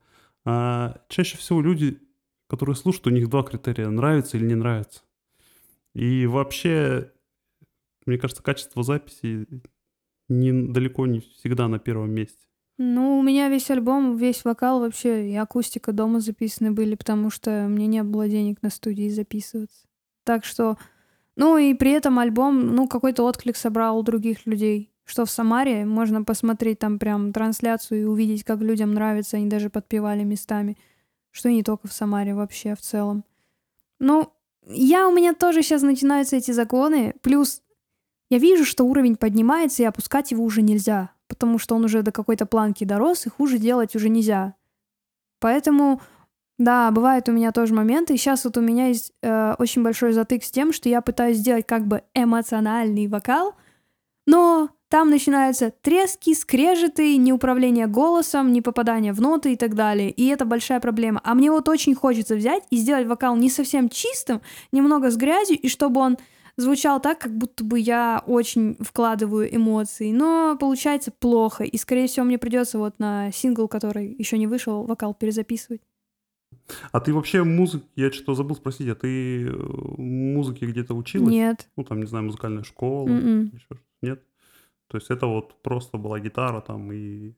А 0.44 1.02
чаще 1.08 1.36
всего 1.36 1.60
люди, 1.60 2.00
которые 2.48 2.76
слушают, 2.76 3.06
у 3.06 3.10
них 3.10 3.28
два 3.28 3.42
критерия, 3.42 3.88
нравится 3.88 4.36
или 4.36 4.44
не 4.44 4.54
нравится. 4.54 5.02
И 5.94 6.26
вообще, 6.26 7.12
мне 8.06 8.18
кажется, 8.18 8.42
качество 8.42 8.82
записи 8.82 9.46
не, 10.28 10.52
далеко 10.52 11.06
не 11.06 11.20
всегда 11.20 11.68
на 11.68 11.78
первом 11.78 12.12
месте. 12.12 12.48
Ну, 12.80 13.18
у 13.18 13.22
меня 13.22 13.48
весь 13.48 13.70
альбом, 13.70 14.16
весь 14.16 14.44
вокал 14.44 14.80
вообще 14.80 15.30
и 15.30 15.34
акустика 15.34 15.92
дома 15.92 16.20
записаны 16.20 16.70
были, 16.70 16.94
потому 16.94 17.28
что 17.28 17.66
мне 17.68 17.88
не 17.88 18.04
было 18.04 18.28
денег 18.28 18.62
на 18.62 18.70
студии 18.70 19.08
записываться. 19.08 19.88
Так 20.22 20.44
что, 20.44 20.78
ну 21.34 21.58
и 21.58 21.74
при 21.74 21.90
этом 21.90 22.20
альбом, 22.20 22.76
ну, 22.76 22.86
какой-то 22.86 23.24
отклик 23.24 23.56
собрал 23.56 23.98
у 23.98 24.02
других 24.04 24.46
людей. 24.46 24.92
Что 25.08 25.24
в 25.24 25.30
Самаре 25.30 25.86
можно 25.86 26.22
посмотреть 26.22 26.80
там 26.80 26.98
прям 26.98 27.32
трансляцию 27.32 28.02
и 28.02 28.04
увидеть, 28.04 28.44
как 28.44 28.60
людям 28.60 28.92
нравится, 28.92 29.38
они 29.38 29.46
даже 29.46 29.70
подпевали 29.70 30.22
местами. 30.22 30.76
Что 31.30 31.48
не 31.50 31.62
только 31.62 31.88
в 31.88 31.94
Самаре, 31.94 32.34
вообще 32.34 32.74
в 32.74 32.82
целом. 32.82 33.24
Ну, 33.98 34.30
я 34.66 35.08
у 35.08 35.14
меня 35.14 35.32
тоже 35.32 35.62
сейчас 35.62 35.80
начинаются 35.80 36.36
эти 36.36 36.50
законы. 36.50 37.14
Плюс 37.22 37.62
я 38.28 38.36
вижу, 38.36 38.66
что 38.66 38.84
уровень 38.84 39.16
поднимается, 39.16 39.82
и 39.82 39.86
опускать 39.86 40.30
его 40.30 40.44
уже 40.44 40.60
нельзя, 40.60 41.10
потому 41.26 41.58
что 41.58 41.74
он 41.74 41.86
уже 41.86 42.02
до 42.02 42.12
какой-то 42.12 42.44
планки 42.44 42.84
дорос, 42.84 43.24
и 43.24 43.30
хуже 43.30 43.56
делать 43.56 43.96
уже 43.96 44.10
нельзя. 44.10 44.56
Поэтому, 45.40 46.02
да, 46.58 46.90
бывают 46.90 47.30
у 47.30 47.32
меня 47.32 47.50
тоже 47.52 47.72
моменты. 47.72 48.14
Сейчас 48.18 48.44
вот 48.44 48.58
у 48.58 48.60
меня 48.60 48.88
есть 48.88 49.14
э, 49.22 49.54
очень 49.58 49.82
большой 49.82 50.12
затык 50.12 50.44
с 50.44 50.50
тем, 50.50 50.74
что 50.74 50.90
я 50.90 51.00
пытаюсь 51.00 51.38
сделать 51.38 51.66
как 51.66 51.86
бы 51.86 52.02
эмоциональный 52.12 53.06
вокал, 53.06 53.54
но 54.26 54.68
там 54.88 55.10
начинаются 55.10 55.70
трески, 55.82 56.34
скрежеты, 56.34 57.16
неуправление 57.16 57.86
голосом, 57.86 58.52
не 58.52 58.62
попадание 58.62 59.12
в 59.12 59.20
ноты 59.20 59.52
и 59.52 59.56
так 59.56 59.74
далее. 59.74 60.10
И 60.10 60.26
это 60.26 60.44
большая 60.44 60.80
проблема. 60.80 61.20
А 61.24 61.34
мне 61.34 61.50
вот 61.50 61.68
очень 61.68 61.94
хочется 61.94 62.36
взять 62.36 62.64
и 62.70 62.76
сделать 62.76 63.06
вокал 63.06 63.36
не 63.36 63.50
совсем 63.50 63.88
чистым, 63.88 64.40
немного 64.72 65.10
с 65.10 65.16
грязью, 65.16 65.58
и 65.58 65.68
чтобы 65.68 66.00
он 66.00 66.16
звучал 66.56 67.00
так, 67.00 67.18
как 67.18 67.36
будто 67.36 67.62
бы 67.64 67.78
я 67.78 68.22
очень 68.26 68.76
вкладываю 68.80 69.54
эмоции, 69.54 70.10
но 70.10 70.56
получается 70.58 71.12
плохо, 71.12 71.64
и, 71.64 71.76
скорее 71.76 72.08
всего, 72.08 72.26
мне 72.26 72.38
придется 72.38 72.78
вот 72.78 72.98
на 72.98 73.30
сингл, 73.30 73.68
который 73.68 74.14
еще 74.18 74.38
не 74.38 74.46
вышел, 74.46 74.84
вокал 74.84 75.14
перезаписывать. 75.14 75.82
А 76.92 77.00
ты 77.00 77.14
вообще 77.14 77.44
музык, 77.44 77.84
я 77.94 78.10
что 78.10 78.34
забыл 78.34 78.56
спросить, 78.56 78.88
а 78.88 78.94
ты 78.94 79.46
э, 79.46 79.52
музыке 79.98 80.66
где-то 80.66 80.94
училась? 80.94 81.32
Нет. 81.32 81.68
Ну, 81.76 81.84
там, 81.84 82.00
не 82.00 82.06
знаю, 82.06 82.24
музыкальная 82.24 82.64
школа, 82.64 83.08
Мгм. 83.08 83.46
еще 83.46 83.58
что-то? 83.58 83.80
Нет? 84.02 84.22
То 84.88 84.96
есть 84.96 85.10
это 85.10 85.26
вот 85.26 85.62
просто 85.62 85.98
была 85.98 86.18
гитара 86.20 86.60
там 86.60 86.90
и 86.92 87.34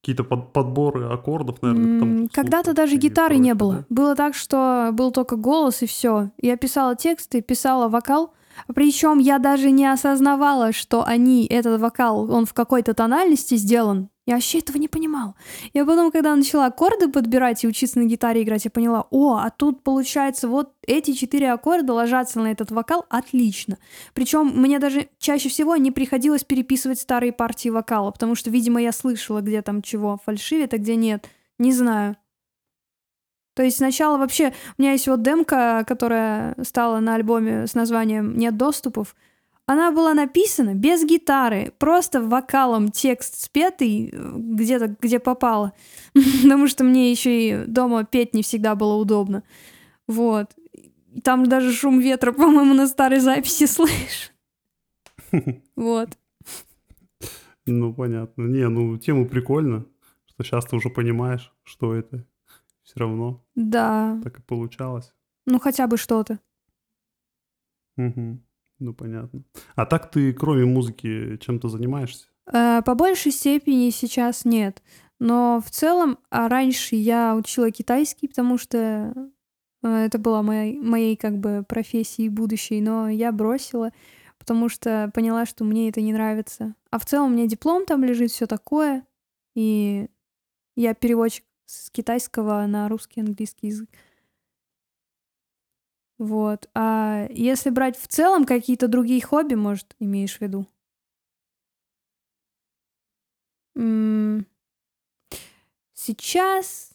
какие-то 0.00 0.22
под- 0.24 0.52
подборы 0.52 1.06
аккордов, 1.06 1.62
наверное, 1.62 1.98
там 1.98 2.16
М, 2.18 2.28
Когда-то 2.28 2.74
даже 2.74 2.96
гитары 2.96 3.38
не 3.38 3.54
было. 3.54 3.74
да? 3.74 3.84
Было 3.88 4.14
так, 4.14 4.34
что 4.34 4.90
был 4.92 5.10
только 5.10 5.36
голос 5.36 5.82
и 5.82 5.86
все. 5.86 6.30
Я 6.40 6.56
писала 6.56 6.94
тексты, 6.94 7.40
писала 7.42 7.88
вокал. 7.88 8.32
Причем 8.74 9.18
я 9.18 9.38
даже 9.38 9.70
не 9.70 9.86
осознавала, 9.86 10.72
что 10.72 11.04
они, 11.04 11.46
этот 11.46 11.80
вокал, 11.80 12.30
он 12.30 12.46
в 12.46 12.54
какой-то 12.54 12.94
тональности 12.94 13.56
сделан. 13.56 14.08
Я 14.26 14.34
вообще 14.34 14.58
этого 14.58 14.76
не 14.76 14.88
понимала. 14.88 15.36
Я 15.72 15.84
потом, 15.84 16.10
когда 16.10 16.34
начала 16.34 16.66
аккорды 16.66 17.08
подбирать 17.08 17.62
и 17.62 17.68
учиться 17.68 18.00
на 18.00 18.06
гитаре 18.06 18.42
играть, 18.42 18.64
я 18.64 18.72
поняла, 18.72 19.06
о, 19.10 19.36
а 19.36 19.50
тут 19.50 19.84
получается 19.84 20.48
вот 20.48 20.72
эти 20.84 21.12
четыре 21.12 21.52
аккорда 21.52 21.92
ложатся 21.92 22.40
на 22.40 22.50
этот 22.50 22.72
вокал 22.72 23.06
отлично. 23.08 23.78
Причем 24.14 24.46
мне 24.46 24.80
даже 24.80 25.08
чаще 25.18 25.48
всего 25.48 25.76
не 25.76 25.92
приходилось 25.92 26.42
переписывать 26.42 26.98
старые 26.98 27.32
партии 27.32 27.68
вокала, 27.68 28.10
потому 28.10 28.34
что, 28.34 28.50
видимо, 28.50 28.82
я 28.82 28.90
слышала, 28.90 29.42
где 29.42 29.62
там 29.62 29.80
чего 29.80 30.18
фальшивит, 30.24 30.74
а 30.74 30.78
где 30.78 30.96
нет. 30.96 31.28
Не 31.58 31.72
знаю. 31.72 32.16
То 33.56 33.62
есть 33.62 33.78
сначала 33.78 34.18
вообще... 34.18 34.52
У 34.76 34.82
меня 34.82 34.92
есть 34.92 35.08
вот 35.08 35.22
демка, 35.22 35.82
которая 35.88 36.54
стала 36.62 37.00
на 37.00 37.14
альбоме 37.14 37.66
с 37.66 37.72
названием 37.72 38.36
«Нет 38.36 38.58
доступов». 38.58 39.16
Она 39.64 39.90
была 39.92 40.12
написана 40.12 40.74
без 40.74 41.04
гитары, 41.06 41.72
просто 41.78 42.20
вокалом 42.20 42.90
текст 42.90 43.40
спетый 43.40 44.10
э, 44.12 44.32
где-то, 44.36 44.94
где 45.00 45.18
попало. 45.18 45.72
Потому 46.42 46.68
что 46.68 46.84
мне 46.84 47.10
еще 47.10 47.48
и 47.48 47.64
дома 47.64 48.04
петь 48.04 48.34
не 48.34 48.42
всегда 48.42 48.74
было 48.74 48.96
удобно. 48.96 49.42
Вот. 50.06 50.50
Там 51.24 51.48
даже 51.48 51.72
шум 51.72 51.98
ветра, 51.98 52.32
по-моему, 52.32 52.74
на 52.74 52.86
старой 52.86 53.20
записи 53.20 53.64
слышь. 53.66 54.32
Вот. 55.76 56.10
Ну, 57.64 57.94
понятно. 57.94 58.42
Не, 58.42 58.68
ну, 58.68 58.98
тему 58.98 59.26
прикольно, 59.26 59.86
что 60.26 60.44
сейчас 60.44 60.66
ты 60.66 60.76
уже 60.76 60.90
понимаешь, 60.90 61.54
что 61.64 61.94
это. 61.94 62.26
Все 62.86 63.00
равно 63.00 63.44
Да. 63.56 64.20
так 64.22 64.38
и 64.38 64.42
получалось. 64.42 65.12
Ну, 65.44 65.58
хотя 65.58 65.88
бы 65.88 65.96
что-то. 65.96 66.38
Мгм. 67.96 68.44
Ну, 68.78 68.94
понятно. 68.94 69.42
А 69.74 69.86
так 69.86 70.10
ты, 70.10 70.32
кроме 70.32 70.64
музыки, 70.66 71.36
чем-то 71.38 71.68
занимаешься? 71.68 72.28
Э, 72.52 72.82
По 72.82 72.94
большей 72.94 73.32
степени 73.32 73.90
сейчас 73.90 74.44
нет. 74.44 74.82
Но 75.18 75.60
в 75.64 75.70
целом, 75.70 76.18
а 76.30 76.48
раньше 76.48 76.94
я 76.94 77.34
учила 77.34 77.70
китайский, 77.72 78.28
потому 78.28 78.56
что 78.58 79.12
э, 79.82 79.88
это 79.88 80.18
была 80.18 80.42
моей, 80.42 80.78
моей 80.78 81.16
как 81.16 81.38
бы 81.38 81.64
профессией 81.68 82.28
будущей, 82.28 82.80
но 82.80 83.08
я 83.08 83.32
бросила, 83.32 83.90
потому 84.38 84.68
что 84.68 85.10
поняла, 85.12 85.44
что 85.46 85.64
мне 85.64 85.88
это 85.88 86.00
не 86.02 86.12
нравится. 86.12 86.74
А 86.90 86.98
в 87.00 87.04
целом 87.06 87.32
у 87.32 87.34
меня 87.34 87.46
диплом 87.48 87.84
там 87.84 88.04
лежит, 88.04 88.30
все 88.30 88.46
такое, 88.46 89.04
и 89.56 90.08
я 90.76 90.94
переводчик 90.94 91.44
с 91.66 91.90
китайского 91.90 92.64
на 92.66 92.88
русский 92.88 93.20
английский 93.20 93.68
язык. 93.68 93.90
Вот. 96.18 96.68
А 96.74 97.26
если 97.30 97.68
брать 97.70 97.98
в 97.98 98.08
целом 98.08 98.46
какие-то 98.46 98.88
другие 98.88 99.20
хобби, 99.22 99.54
может, 99.54 99.94
имеешь 99.98 100.38
в 100.38 100.40
виду? 100.40 100.66
Сейчас 105.92 106.92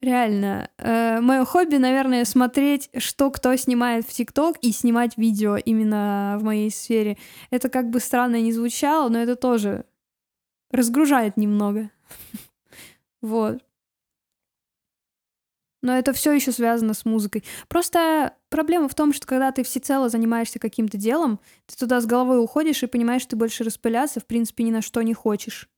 реально 0.00 0.70
мое 0.78 1.44
хобби, 1.44 1.76
наверное, 1.76 2.24
смотреть, 2.24 2.90
что 2.98 3.30
кто 3.30 3.54
снимает 3.56 4.04
в 4.06 4.12
ТикТок 4.12 4.56
и 4.62 4.72
снимать 4.72 5.16
видео 5.16 5.56
именно 5.56 6.36
в 6.40 6.42
моей 6.42 6.70
сфере. 6.70 7.18
Это 7.50 7.68
как 7.68 7.90
бы 7.90 8.00
странно 8.00 8.40
не 8.40 8.52
звучало, 8.52 9.08
но 9.08 9.18
это 9.18 9.36
тоже 9.36 9.84
разгружает 10.70 11.36
немного. 11.36 11.90
Вот. 13.22 13.62
Но 15.86 15.96
это 15.96 16.12
все 16.12 16.32
еще 16.32 16.50
связано 16.50 16.94
с 16.94 17.04
музыкой. 17.04 17.44
Просто 17.68 18.34
проблема 18.48 18.88
в 18.88 18.94
том, 18.96 19.12
что 19.12 19.24
когда 19.24 19.52
ты 19.52 19.62
всецело 19.62 20.08
занимаешься 20.08 20.58
каким-то 20.58 20.98
делом, 20.98 21.38
ты 21.66 21.76
туда 21.76 22.00
с 22.00 22.06
головой 22.06 22.42
уходишь 22.42 22.82
и 22.82 22.88
понимаешь, 22.88 23.22
что 23.22 23.30
ты 23.30 23.36
больше 23.36 23.62
распыляться, 23.62 24.18
в 24.18 24.26
принципе, 24.26 24.64
ни 24.64 24.72
на 24.72 24.82
что 24.82 25.00
не 25.02 25.14
хочешь. 25.14 25.70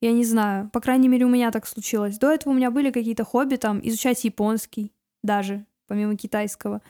Я 0.00 0.10
не 0.10 0.24
знаю. 0.24 0.68
По 0.72 0.80
крайней 0.80 1.06
мере, 1.06 1.26
у 1.26 1.28
меня 1.28 1.52
так 1.52 1.68
случилось. 1.68 2.18
До 2.18 2.32
этого 2.32 2.52
у 2.52 2.56
меня 2.56 2.72
были 2.72 2.90
какие-то 2.90 3.22
хобби, 3.22 3.54
там, 3.54 3.78
изучать 3.84 4.24
японский 4.24 4.90
даже, 5.22 5.64
помимо 5.86 6.16
китайского. 6.16 6.82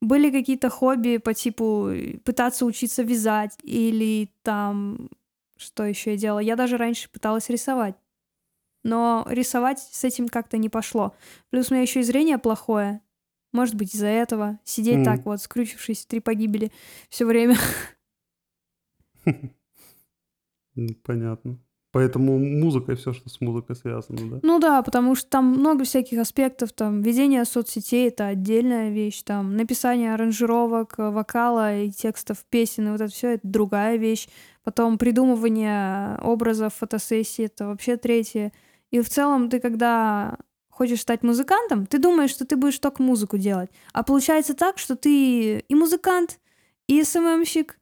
Были 0.00 0.30
какие-то 0.30 0.70
хобби 0.70 1.16
по 1.16 1.34
типу 1.34 1.88
э, 1.88 2.18
пытаться 2.18 2.64
учиться 2.66 3.02
вязать 3.02 3.58
или 3.64 4.30
там... 4.42 5.08
Что 5.56 5.82
еще 5.84 6.12
я 6.12 6.16
делала? 6.16 6.38
Я 6.38 6.54
даже 6.54 6.76
раньше 6.76 7.08
пыталась 7.10 7.48
рисовать. 7.48 7.96
Но 8.82 9.26
рисовать 9.28 9.78
с 9.78 10.04
этим 10.04 10.28
как-то 10.28 10.58
не 10.58 10.68
пошло. 10.68 11.14
Плюс 11.50 11.70
у 11.70 11.74
меня 11.74 11.82
еще 11.82 12.00
и 12.00 12.04
зрение 12.04 12.38
плохое. 12.38 13.00
Может 13.52 13.74
быть, 13.74 13.94
из-за 13.94 14.06
этого. 14.06 14.58
Сидеть 14.64 14.98
М. 14.98 15.04
так 15.04 15.24
вот, 15.24 15.40
скрючившись 15.40 16.04
в 16.04 16.06
три 16.08 16.20
погибели 16.20 16.72
все 17.08 17.24
время. 17.26 17.56
М, 19.26 19.52
Понятно. 21.04 21.58
Поэтому 21.92 22.38
музыка 22.38 22.92
и 22.92 22.94
все, 22.94 23.12
что 23.12 23.28
с 23.28 23.38
музыкой 23.42 23.76
связано, 23.76 24.30
да? 24.30 24.38
Ну 24.42 24.58
да, 24.58 24.80
потому 24.82 25.14
что 25.14 25.28
там 25.28 25.44
много 25.44 25.84
всяких 25.84 26.18
аспектов, 26.18 26.72
там 26.72 27.02
ведение 27.02 27.44
соцсетей 27.44 28.08
это 28.08 28.28
отдельная 28.28 28.88
вещь, 28.88 29.22
там 29.22 29.58
написание 29.58 30.14
аранжировок, 30.14 30.94
э, 30.96 31.10
вокала 31.10 31.76
и 31.80 31.90
текстов 31.90 32.46
песен, 32.48 32.88
и 32.88 32.90
вот 32.92 33.02
это 33.02 33.12
все 33.12 33.34
это 33.34 33.46
другая 33.46 33.98
вещь. 33.98 34.26
Потом 34.64 34.96
придумывание 34.96 36.16
образов 36.22 36.72
фотосессии 36.76 37.44
это 37.44 37.66
вообще 37.66 37.98
третье. 37.98 38.52
И 38.92 39.00
в 39.00 39.08
целом 39.08 39.50
ты 39.50 39.58
когда 39.58 40.38
хочешь 40.68 41.00
стать 41.00 41.22
музыкантом, 41.22 41.86
ты 41.86 41.98
думаешь, 41.98 42.30
что 42.30 42.46
ты 42.46 42.56
будешь 42.56 42.78
только 42.78 43.02
музыку 43.02 43.38
делать. 43.38 43.70
А 43.92 44.04
получается 44.04 44.54
так, 44.54 44.78
что 44.78 44.94
ты 44.94 45.58
и 45.58 45.74
музыкант, 45.74 46.38
и 46.86 47.02
СММщик, 47.02 47.78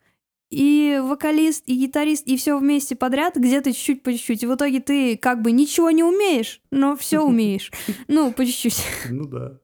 и 0.50 1.00
вокалист, 1.02 1.62
и 1.66 1.76
гитарист, 1.78 2.26
и 2.26 2.36
все 2.36 2.58
вместе 2.58 2.96
подряд, 2.96 3.36
где-то 3.36 3.72
чуть-чуть 3.72 4.02
по 4.02 4.12
чуть-чуть. 4.12 4.42
И 4.42 4.46
в 4.46 4.54
итоге 4.54 4.80
ты 4.80 5.16
как 5.16 5.42
бы 5.42 5.52
ничего 5.52 5.90
не 5.90 6.02
умеешь, 6.02 6.60
но 6.70 6.96
все 6.96 7.20
умеешь. 7.24 7.70
Ну, 8.08 8.32
по 8.32 8.46
чуть-чуть. 8.46 8.84
Ну 9.10 9.26
да. 9.26 9.60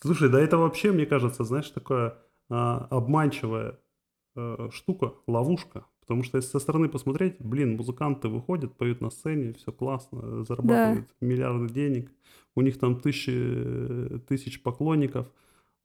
Слушай, 0.00 0.30
да 0.30 0.40
это 0.40 0.58
вообще, 0.58 0.90
мне 0.90 1.06
кажется, 1.06 1.44
знаешь, 1.44 1.70
такая 1.70 2.18
а, 2.50 2.88
обманчивая 2.90 3.78
э, 4.36 4.68
штука, 4.72 5.14
ловушка. 5.26 5.86
Потому 6.12 6.24
что 6.24 6.36
если 6.36 6.50
со 6.50 6.58
стороны 6.58 6.88
посмотреть, 6.90 7.36
блин, 7.40 7.76
музыканты 7.76 8.28
выходят, 8.28 8.76
поют 8.76 9.00
на 9.00 9.08
сцене, 9.10 9.54
все 9.54 9.72
классно, 9.72 10.44
зарабатывают 10.44 11.08
миллиарды 11.22 11.72
денег, 11.72 12.12
у 12.54 12.60
них 12.60 12.78
там 12.78 13.00
тысячи 13.00 14.20
тысяч 14.28 14.62
поклонников. 14.62 15.26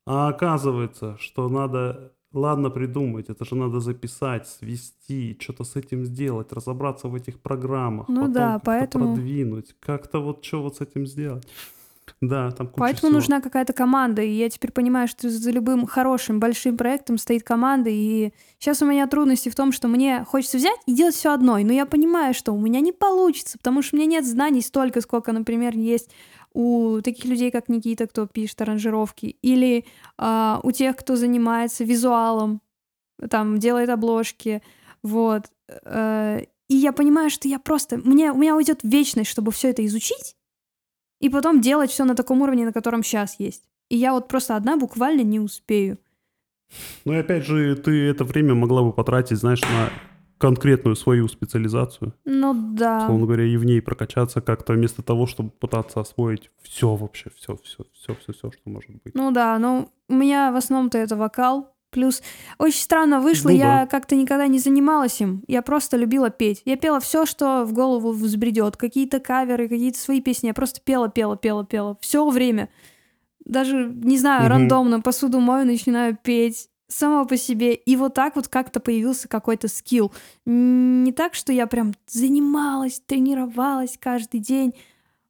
А 0.06 0.28
оказывается, 0.28 1.16
что 1.18 1.48
надо, 1.48 2.12
ладно 2.34 2.70
придумать, 2.70 3.30
это 3.30 3.46
же 3.46 3.56
надо 3.56 3.80
записать, 3.80 4.48
свести, 4.48 5.38
что-то 5.40 5.64
с 5.64 5.78
этим 5.78 6.04
сделать, 6.04 6.52
разобраться 6.52 7.08
в 7.08 7.16
этих 7.16 7.40
программах, 7.40 8.10
Ну 8.10 8.16
потом 8.22 8.34
да, 8.34 8.60
поэтому- 8.66 9.16
продвинуть, 9.16 9.76
как-то 9.80 10.20
вот 10.20 10.44
что 10.44 10.62
вот 10.62 10.76
с 10.76 10.82
этим 10.82 11.06
сделать. 11.08 11.48
Да, 12.20 12.50
там 12.52 12.68
куча 12.68 12.80
Поэтому 12.80 13.10
всего. 13.10 13.12
нужна 13.12 13.42
какая-то 13.42 13.74
команда, 13.74 14.24
и 14.24 14.32
я 14.32 14.50
теперь 14.50 14.72
понимаю, 14.72 15.08
что 15.08 15.30
за 15.30 15.52
любым 15.52 15.86
хорошим, 15.86 16.40
большим 16.40 16.76
проектом 16.76 17.20
стоит 17.20 17.44
команда, 17.44 17.92
и 17.92 18.34
сейчас 18.58 18.82
у 18.82 18.88
меня 18.88 19.06
трудности 19.06 19.50
в 19.50 19.56
том, 19.56 19.72
что 19.72 19.88
мне 19.88 20.24
хочется 20.28 20.58
взять 20.58 20.80
и 20.88 20.94
делать 20.96 21.14
все 21.14 21.32
одной, 21.32 21.64
но 21.64 21.74
я 21.74 21.86
понимаю, 21.86 22.34
что 22.34 22.54
у 22.54 22.60
меня 22.60 22.80
не 22.80 22.92
получится, 22.92 23.60
потому 23.60 23.84
что 23.84 23.96
у 23.96 24.00
меня 24.00 24.08
нет 24.10 24.26
знаний 24.26 24.62
столько, 24.62 25.02
сколько, 25.02 25.32
например, 25.32 25.76
есть 25.78 26.10
у 26.54 27.02
таких 27.04 27.26
людей, 27.26 27.52
как 27.52 27.70
Никита, 27.70 28.08
кто 28.08 28.26
пишет 28.26 28.60
аранжировки, 28.62 29.38
или 29.44 29.86
а, 30.18 30.60
у 30.64 30.72
тех, 30.72 30.96
кто 30.96 31.16
занимается 31.16 31.84
визуалом, 31.84 32.62
там, 33.30 33.60
делает 33.60 33.90
обложки, 33.90 34.64
вот. 35.04 35.44
Э, 35.86 36.42
И 36.70 36.76
я 36.76 36.92
понимаю, 36.92 37.30
что 37.30 37.48
я 37.48 37.60
просто... 37.60 37.98
Мне, 37.98 38.32
у 38.32 38.38
меня 38.38 38.56
уйдет 38.56 38.80
вечность, 38.84 39.30
чтобы 39.30 39.52
все 39.52 39.70
это 39.70 39.86
изучить, 39.86 40.36
и 41.20 41.30
потом 41.30 41.62
делать 41.62 41.92
все 41.92 42.04
на 42.06 42.16
таком 42.16 42.42
уровне, 42.42 42.66
на 42.66 42.74
котором 42.74 43.04
сейчас 43.04 43.40
есть. 43.40 43.64
И 43.90 43.96
я 43.98 44.14
вот 44.14 44.28
просто 44.28 44.56
одна 44.56 44.78
буквально 44.78 45.22
не 45.22 45.40
успею. 45.40 45.98
Ну 47.06 47.14
и 47.14 47.18
опять 47.18 47.46
же, 47.46 47.76
ты 47.76 48.08
это 48.08 48.24
время 48.26 48.54
могла 48.54 48.84
бы 48.84 48.92
потратить, 48.92 49.38
знаешь, 49.38 49.62
на 49.62 49.90
конкретную 50.38 50.96
свою 50.96 51.28
специализацию, 51.28 52.14
Ну 52.26 52.54
да. 52.76 53.04
условно 53.04 53.26
говоря, 53.26 53.44
и 53.46 53.58
в 53.58 53.66
ней 53.66 53.82
прокачаться 53.82 54.40
как-то 54.42 54.74
вместо 54.74 55.02
того, 55.02 55.26
чтобы 55.26 55.50
пытаться 55.50 56.00
освоить 56.00 56.52
все 56.62 56.94
вообще, 56.96 57.32
все, 57.36 57.58
все, 57.64 57.86
все, 57.94 58.14
все, 58.16 58.34
все, 58.34 58.52
что 58.52 58.62
может 58.70 58.92
быть. 59.04 59.16
Ну 59.16 59.32
да, 59.32 59.58
но 59.58 59.90
у 60.10 60.14
меня 60.14 60.52
в 60.52 60.56
основном-то 60.56 60.98
это 61.00 61.16
вокал. 61.16 61.74
Плюс 61.90 62.22
очень 62.58 62.82
странно 62.82 63.22
вышло, 63.22 63.50
Ну 63.50 63.56
я 63.56 63.64
да. 63.82 63.88
как-то 63.88 64.16
никогда 64.16 64.48
не 64.48 64.60
занималась 64.60 65.22
им. 65.22 65.44
Я 65.48 65.62
просто 65.62 65.96
любила 65.98 66.30
петь. 66.30 66.62
Я 66.66 66.76
пела 66.76 67.00
все, 67.00 67.26
что 67.26 67.64
в 67.64 67.72
голову 67.74 68.12
взбредет. 68.12 68.76
Какие-то 68.78 69.20
каверы, 69.20 69.70
какие-то 69.70 69.98
свои 69.98 70.20
песни. 70.22 70.48
Я 70.48 70.54
просто 70.54 70.82
пела, 70.82 71.08
пела, 71.10 71.38
пела, 71.38 71.66
пела. 71.66 71.98
Все 72.02 72.28
время. 72.30 72.70
Даже, 73.46 73.86
не 73.96 74.18
знаю, 74.18 74.42
Мгм. 74.44 74.50
рандомно 74.52 75.02
посуду 75.02 75.40
мою, 75.40 75.66
начинаю 75.66 76.18
петь. 76.22 76.70
Само 76.90 77.26
по 77.26 77.36
себе. 77.38 77.74
И 77.74 77.96
вот 77.98 78.14
так 78.14 78.36
вот 78.36 78.48
как-то 78.48 78.80
появился 78.80 79.28
какой-то 79.28 79.68
скилл. 79.68 80.12
Не 80.46 81.12
так, 81.14 81.34
что 81.36 81.52
я 81.52 81.68
прям 81.68 81.94
занималась, 82.08 83.02
тренировалась 83.06 83.98
каждый 84.00 84.40
день. 84.40 84.74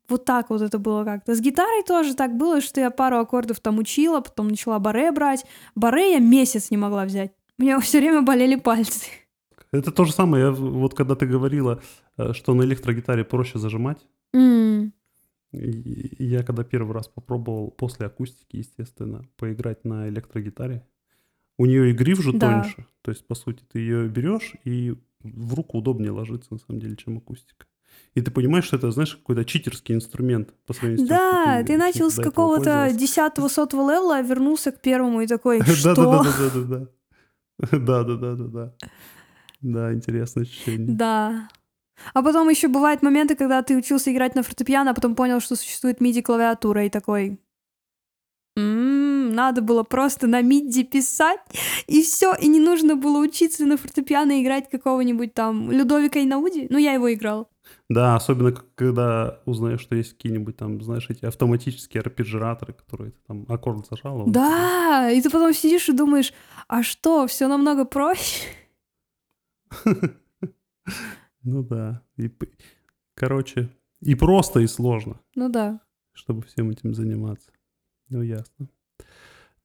Вот 0.09 0.25
так 0.25 0.49
вот 0.49 0.61
это 0.61 0.79
было 0.79 1.03
как-то. 1.03 1.35
С 1.35 1.41
гитарой 1.41 1.83
тоже 1.83 2.15
так 2.15 2.37
было, 2.37 2.61
что 2.61 2.79
я 2.79 2.91
пару 2.91 3.17
аккордов 3.17 3.59
там 3.59 3.77
учила, 3.77 4.21
потом 4.21 4.47
начала 4.47 4.79
баре 4.79 5.11
брать. 5.11 5.45
Баре 5.75 6.13
я 6.13 6.19
месяц 6.19 6.71
не 6.71 6.77
могла 6.77 7.05
взять. 7.05 7.31
У 7.59 7.63
меня 7.63 7.79
все 7.81 7.99
время 7.99 8.21
болели 8.21 8.55
пальцы. 8.55 9.09
Это 9.71 9.91
то 9.91 10.05
же 10.05 10.13
самое, 10.13 10.45
я 10.45 10.51
вот 10.51 10.93
когда 10.93 11.15
ты 11.15 11.25
говорила, 11.25 11.81
э, 12.17 12.31
что 12.31 12.53
на 12.53 12.63
электрогитаре 12.63 13.25
проще 13.25 13.59
зажимать, 13.59 14.05
и 15.53 16.25
я 16.25 16.43
когда 16.43 16.63
первый 16.63 16.93
раз 16.93 17.07
попробовал 17.07 17.71
после 17.71 18.05
акустики, 18.05 18.57
естественно, 18.57 19.25
поиграть 19.37 19.83
на 19.85 20.07
электрогитаре, 20.07 20.85
у 21.57 21.65
нее 21.65 21.89
и 21.89 21.93
гриф 21.93 22.21
же 22.21 22.31
Да. 22.33 22.61
тоньше, 22.61 22.85
то 23.01 23.11
есть, 23.11 23.25
по 23.27 23.35
сути, 23.35 23.63
ты 23.71 23.79
ее 23.79 24.07
берешь, 24.07 24.53
и 24.63 24.95
в 25.21 25.53
руку 25.53 25.79
удобнее 25.79 26.11
ложится, 26.11 26.53
на 26.53 26.59
самом 26.59 26.79
деле, 26.79 26.95
чем 26.95 27.17
акустика. 27.17 27.65
И 28.15 28.21
ты 28.21 28.31
понимаешь, 28.31 28.65
что 28.65 28.77
это, 28.77 28.89
знаешь, 28.89 29.15
какой-то 29.15 29.45
читерский 29.45 29.93
инструмент 29.93 30.49
по 30.65 30.73
сравнению 30.73 31.05
с 31.05 31.07
тем, 31.07 31.17
Да, 31.17 31.57
ты 31.59 31.67
ты 31.67 31.77
начал 31.77 32.09
с 32.09 32.15
какого-то 32.15 32.89
десятого 32.91 33.47
сотого 33.47 33.91
левела, 33.91 34.17
а 34.17 34.21
вернулся 34.21 34.71
к 34.71 34.81
первому 34.81 35.21
и 35.21 35.27
такой, 35.27 35.61
что? 35.65 35.93
Да-да-да-да-да-да. 35.93 36.87
Да-да-да-да-да. 37.77 38.73
Да, 39.61 39.91
интересное 39.91 40.43
ощущение. 40.43 40.87
Да. 40.87 41.49
А 42.13 42.21
потом 42.21 42.47
еще 42.49 42.67
бывают 42.67 43.01
моменты, 43.01 43.35
когда 43.35 43.63
ты 43.63 43.75
учился 43.75 44.11
играть 44.11 44.35
на 44.35 44.43
фортепиано, 44.43 44.91
а 44.91 44.93
потом 44.93 45.15
понял, 45.15 45.39
что 45.39 45.55
существует 45.55 45.99
MIDI-клавиатура, 45.99 46.85
и 46.85 46.89
такой... 46.89 47.39
«М, 48.55 49.33
надо 49.33 49.61
было 49.61 49.83
просто 49.83 50.27
на 50.27 50.41
MIDI 50.41 50.83
писать, 50.83 51.39
и 51.87 52.01
все, 52.01 52.33
и 52.35 52.47
не 52.47 52.59
нужно 52.59 52.95
было 52.95 53.19
учиться 53.19 53.65
на 53.65 53.77
фортепиано 53.77 54.41
играть 54.41 54.69
какого-нибудь 54.69 55.33
там 55.33 55.71
Людовика 55.71 56.21
Инауди. 56.21 56.67
Ну, 56.69 56.77
я 56.77 56.93
его 56.93 57.11
играл. 57.13 57.49
Да, 57.89 58.15
особенно 58.15 58.51
когда 58.75 59.39
узнаешь, 59.45 59.79
что 59.81 59.95
есть 59.95 60.13
какие-нибудь 60.13 60.57
там, 60.57 60.81
знаешь, 60.81 61.05
эти 61.09 61.25
автоматические 61.25 62.01
арпеджираторы, 62.01 62.73
которые 62.73 63.11
ты 63.11 63.17
там 63.27 63.45
аккорд 63.47 63.87
зажал. 63.89 64.21
а 64.21 64.25
Да, 64.27 65.11
и 65.11 65.21
ты 65.21 65.29
потом 65.29 65.53
сидишь 65.53 65.87
и 65.89 65.93
думаешь, 65.93 66.33
а 66.67 66.83
что, 66.83 67.27
все 67.27 67.47
намного 67.47 67.85
проще? 67.85 68.43
Ну 71.43 71.63
да. 71.63 72.01
И, 72.17 72.29
короче, 73.15 73.69
и 74.01 74.15
просто, 74.15 74.59
и 74.61 74.67
сложно, 74.67 75.19
Ну 75.35 75.49
да. 75.49 75.79
чтобы 76.13 76.41
всем 76.43 76.69
этим 76.69 76.93
заниматься. 76.93 77.51
Ну, 78.09 78.21
ясно. 78.21 78.67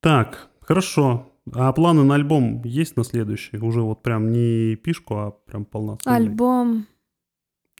Так, 0.00 0.48
хорошо. 0.60 1.28
А 1.52 1.72
планы 1.72 2.04
на 2.04 2.14
альбом 2.14 2.62
есть 2.64 2.96
на 2.96 3.02
следующий? 3.04 3.56
Уже 3.58 3.82
вот 3.82 4.02
прям 4.02 4.30
не 4.30 4.76
пишку, 4.76 5.16
а 5.16 5.30
прям 5.32 5.64
полноценный? 5.64 6.16
Альбом. 6.16 6.86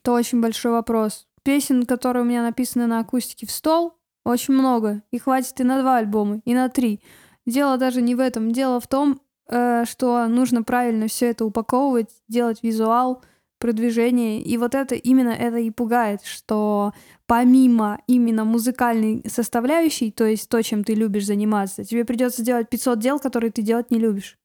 Это 0.03 0.12
очень 0.12 0.40
большой 0.40 0.72
вопрос. 0.72 1.28
Песен, 1.44 1.86
которые 1.86 2.24
у 2.24 2.26
меня 2.26 2.42
написаны 2.42 2.86
на 2.86 2.98
акустике 2.98 3.46
в 3.46 3.53
стол, 3.53 3.94
очень 4.24 4.55
много. 4.55 5.03
И 5.12 5.18
хватит 5.18 5.61
и 5.61 5.64
на 5.64 5.80
два 5.80 5.98
альбома, 5.98 6.40
и 6.44 6.55
на 6.55 6.68
три. 6.68 7.00
Дело 7.46 7.76
даже 7.78 8.03
не 8.03 8.16
в 8.16 8.20
этом. 8.20 8.50
Дело 8.50 8.80
в 8.80 8.88
том, 8.88 9.20
э, 9.48 9.84
что 9.84 10.26
нужно 10.26 10.64
правильно 10.64 11.07
все 11.07 11.30
это 11.30 11.44
упаковывать, 11.44 12.11
делать 12.28 12.64
визуал, 12.64 13.22
продвижение. 13.59 14.42
И 14.42 14.57
вот 14.59 14.74
это 14.74 14.96
именно 14.96 15.30
это 15.30 15.59
и 15.59 15.70
пугает, 15.70 16.22
что 16.24 16.92
помимо 17.26 18.00
именно 18.09 18.44
музыкальной 18.44 19.22
составляющей, 19.28 20.11
то 20.11 20.24
есть 20.24 20.48
то, 20.48 20.61
чем 20.62 20.82
ты 20.82 20.94
любишь 20.94 21.26
заниматься, 21.26 21.84
тебе 21.84 22.05
придется 22.05 22.42
делать 22.42 22.68
500 22.68 22.98
дел, 22.98 23.20
которые 23.20 23.53
ты 23.53 23.62
делать 23.62 23.92
не 23.92 24.00
любишь. 24.00 24.36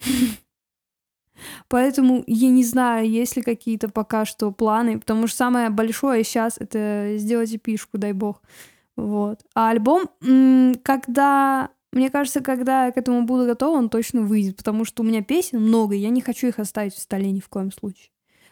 Поэтому 1.68 2.24
я 2.26 2.48
не 2.48 2.64
знаю, 2.64 3.08
есть 3.08 3.36
ли 3.36 3.42
какие-то 3.42 3.88
пока 3.88 4.24
что 4.24 4.50
планы, 4.52 4.98
потому 4.98 5.26
что 5.26 5.36
самое 5.36 5.70
большое 5.70 6.24
сейчас 6.24 6.56
это 6.58 7.14
сделать 7.16 7.54
эпишку, 7.54 7.98
дай 7.98 8.12
бог. 8.12 8.42
Вот. 8.96 9.40
А 9.54 9.70
альбом, 9.70 10.08
когда... 10.82 11.70
Мне 11.92 12.10
кажется, 12.10 12.40
когда 12.40 12.86
я 12.86 12.92
к 12.92 12.98
этому 12.98 13.22
буду 13.22 13.46
готова, 13.46 13.78
он 13.78 13.88
точно 13.88 14.20
выйдет, 14.20 14.56
потому 14.56 14.84
что 14.84 15.02
у 15.02 15.06
меня 15.06 15.22
песен 15.22 15.60
много, 15.62 15.94
и 15.94 15.98
я 15.98 16.10
не 16.10 16.20
хочу 16.20 16.48
их 16.48 16.58
оставить 16.58 16.94
в 16.94 16.98
столе 16.98 17.30
ни 17.30 17.40
в 17.40 17.48
коем 17.48 17.72
случае. 17.72 18.10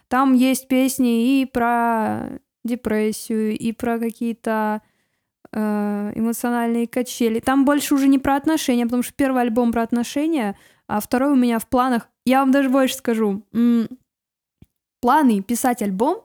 Там 0.08 0.32
есть 0.32 0.66
песни 0.66 1.40
и 1.40 1.44
про 1.44 2.38
депрессию, 2.64 3.58
и 3.58 3.72
про 3.72 3.98
какие-то 3.98 4.80
э, 5.52 6.12
эмоциональные 6.14 6.86
качели. 6.86 7.40
Там 7.40 7.66
больше 7.66 7.94
уже 7.94 8.08
не 8.08 8.18
про 8.18 8.36
отношения, 8.36 8.84
потому 8.84 9.02
что 9.02 9.12
первый 9.12 9.42
альбом 9.42 9.72
про 9.72 9.82
отношения, 9.82 10.56
а 10.86 11.00
второй 11.00 11.32
у 11.32 11.36
меня 11.36 11.58
в 11.58 11.68
планах. 11.68 12.08
Я 12.24 12.40
вам 12.40 12.52
даже 12.52 12.70
больше 12.70 12.96
скажу. 12.96 13.42
Планы 15.00 15.42
писать 15.42 15.82
альбом 15.82 16.24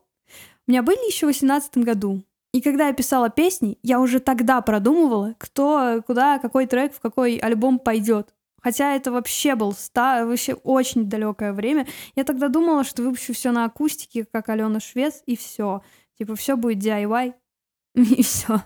у 0.70 0.72
меня 0.72 0.84
были 0.84 1.04
еще 1.08 1.26
в 1.26 1.34
2018 1.34 1.78
году. 1.80 2.22
И 2.54 2.62
когда 2.62 2.90
я 2.90 2.94
писала 2.94 3.32
песни, 3.32 3.80
я 3.82 4.00
уже 4.00 4.20
тогда 4.20 4.62
продумывала, 4.62 5.34
кто, 5.40 6.04
куда, 6.06 6.38
какой 6.38 6.68
трек, 6.68 6.94
в 6.94 7.00
какой 7.00 7.38
альбом 7.38 7.80
пойдет. 7.80 8.36
Хотя 8.62 8.96
это 8.96 9.12
вообще 9.12 9.56
был 9.56 9.74
ста, 9.74 10.26
вообще 10.26 10.54
очень 10.54 11.10
далекое 11.10 11.54
время. 11.54 11.88
Я 12.16 12.24
тогда 12.24 12.50
думала, 12.50 12.84
что 12.84 13.02
выпущу 13.02 13.34
все 13.34 13.52
на 13.52 13.66
акустике, 13.66 14.26
как 14.32 14.50
Алена 14.50 14.80
Швец, 14.80 15.24
и 15.26 15.36
все. 15.36 15.82
Типа, 16.20 16.36
все 16.36 16.56
будет 16.56 16.84
DIY, 16.84 17.34
и 17.96 18.22
все. 18.22 18.62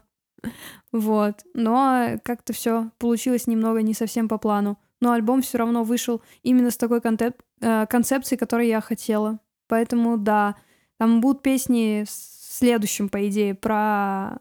Вот. 0.91 1.45
Но 1.53 2.19
как-то 2.25 2.51
все 2.51 2.91
получилось 2.97 3.47
немного 3.47 3.81
не 3.81 3.93
совсем 3.93 4.27
по 4.27 4.37
плану. 4.37 4.77
Но 5.03 5.11
альбом 5.11 5.41
все 5.41 5.57
равно 5.57 5.83
вышел 5.83 6.21
именно 6.43 6.71
с 6.71 6.77
такой 6.77 7.01
контеп- 7.01 7.41
э, 7.59 7.85
концепцией, 7.87 8.39
которой 8.39 8.69
я 8.69 8.79
хотела. 8.79 9.41
Поэтому 9.67 10.17
да, 10.17 10.55
там 10.97 11.19
будут 11.19 11.41
песни 11.41 12.05
в 12.07 12.09
следующем, 12.09 13.09
по 13.09 13.27
идее, 13.27 13.53
про 13.53 14.39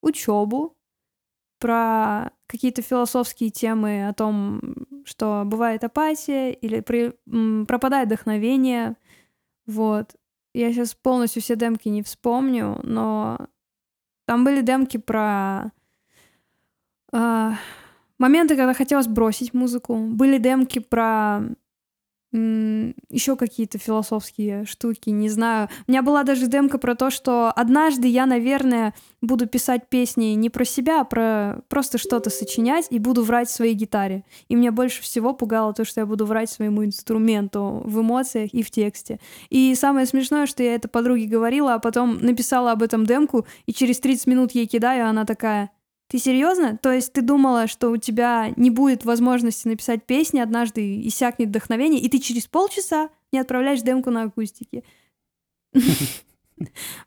учебу, 0.00 0.76
про 1.58 2.30
какие-то 2.46 2.80
философские 2.80 3.50
темы 3.50 4.06
о 4.06 4.12
том, 4.12 4.60
что 5.04 5.42
бывает 5.44 5.82
апатия 5.82 6.52
или 6.52 6.78
при- 6.78 7.18
пропадает 7.64 8.06
вдохновение. 8.06 8.94
Вот. 9.66 10.14
Я 10.54 10.72
сейчас 10.72 10.94
полностью 10.94 11.42
все 11.42 11.56
демки 11.56 11.88
не 11.88 12.04
вспомню, 12.04 12.78
но 12.84 13.48
там 14.26 14.44
были 14.44 14.60
демки 14.60 14.96
про 14.96 15.72
а, 17.12 17.54
моменты, 18.18 18.56
когда 18.56 18.74
хотелось 18.74 19.06
бросить 19.06 19.54
музыку. 19.54 19.96
Были 19.96 20.38
демки 20.38 20.78
про 20.78 21.42
еще 22.30 23.36
какие-то 23.36 23.78
философские 23.78 24.66
штуки, 24.66 25.08
не 25.08 25.30
знаю. 25.30 25.68
У 25.86 25.90
меня 25.90 26.02
была 26.02 26.24
даже 26.24 26.46
демка 26.46 26.76
про 26.76 26.94
то, 26.94 27.08
что 27.08 27.50
однажды 27.56 28.06
я, 28.06 28.26
наверное, 28.26 28.92
буду 29.22 29.46
писать 29.46 29.88
песни 29.88 30.34
не 30.34 30.50
про 30.50 30.66
себя, 30.66 31.00
а 31.00 31.04
про 31.04 31.62
просто 31.68 31.96
что-то 31.96 32.28
сочинять 32.28 32.88
и 32.90 32.98
буду 32.98 33.22
врать 33.22 33.48
своей 33.48 33.72
гитаре. 33.72 34.24
И 34.48 34.54
меня 34.54 34.72
больше 34.72 35.00
всего 35.00 35.32
пугало 35.32 35.72
то, 35.72 35.86
что 35.86 36.00
я 36.00 36.06
буду 36.06 36.26
врать 36.26 36.50
своему 36.50 36.84
инструменту 36.84 37.80
в 37.86 38.00
эмоциях 38.00 38.52
и 38.52 38.62
в 38.62 38.70
тексте. 38.70 39.20
И 39.48 39.74
самое 39.74 40.04
смешное, 40.04 40.46
что 40.46 40.62
я 40.62 40.74
это 40.74 40.86
подруге 40.86 41.24
говорила, 41.26 41.74
а 41.74 41.78
потом 41.78 42.18
написала 42.20 42.72
об 42.72 42.82
этом 42.82 43.06
демку, 43.06 43.46
и 43.64 43.72
через 43.72 44.00
30 44.00 44.26
минут 44.26 44.52
ей 44.52 44.66
кидаю, 44.66 45.08
она 45.08 45.24
такая... 45.24 45.70
Ты 46.08 46.18
серьезно? 46.18 46.78
То 46.78 46.90
есть 46.90 47.12
ты 47.12 47.20
думала, 47.20 47.66
что 47.66 47.90
у 47.90 47.98
тебя 47.98 48.52
не 48.56 48.70
будет 48.70 49.04
возможности 49.04 49.68
написать 49.68 50.04
песни, 50.06 50.40
однажды 50.40 51.06
иссякнет 51.06 51.48
вдохновение, 51.48 52.00
и 52.00 52.08
ты 52.08 52.18
через 52.18 52.46
полчаса 52.46 53.10
не 53.30 53.38
отправляешь 53.38 53.82
демку 53.82 54.10
на 54.10 54.24
акустике? 54.24 54.82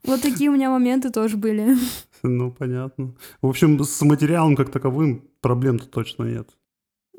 Вот 0.05 0.21
такие 0.21 0.49
у 0.49 0.53
меня 0.53 0.69
моменты 0.69 1.09
тоже 1.09 1.35
были. 1.35 1.75
Ну, 2.23 2.51
понятно. 2.51 3.15
В 3.41 3.47
общем, 3.47 3.83
с 3.83 4.01
материалом 4.01 4.55
как 4.55 4.71
таковым 4.71 5.27
проблем-то 5.41 5.87
точно 5.87 6.23
нет. 6.23 6.49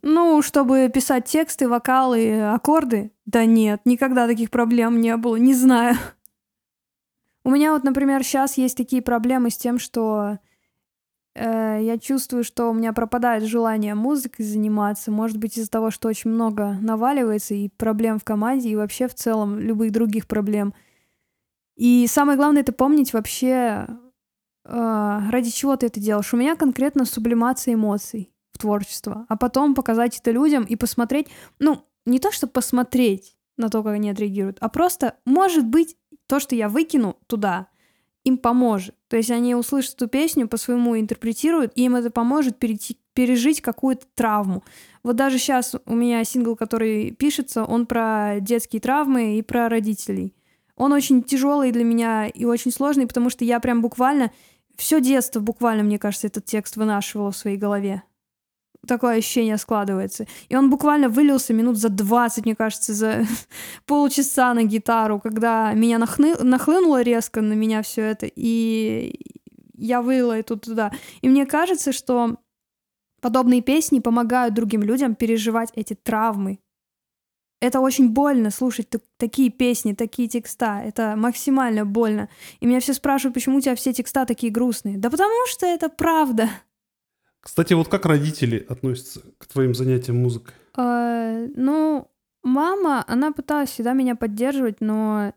Ну, 0.03 0.41
чтобы 0.43 0.91
писать 0.93 1.27
тексты, 1.27 1.69
вокалы, 1.69 2.41
аккорды? 2.41 3.13
Да 3.27 3.45
нет, 3.45 3.83
никогда 3.85 4.27
таких 4.27 4.51
проблем 4.51 5.01
не 5.01 5.17
было, 5.17 5.37
не 5.37 5.55
знаю. 5.55 5.97
У 7.45 7.51
меня 7.51 7.73
вот, 7.73 7.85
например, 7.85 8.25
сейчас 8.25 8.57
есть 8.57 8.77
такие 8.77 9.03
проблемы 9.03 9.51
с 9.51 9.57
тем, 9.57 9.79
что 9.79 10.39
я 11.35 11.99
чувствую, 11.99 12.45
что 12.45 12.69
у 12.71 12.75
меня 12.75 12.93
пропадает 12.93 13.45
желание 13.45 13.95
музыкой 13.95 14.45
заниматься. 14.45 15.11
Может 15.11 15.39
быть, 15.39 15.57
из-за 15.57 15.71
того, 15.71 15.91
что 15.91 16.09
очень 16.09 16.31
много 16.31 16.77
наваливается 16.81 17.55
и 17.55 17.69
проблем 17.69 18.19
в 18.19 18.25
команде, 18.25 18.69
и 18.69 18.77
вообще 18.77 19.09
в 19.09 19.15
целом 19.15 19.59
любых 19.59 19.93
других 19.93 20.27
проблем. 20.27 20.75
И 21.77 22.07
самое 22.07 22.37
главное 22.37 22.63
это 22.63 22.73
помнить 22.73 23.13
вообще, 23.13 23.87
э, 24.65 25.19
ради 25.31 25.51
чего 25.51 25.77
ты 25.77 25.87
это 25.87 26.01
делаешь. 26.01 26.33
У 26.35 26.37
меня 26.37 26.55
конкретно 26.55 27.05
сублимация 27.05 27.75
эмоций 27.75 28.33
в 28.53 28.59
творчество, 28.59 29.25
а 29.29 29.37
потом 29.37 29.75
показать 29.75 30.19
это 30.19 30.31
людям 30.31 30.65
и 30.65 30.77
посмотреть, 30.77 31.29
ну, 31.59 31.87
не 32.05 32.19
то, 32.19 32.31
что 32.31 32.47
посмотреть 32.47 33.37
на 33.57 33.69
то, 33.71 33.83
как 33.83 33.95
они 33.95 34.11
отреагируют, 34.11 34.59
а 34.61 34.69
просто, 34.69 35.17
может 35.25 35.67
быть, 35.67 35.97
то, 36.27 36.41
что 36.41 36.55
я 36.55 36.69
выкину 36.69 37.17
туда, 37.27 37.69
им 38.25 38.39
поможет. 38.39 38.95
То 39.09 39.17
есть 39.17 39.31
они 39.31 39.55
услышат 39.55 39.95
эту 39.95 40.09
песню, 40.09 40.49
по-своему 40.49 40.99
интерпретируют, 40.99 41.73
и 41.75 41.85
им 41.85 41.97
это 41.97 42.11
поможет 42.11 42.59
перейти, 42.59 42.99
пережить 43.15 43.61
какую-то 43.61 44.07
травму. 44.15 44.63
Вот 45.03 45.17
даже 45.17 45.39
сейчас 45.39 45.75
у 45.87 45.95
меня 45.95 46.23
сингл, 46.25 46.57
который 46.57 47.11
пишется, 47.11 47.65
он 47.65 47.87
про 47.87 48.37
детские 48.41 48.81
травмы 48.81 49.39
и 49.39 49.43
про 49.43 49.69
родителей. 49.69 50.35
Он 50.77 50.93
очень 50.93 51.23
тяжелый 51.23 51.73
для 51.73 51.85
меня 51.85 52.27
и 52.27 52.45
очень 52.45 52.73
сложный, 52.73 53.07
потому 53.07 53.31
что 53.31 53.45
я 53.45 53.61
прям 53.61 53.83
буквально 53.83 54.33
все 54.77 55.01
детство 55.01 55.41
буквально, 55.41 55.83
мне 55.83 55.99
кажется, 55.99 56.29
этот 56.29 56.45
текст 56.45 56.77
вынашивала 56.77 57.31
в 57.31 57.37
своей 57.37 57.57
голове. 57.57 58.03
Такое 58.87 59.19
ощущение 59.19 59.59
складывается. 59.59 60.27
И 60.49 60.57
он 60.57 60.69
буквально 60.69 61.09
вылился 61.09 61.55
минут 61.55 61.77
за 61.77 61.89
20, 61.89 62.45
мне 62.45 62.57
кажется, 62.57 62.93
за 62.95 63.25
полчаса 63.87 64.55
на 64.55 64.65
гитару, 64.65 65.21
когда 65.21 65.73
меня 65.73 65.99
нахны... 65.99 66.35
нахлынуло 66.43 67.03
резко 67.03 67.41
на 67.41 67.53
меня 67.53 67.83
все 67.83 68.03
это, 68.03 68.27
и 68.27 69.21
я 69.77 70.03
вылила 70.03 70.33
это 70.33 70.57
туда. 70.57 70.93
И 71.21 71.29
мне 71.29 71.47
кажется, 71.47 71.93
что 71.93 72.39
подобные 73.21 73.63
песни 73.63 74.01
помогают 74.01 74.55
другим 74.55 74.83
людям 74.83 75.15
переживать 75.15 75.71
эти 75.75 75.95
травмы. 75.95 76.59
это 77.61 77.79
очень 77.79 78.09
больно 78.11 78.51
слушать 78.51 78.89
такие 79.17 79.49
песни, 79.49 79.93
такие 79.93 80.29
текста. 80.29 80.83
Это 80.85 81.15
максимально 81.17 81.87
больно. 81.87 82.29
И 82.59 82.67
меня 82.67 82.81
все 82.81 82.95
спрашивают, 82.95 83.35
почему 83.35 83.59
у 83.59 83.61
тебя 83.61 83.77
все 83.77 83.93
текста 83.93 84.27
такие 84.27 84.53
грустные. 84.53 84.99
Да 84.99 85.09
потому 85.09 85.47
что 85.47 85.67
это 85.67 85.89
правда. 85.89 86.49
Кстати, 87.43 87.75
вот 87.75 87.89
как 87.89 88.07
родители 88.07 88.65
относятся 88.69 89.21
к 89.39 89.47
твоим 89.47 89.75
занятиям 89.75 90.19
музыкой? 90.19 90.55
Э, 90.77 91.49
ну, 91.57 92.09
мама, 92.43 93.05
она 93.09 93.33
пыталась 93.33 93.71
всегда 93.71 93.93
меня 93.93 94.15
поддерживать, 94.15 94.81
но 94.81 95.33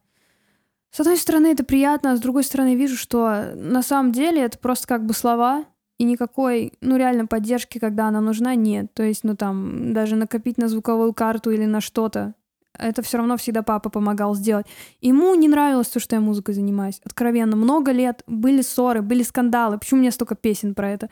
с 0.91 0.99
одной 0.99 1.17
стороны 1.17 1.47
это 1.47 1.65
приятно, 1.65 2.11
а 2.11 2.15
с 2.15 2.21
другой 2.21 2.43
стороны 2.43 2.75
вижу, 2.75 2.95
что 2.95 3.53
на 3.55 3.81
самом 3.81 4.11
деле 4.11 4.43
это 4.43 4.57
просто 4.59 4.87
как 4.87 5.05
бы 5.05 5.13
слова, 5.13 5.65
и 5.97 6.03
никакой, 6.03 6.73
ну, 6.81 6.97
реально 6.97 7.25
поддержки, 7.25 7.79
когда 7.79 8.07
она 8.07 8.21
нужна, 8.21 8.53
нет. 8.55 8.93
То 8.93 9.03
есть, 9.03 9.23
ну, 9.23 9.35
там, 9.35 9.93
даже 9.93 10.15
накопить 10.15 10.57
на 10.57 10.67
звуковую 10.67 11.13
карту 11.13 11.51
или 11.51 11.65
на 11.65 11.81
что-то, 11.81 12.35
это 12.77 13.01
все 13.01 13.17
равно 13.17 13.37
всегда 13.37 13.61
папа 13.61 13.89
помогал 13.89 14.35
сделать. 14.35 14.67
Ему 15.01 15.33
не 15.35 15.47
нравилось 15.47 15.87
то, 15.87 15.99
что 15.99 16.15
я 16.15 16.21
музыкой 16.21 16.53
занимаюсь. 16.53 17.01
Откровенно, 17.03 17.55
много 17.55 17.91
лет 17.91 18.23
были 18.27 18.61
ссоры, 18.61 19.01
были 19.01 19.23
скандалы. 19.23 19.77
Почему 19.77 19.99
у 19.99 20.01
меня 20.01 20.11
столько 20.11 20.35
песен 20.35 20.75
про 20.75 20.91
это? 20.91 21.09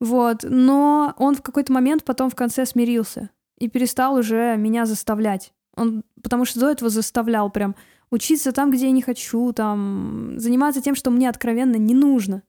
Вот. 0.00 0.44
Но 0.48 1.14
он 1.18 1.34
в 1.34 1.42
какой-то 1.42 1.72
момент 1.72 2.04
потом 2.04 2.30
в 2.30 2.34
конце 2.34 2.66
смирился 2.66 3.30
и 3.58 3.68
перестал 3.68 4.14
уже 4.14 4.56
меня 4.56 4.86
заставлять. 4.86 5.52
Он, 5.76 6.02
потому 6.22 6.44
что 6.44 6.60
до 6.60 6.70
этого 6.70 6.90
заставлял 6.90 7.50
прям 7.50 7.76
учиться 8.10 8.52
там, 8.52 8.70
где 8.70 8.86
я 8.86 8.92
не 8.92 9.02
хочу, 9.02 9.52
там, 9.52 10.34
заниматься 10.38 10.82
тем, 10.82 10.94
что 10.94 11.10
мне 11.10 11.28
откровенно 11.28 11.76
не 11.76 11.94
нужно. 11.94 12.42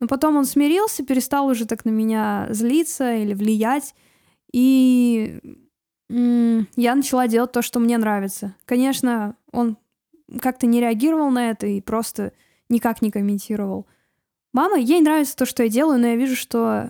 Но 0.00 0.06
потом 0.06 0.36
он 0.36 0.44
смирился, 0.44 1.04
перестал 1.04 1.46
уже 1.46 1.66
так 1.66 1.84
на 1.84 1.90
меня 1.90 2.46
злиться 2.50 3.16
или 3.16 3.34
влиять. 3.34 3.94
И 4.52 5.40
я 6.08 6.94
начала 6.94 7.26
делать 7.28 7.52
то, 7.52 7.62
что 7.62 7.80
мне 7.80 7.98
нравится. 7.98 8.54
Конечно, 8.64 9.36
он 9.52 9.76
как-то 10.40 10.66
не 10.66 10.80
реагировал 10.80 11.30
на 11.30 11.50
это 11.50 11.66
и 11.66 11.80
просто 11.80 12.32
никак 12.68 13.02
не 13.02 13.10
комментировал. 13.10 13.86
Мама, 14.56 14.78
ей 14.78 15.02
нравится 15.02 15.36
то, 15.36 15.44
что 15.44 15.64
я 15.64 15.68
делаю, 15.68 16.00
но 16.00 16.06
я 16.06 16.16
вижу, 16.16 16.34
что 16.34 16.88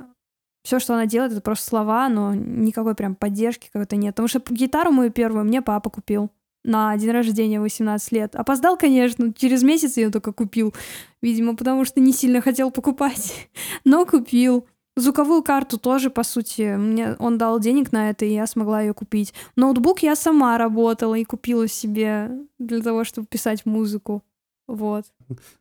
все, 0.62 0.78
что 0.78 0.94
она 0.94 1.06
делает, 1.06 1.32
это 1.32 1.40
просто 1.40 1.66
слова, 1.66 2.08
но 2.08 2.32
никакой 2.32 2.94
прям 2.94 3.16
поддержки 3.16 3.68
какой-то 3.72 3.96
нет. 3.96 4.14
Потому 4.14 4.28
что 4.28 4.40
гитару 4.50 4.92
мою 4.92 5.10
первую 5.10 5.44
мне 5.44 5.62
папа 5.62 5.90
купил 5.90 6.30
на 6.62 6.96
день 6.96 7.10
рождения 7.10 7.60
18 7.60 8.12
лет. 8.12 8.36
Опоздал, 8.36 8.76
конечно, 8.76 9.32
через 9.32 9.64
месяц 9.64 9.96
я 9.96 10.10
только 10.10 10.32
купил. 10.32 10.74
Видимо, 11.20 11.56
потому 11.56 11.84
что 11.84 11.98
не 11.98 12.12
сильно 12.12 12.40
хотел 12.40 12.70
покупать. 12.70 13.48
Но 13.84 14.06
купил. 14.06 14.68
Звуковую 14.94 15.42
карту 15.42 15.76
тоже, 15.76 16.08
по 16.08 16.22
сути, 16.22 16.76
мне 16.76 17.16
он 17.18 17.36
дал 17.36 17.58
денег 17.58 17.90
на 17.90 18.10
это, 18.10 18.24
и 18.24 18.32
я 18.32 18.46
смогла 18.46 18.80
ее 18.80 18.94
купить. 18.94 19.34
Ноутбук 19.56 20.04
я 20.04 20.14
сама 20.14 20.56
работала 20.56 21.16
и 21.16 21.24
купила 21.24 21.66
себе 21.66 22.30
для 22.60 22.80
того, 22.80 23.02
чтобы 23.02 23.26
писать 23.26 23.66
музыку. 23.66 24.22
Вот. 24.66 25.04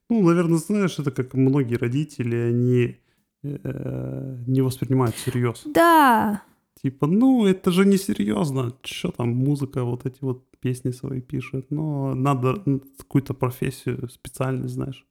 Ну, 0.09 0.21
наверное, 0.21 0.57
знаешь, 0.57 0.99
это 0.99 1.11
как 1.11 1.33
многие 1.33 1.75
родители, 1.75 2.35
они 2.35 2.97
э, 3.43 4.43
не 4.47 4.61
воспринимают 4.61 5.15
всерьез. 5.15 5.61
Да, 5.65 6.41
Типа, 6.85 7.07
ну, 7.07 7.47
это 7.47 7.71
же 7.71 7.85
не 7.85 7.97
серьезно. 7.97 8.71
Что 8.83 9.09
там, 9.09 9.29
музыка, 9.29 9.83
вот 9.83 10.05
эти 10.05 10.17
вот 10.21 10.43
песни 10.59 10.91
свои 10.91 11.19
пишет. 11.19 11.71
Но 11.71 12.13
надо 12.13 12.61
какую-то 12.97 13.33
профессию, 13.33 14.07
специальность, 14.09 14.75
знаешь, 14.75 15.05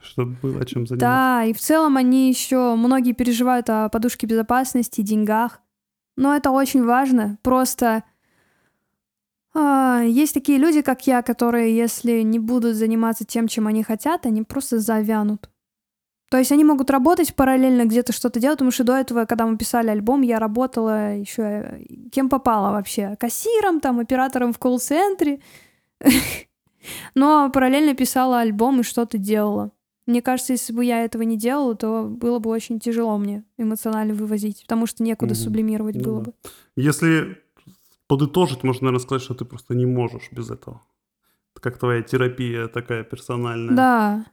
чтобы 0.00 0.36
было 0.42 0.64
чем 0.64 0.86
заниматься. 0.86 0.96
да, 0.98 1.44
и 1.44 1.52
в 1.52 1.58
целом 1.58 1.96
они 1.96 2.28
еще 2.28 2.74
многие 2.74 3.12
переживают 3.12 3.70
о 3.70 3.88
подушке 3.88 4.26
безопасности, 4.26 5.02
деньгах. 5.02 5.60
Но 6.16 6.34
это 6.34 6.50
очень 6.50 6.84
важно. 6.84 7.38
Просто 7.42 8.02
а, 9.54 10.02
есть 10.02 10.34
такие 10.34 10.58
люди, 10.58 10.82
как 10.82 11.06
я, 11.06 11.22
которые, 11.22 11.76
если 11.76 12.22
не 12.22 12.38
будут 12.38 12.76
заниматься 12.76 13.24
тем, 13.24 13.48
чем 13.48 13.66
они 13.66 13.82
хотят, 13.82 14.26
они 14.26 14.42
просто 14.42 14.78
завянут. 14.78 15.50
То 16.30 16.38
есть 16.38 16.50
они 16.50 16.64
могут 16.64 16.90
работать 16.90 17.34
параллельно 17.34 17.84
где-то 17.84 18.14
что-то 18.14 18.40
делать, 18.40 18.56
потому 18.56 18.70
что 18.70 18.84
до 18.84 18.96
этого, 18.96 19.26
когда 19.26 19.44
мы 19.44 19.58
писали 19.58 19.90
альбом, 19.90 20.22
я 20.22 20.38
работала 20.38 21.14
еще 21.14 21.84
кем 22.10 22.30
попала 22.30 22.72
вообще. 22.72 23.16
Кассиром, 23.20 23.80
там, 23.80 23.98
оператором 23.98 24.54
в 24.54 24.58
колл-центре. 24.58 25.40
Но 27.14 27.50
параллельно 27.50 27.94
писала 27.94 28.40
альбом 28.40 28.80
и 28.80 28.82
что-то 28.82 29.18
делала. 29.18 29.72
Мне 30.06 30.22
кажется, 30.22 30.54
если 30.54 30.72
бы 30.72 30.86
я 30.86 31.04
этого 31.04 31.22
не 31.22 31.36
делала, 31.36 31.74
то 31.74 32.04
было 32.04 32.38
бы 32.38 32.48
очень 32.48 32.80
тяжело 32.80 33.18
мне 33.18 33.44
эмоционально 33.58 34.14
вывозить, 34.14 34.62
потому 34.62 34.86
что 34.86 35.02
некуда 35.02 35.34
сублимировать 35.34 36.02
было 36.02 36.20
бы. 36.20 36.32
Если 36.76 37.36
подытожить, 38.12 38.62
можно, 38.62 38.84
наверное, 38.84 39.02
сказать, 39.02 39.22
что 39.22 39.32
ты 39.32 39.46
просто 39.46 39.74
не 39.74 39.86
можешь 39.86 40.28
без 40.32 40.50
этого. 40.50 40.82
Это 41.54 41.62
как 41.62 41.78
твоя 41.78 42.02
терапия 42.02 42.68
такая 42.68 43.04
персональная. 43.04 43.74
Да. 43.74 44.26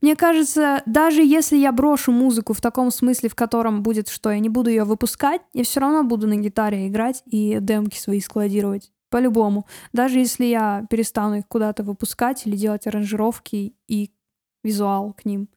Мне 0.00 0.16
кажется, 0.16 0.82
даже 0.86 1.22
если 1.22 1.56
я 1.56 1.70
брошу 1.70 2.10
музыку 2.10 2.52
в 2.52 2.60
таком 2.60 2.90
смысле, 2.90 3.28
в 3.28 3.36
котором 3.36 3.84
будет, 3.84 4.08
что 4.08 4.32
я 4.32 4.40
не 4.40 4.48
буду 4.48 4.70
ее 4.70 4.82
выпускать, 4.82 5.40
я 5.52 5.62
все 5.62 5.78
равно 5.78 6.02
буду 6.02 6.26
на 6.26 6.34
гитаре 6.34 6.88
играть 6.88 7.22
и 7.26 7.58
демки 7.60 7.96
свои 7.96 8.20
складировать. 8.20 8.90
По-любому. 9.08 9.66
Даже 9.92 10.18
если 10.18 10.46
я 10.46 10.84
перестану 10.90 11.36
их 11.36 11.46
куда-то 11.46 11.84
выпускать 11.84 12.44
или 12.44 12.56
делать 12.56 12.88
аранжировки 12.88 13.76
и 13.86 14.10
визуал 14.64 15.12
к 15.12 15.24
ним. 15.24 15.48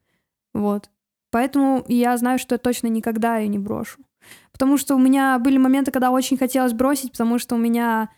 Вот. 0.53 0.91
Поэтому 1.31 1.83
я 1.87 2.15
знаю, 2.15 2.37
что 2.37 2.53
я 2.53 2.59
точно 2.59 2.89
никогда 2.89 3.37
ее 3.37 3.47
не 3.47 3.57
брошу. 3.57 4.01
Потому 4.51 4.77
что 4.77 4.95
у 4.95 4.99
меня 4.99 5.39
были 5.39 5.57
моменты, 5.57 5.91
когда 5.91 6.11
очень 6.11 6.37
хотелось 6.37 6.73
бросить, 6.73 7.11
потому 7.11 7.39
что 7.39 7.55
у 7.55 7.57
меня 7.57 8.09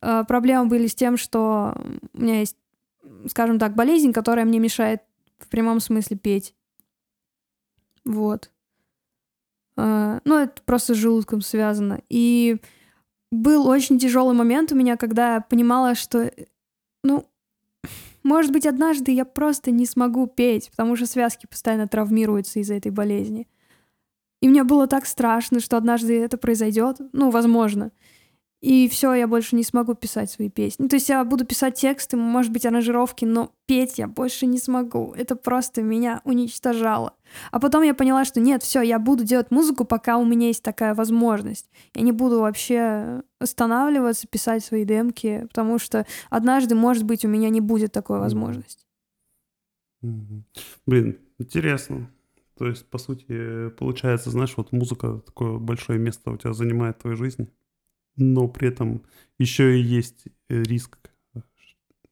э, 0.00 0.24
проблемы 0.26 0.66
были 0.66 0.86
с 0.86 0.94
тем, 0.94 1.16
что 1.16 1.74
у 2.14 2.20
меня 2.20 2.40
есть, 2.40 2.56
скажем 3.28 3.58
так, 3.58 3.74
болезнь, 3.74 4.12
которая 4.12 4.44
мне 4.44 4.58
мешает 4.58 5.02
в 5.38 5.48
прямом 5.48 5.80
смысле 5.80 6.16
петь. 6.16 6.54
Вот. 8.04 8.50
Э, 9.76 10.20
ну, 10.24 10.38
это 10.38 10.62
просто 10.62 10.94
с 10.94 10.98
желудком 10.98 11.40
связано. 11.40 12.00
И 12.08 12.60
был 13.30 13.66
очень 13.66 13.98
тяжелый 13.98 14.34
момент 14.34 14.72
у 14.72 14.74
меня, 14.74 14.96
когда 14.96 15.34
я 15.34 15.40
понимала, 15.40 15.94
что, 15.94 16.24
э, 16.24 16.46
ну, 17.02 17.26
может 18.22 18.52
быть, 18.52 18.66
однажды 18.66 19.12
я 19.12 19.24
просто 19.24 19.70
не 19.70 19.86
смогу 19.86 20.26
петь, 20.26 20.70
потому 20.70 20.96
что 20.96 21.06
связки 21.06 21.46
постоянно 21.46 21.88
травмируются 21.88 22.60
из-за 22.60 22.74
этой 22.74 22.90
болезни. 22.90 23.48
И 24.40 24.48
мне 24.48 24.64
было 24.64 24.86
так 24.86 25.06
страшно, 25.06 25.60
что 25.60 25.76
однажды 25.76 26.18
это 26.20 26.38
произойдет. 26.38 26.98
Ну, 27.12 27.30
возможно. 27.30 27.92
И 28.60 28.90
все, 28.90 29.14
я 29.14 29.26
больше 29.26 29.56
не 29.56 29.64
смогу 29.64 29.94
писать 29.94 30.30
свои 30.30 30.50
песни. 30.50 30.86
То 30.86 30.96
есть 30.96 31.08
я 31.08 31.24
буду 31.24 31.46
писать 31.46 31.76
тексты, 31.76 32.18
может 32.18 32.52
быть, 32.52 32.66
аранжировки, 32.66 33.24
но 33.24 33.52
петь 33.66 33.98
я 33.98 34.06
больше 34.06 34.44
не 34.44 34.58
смогу. 34.58 35.14
Это 35.16 35.34
просто 35.34 35.80
меня 35.82 36.20
уничтожало. 36.24 37.14
А 37.52 37.58
потом 37.58 37.82
я 37.82 37.94
поняла, 37.94 38.26
что 38.26 38.38
нет, 38.38 38.62
все, 38.62 38.82
я 38.82 38.98
буду 38.98 39.24
делать 39.24 39.50
музыку, 39.50 39.86
пока 39.86 40.18
у 40.18 40.26
меня 40.26 40.48
есть 40.48 40.62
такая 40.62 40.94
возможность. 40.94 41.70
Я 41.94 42.02
не 42.02 42.12
буду 42.12 42.40
вообще 42.40 43.22
останавливаться, 43.38 44.28
писать 44.28 44.62
свои 44.62 44.84
демки, 44.84 45.46
потому 45.48 45.78
что 45.78 46.06
однажды, 46.28 46.74
может 46.74 47.04
быть, 47.04 47.24
у 47.24 47.28
меня 47.28 47.48
не 47.48 47.62
будет 47.62 47.92
такой 47.92 48.18
возможности. 48.18 48.84
Блин, 50.02 51.18
интересно. 51.38 52.10
То 52.60 52.66
есть, 52.66 52.84
по 52.90 52.98
сути, 52.98 53.70
получается, 53.70 54.28
знаешь, 54.28 54.52
вот 54.54 54.70
музыка 54.70 55.22
такое 55.24 55.56
большое 55.56 55.98
место 55.98 56.30
у 56.30 56.36
тебя 56.36 56.52
занимает 56.52 56.96
в 56.96 57.00
твоей 57.00 57.16
жизни, 57.16 57.48
но 58.16 58.48
при 58.48 58.68
этом 58.68 59.02
еще 59.38 59.80
и 59.80 59.82
есть 59.82 60.26
э, 60.50 60.62
риск 60.62 60.98
э, 61.34 61.40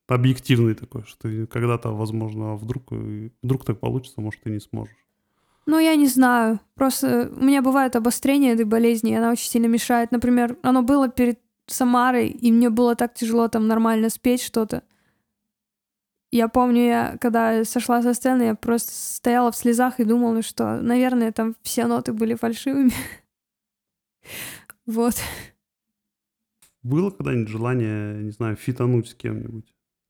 объективный 0.07 0.75
такой, 0.75 1.03
что 1.03 1.29
когда-то, 1.49 1.91
возможно, 1.91 2.57
вдруг, 2.57 2.85
э, 2.93 3.29
вдруг 3.43 3.67
так 3.67 3.79
получится, 3.79 4.23
может, 4.23 4.41
ты 4.41 4.49
не 4.49 4.61
сможешь. 4.61 4.97
Ну, 5.67 5.79
я 5.79 5.97
не 5.97 6.07
знаю. 6.07 6.61
Просто 6.75 7.31
у 7.31 7.45
меня 7.45 7.61
бывает 7.61 7.95
обострение 7.95 8.55
этой 8.55 8.65
болезни, 8.65 9.11
и 9.11 9.17
она 9.17 9.33
очень 9.33 9.51
сильно 9.51 9.67
мешает. 9.67 10.13
Например, 10.13 10.57
оно 10.63 10.81
было 10.81 11.11
перед 11.11 11.41
Самарой, 11.67 12.29
и 12.29 12.51
мне 12.51 12.71
было 12.71 12.97
так 12.97 13.13
тяжело 13.13 13.49
там 13.49 13.67
нормально 13.67 14.09
спеть 14.09 14.41
что-то. 14.41 14.83
Я 16.31 16.49
помню, 16.49 16.83
я 16.83 17.19
когда 17.21 17.65
сошла 17.65 18.03
со 18.03 18.13
сцены, 18.13 18.43
я 18.43 18.55
просто 18.55 18.93
стояла 18.93 19.51
в 19.51 19.57
слезах 19.57 19.99
и 19.99 20.05
думала, 20.05 20.43
что, 20.43 20.81
наверное, 20.83 21.33
там 21.33 21.57
все 21.63 21.87
ноты 21.87 22.13
были 22.13 22.35
фальшивыми. 22.35 22.93
Вот. 24.85 25.15
Было 26.83 27.11
когда-нибудь 27.11 27.51
желание, 27.51 28.23
не 28.23 28.31
знаю, 28.31 28.57
фитануть 28.57 29.09
с 29.09 29.15
кем-нибудь? 29.15 29.67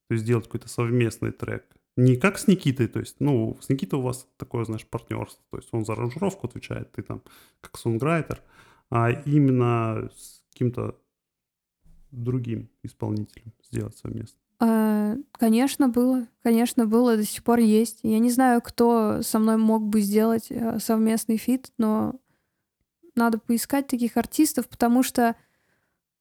То 0.07 0.13
есть 0.13 0.23
сделать 0.23 0.45
какой-то 0.45 0.69
совместный 0.69 1.33
трек? 1.33 1.65
Не 1.97 2.15
как 2.15 2.39
с 2.39 2.47
Никитой, 2.47 2.87
то 2.87 2.99
есть, 2.99 3.17
ну, 3.19 3.57
с 3.59 3.67
Никитой 3.67 3.99
у 3.99 4.03
вас 4.03 4.25
такое, 4.37 4.63
знаешь, 4.63 4.85
партнерство. 4.85 5.43
То 5.51 5.57
есть 5.57 5.67
он 5.73 5.83
за 5.83 5.93
аранжировку 5.93 6.47
отвечает, 6.47 6.93
ты 6.93 7.01
там 7.01 7.21
как 7.59 7.77
сонграйтер, 7.77 8.41
а 8.89 9.11
именно 9.11 10.09
с 10.15 10.41
каким-то 10.53 10.97
другим 12.11 12.69
исполнителем 12.83 13.51
сделать 13.61 13.97
совместно. 13.97 14.39
А, 14.59 15.15
Конечно, 15.33 15.87
было. 15.89 16.27
Конечно, 16.43 16.85
было, 16.85 17.15
до 17.17 17.23
сих 17.23 17.43
пор 17.43 17.59
есть. 17.59 17.99
Я 18.03 18.19
не 18.19 18.29
знаю, 18.29 18.61
кто 18.61 19.21
со 19.21 19.39
мной 19.39 19.57
мог 19.57 19.83
бы 19.83 20.01
сделать 20.01 20.47
э, 20.49 20.79
совместный 20.79 21.37
фит, 21.37 21.71
но 21.77 22.15
надо 23.15 23.39
поискать 23.39 23.87
таких 23.87 24.17
артистов, 24.17 24.67
потому 24.69 25.03
что 25.03 25.35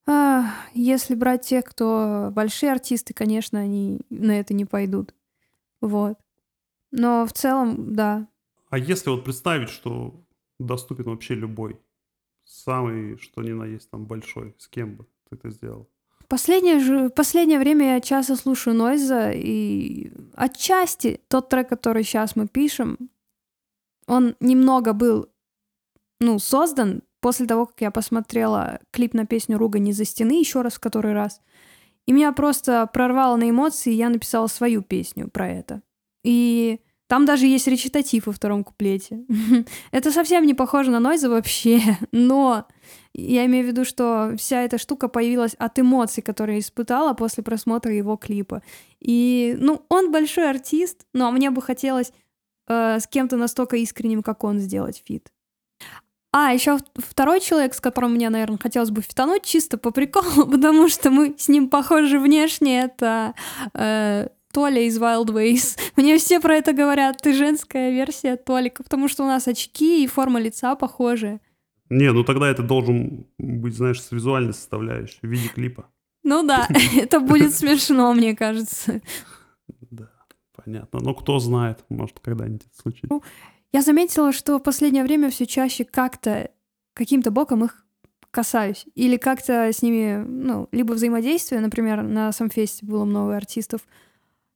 А, 0.07 0.47
если 0.75 1.15
брать 1.15 1.43
тех, 1.47 1.65
кто 1.65 2.31
большие 2.33 2.73
артисты, 2.73 3.13
конечно, 3.13 3.61
они 3.61 4.01
на 4.11 4.41
это 4.41 4.55
не 4.55 4.65
пойдут. 4.65 5.15
Вот. 5.81 6.19
Но 6.91 7.27
в 7.27 7.33
целом, 7.35 7.95
да. 7.95 8.27
А 8.71 8.79
если 8.79 9.11
вот 9.11 9.25
представить, 9.25 9.69
что 9.69 10.25
доступен 10.59 11.05
вообще 11.05 11.35
любой, 11.35 11.79
самый, 12.45 13.19
что 13.19 13.43
ни 13.43 13.53
на 13.53 13.65
есть 13.65 13.91
там 13.91 14.07
большой, 14.07 14.55
с 14.59 14.69
кем 14.69 14.97
бы 14.97 15.07
ты 15.29 15.37
это 15.37 15.51
сделал? 15.51 15.91
Последнее, 16.29 16.79
же, 16.79 17.09
последнее 17.09 17.59
время 17.59 17.95
я 17.95 18.01
часто 18.01 18.37
слушаю 18.37 18.77
Нойза, 18.77 19.33
и 19.33 20.13
отчасти 20.35 21.21
тот 21.29 21.49
трек, 21.49 21.71
который 21.71 22.05
сейчас 22.05 22.37
мы 22.37 22.47
пишем, 22.47 22.99
он 24.07 24.37
немного 24.39 24.93
был, 24.93 25.29
ну, 26.21 26.39
создан 26.39 27.03
после 27.21 27.47
того, 27.47 27.65
как 27.65 27.81
я 27.81 27.91
посмотрела 27.91 28.79
клип 28.91 29.15
на 29.15 29.27
песню 29.27 29.57
«Ругань 29.57 29.89
из-за 29.89 30.05
стены» 30.05 30.39
еще 30.39 30.61
раз, 30.61 30.75
в 30.75 30.81
который 30.81 31.15
раз. 31.15 31.41
И 32.07 32.13
меня 32.13 32.33
просто 32.33 32.87
прорвало 32.93 33.37
на 33.37 33.49
эмоции, 33.49 33.93
и 33.93 33.97
я 33.97 34.11
написала 34.11 34.47
свою 34.49 34.83
песню 34.83 35.29
про 35.29 35.49
это. 35.49 35.83
И 36.25 36.81
там 37.09 37.25
даже 37.25 37.47
есть 37.47 37.67
речитатив 37.67 38.27
во 38.27 38.33
втором 38.33 38.63
куплете. 38.63 39.25
это 39.91 40.13
совсем 40.13 40.47
не 40.47 40.55
похоже 40.55 40.91
на 40.91 41.01
Нойза 41.01 41.29
вообще, 41.29 41.81
но 42.13 42.67
я 43.15 43.47
имею 43.47 43.65
в 43.65 43.69
виду, 43.69 43.85
что 43.85 44.35
вся 44.37 44.63
эта 44.63 44.79
штука 44.79 45.09
появилась 45.09 45.55
от 45.55 45.79
эмоций, 45.79 46.23
которые 46.23 46.61
испытала 46.61 47.15
после 47.15 47.43
просмотра 47.43 47.93
его 47.93 48.17
клипа. 48.17 48.63
И, 49.01 49.57
ну, 49.59 49.83
он 49.89 50.13
большой 50.13 50.49
артист, 50.49 51.07
но 51.15 51.33
мне 51.33 51.51
бы 51.51 51.63
хотелось 51.63 52.13
э, 52.69 53.01
с 53.01 53.07
кем-то 53.07 53.37
настолько 53.37 53.77
искренним, 53.79 54.23
как 54.23 54.45
он, 54.45 54.59
сделать 54.59 55.03
фит. 55.05 55.33
А, 56.31 56.53
еще 56.53 56.79
второй 56.95 57.41
человек, 57.41 57.75
с 57.75 57.81
которым 57.81 58.13
мне, 58.13 58.29
наверное, 58.29 58.59
хотелось 58.59 58.91
бы 58.91 59.01
фитануть 59.01 59.45
чисто 59.45 59.79
по 59.79 59.91
приколу, 59.91 60.47
потому 60.51 60.89
что 60.89 61.11
мы 61.11 61.35
с 61.39 61.49
ним 61.49 61.71
похожи 61.71 62.19
внешне, 62.19 62.83
это 62.83 63.35
э, 63.73 64.29
Толя 64.53 64.83
из 64.83 64.99
Wild 64.99 65.27
Ways. 65.27 65.79
Мне 65.97 66.19
все 66.19 66.41
про 66.41 66.57
это 66.57 66.73
говорят, 66.73 67.19
ты 67.23 67.35
женская 67.35 67.91
версия 67.91 68.37
Толика, 68.37 68.83
потому 68.83 69.09
что 69.09 69.25
у 69.25 69.27
нас 69.27 69.49
очки 69.49 70.05
и 70.05 70.07
форма 70.07 70.41
лица 70.41 70.75
похожие. 70.75 71.41
Не, 71.91 72.13
ну 72.13 72.25
тогда 72.25 72.49
это 72.51 72.63
должен 72.63 73.27
быть, 73.39 73.75
знаешь, 73.75 74.03
с 74.03 74.13
визуальной 74.13 74.53
составляющей, 74.53 75.19
в 75.23 75.27
виде 75.27 75.49
клипа. 75.49 75.89
Ну 76.23 76.43
да, 76.47 76.69
это 76.97 77.21
будет 77.21 77.55
смешно, 77.55 78.13
мне 78.13 78.37
кажется. 78.37 79.01
Да, 79.91 80.11
понятно. 80.55 81.01
Но 81.01 81.15
кто 81.15 81.39
знает, 81.39 81.85
может, 81.89 82.21
когда-нибудь 82.21 82.67
это 82.67 82.81
случится. 82.81 83.07
Ну, 83.09 83.23
я 83.73 83.83
заметила, 83.83 84.33
что 84.33 84.59
в 84.59 84.63
последнее 84.63 85.05
время 85.05 85.31
все 85.31 85.47
чаще 85.47 85.85
как-то, 85.85 86.51
каким-то 86.95 87.31
боком 87.31 87.65
их 87.65 87.85
касаюсь. 88.31 88.87
Или 88.95 89.17
как-то 89.17 89.73
с 89.73 89.83
ними, 89.83 90.23
ну, 90.27 90.69
либо 90.73 90.93
взаимодействие, 90.93 91.61
например, 91.61 92.03
на 92.03 92.33
самфесте 92.33 92.85
было 92.85 93.05
много 93.05 93.37
артистов, 93.37 93.83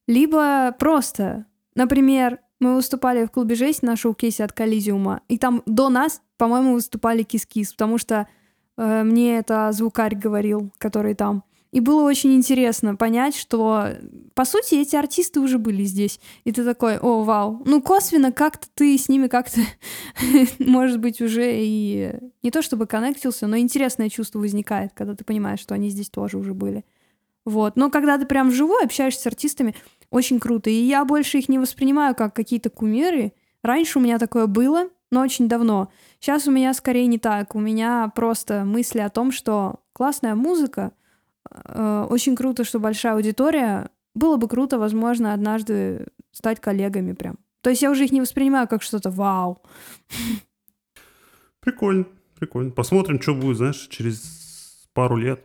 либо 0.06 0.74
просто, 0.78 1.46
например, 1.74 2.40
мы 2.60 2.76
выступали 2.76 3.24
в 3.24 3.30
клубе 3.30 3.54
«Жесть» 3.54 3.82
на 3.82 3.96
шоу-кейсе 3.96 4.44
от 4.44 4.52
Коллизиума, 4.52 5.22
и 5.28 5.38
там 5.38 5.62
до 5.66 5.88
нас, 5.88 6.22
по-моему, 6.36 6.74
выступали 6.74 7.22
Кис-Кис, 7.22 7.72
потому 7.72 7.98
что 7.98 8.28
э, 8.76 9.02
мне 9.02 9.38
это 9.38 9.70
звукарь 9.72 10.14
говорил, 10.14 10.72
который 10.78 11.14
там. 11.14 11.44
И 11.72 11.80
было 11.80 12.02
очень 12.02 12.34
интересно 12.34 12.96
понять, 12.96 13.34
что, 13.34 13.88
по 14.34 14.44
сути, 14.44 14.74
эти 14.74 14.94
артисты 14.94 15.40
уже 15.40 15.58
были 15.58 15.84
здесь. 15.84 16.20
И 16.44 16.52
ты 16.52 16.64
такой, 16.64 16.98
о, 16.98 17.24
вау. 17.24 17.62
Ну, 17.64 17.80
косвенно 17.80 18.30
как-то 18.30 18.66
ты 18.74 18.96
с 18.98 19.08
ними 19.08 19.26
как-то, 19.26 19.60
может 20.58 21.00
быть, 21.00 21.22
уже 21.22 21.50
и 21.50 22.12
не 22.42 22.50
то 22.50 22.60
чтобы 22.60 22.86
коннектился, 22.86 23.46
но 23.46 23.56
интересное 23.56 24.10
чувство 24.10 24.38
возникает, 24.38 24.92
когда 24.94 25.14
ты 25.14 25.24
понимаешь, 25.24 25.60
что 25.60 25.74
они 25.74 25.88
здесь 25.88 26.10
тоже 26.10 26.36
уже 26.36 26.52
были. 26.52 26.84
Вот. 27.44 27.76
Но 27.76 27.90
когда 27.90 28.18
ты 28.18 28.26
прям 28.26 28.50
вживую 28.50 28.84
общаешься 28.84 29.22
с 29.22 29.26
артистами, 29.26 29.74
очень 30.10 30.38
круто. 30.38 30.70
И 30.70 30.74
я 30.74 31.04
больше 31.04 31.38
их 31.38 31.48
не 31.48 31.58
воспринимаю 31.58 32.14
как 32.14 32.34
какие-то 32.34 32.70
кумиры. 32.70 33.32
Раньше 33.62 33.98
у 33.98 34.02
меня 34.02 34.18
такое 34.18 34.46
было, 34.46 34.88
но 35.10 35.20
очень 35.20 35.48
давно. 35.48 35.90
Сейчас 36.20 36.46
у 36.46 36.50
меня 36.50 36.74
скорее 36.74 37.06
не 37.06 37.18
так. 37.18 37.54
У 37.54 37.60
меня 37.60 38.10
просто 38.14 38.64
мысли 38.64 38.98
о 39.00 39.10
том, 39.10 39.32
что 39.32 39.80
классная 39.92 40.34
музыка, 40.34 40.92
э, 41.50 42.06
очень 42.08 42.36
круто, 42.36 42.64
что 42.64 42.78
большая 42.78 43.14
аудитория. 43.14 43.90
Было 44.14 44.36
бы 44.36 44.48
круто, 44.48 44.78
возможно, 44.78 45.32
однажды 45.32 46.06
стать 46.32 46.60
коллегами 46.60 47.12
прям. 47.12 47.38
То 47.62 47.70
есть 47.70 47.82
я 47.82 47.90
уже 47.90 48.04
их 48.04 48.12
не 48.12 48.20
воспринимаю 48.20 48.68
как 48.68 48.82
что-то 48.82 49.10
вау. 49.10 49.62
Прикольно, 51.60 52.06
прикольно. 52.38 52.72
Посмотрим, 52.72 53.20
что 53.20 53.34
будет, 53.34 53.56
знаешь, 53.56 53.86
через 53.88 54.88
пару 54.92 55.16
лет, 55.16 55.44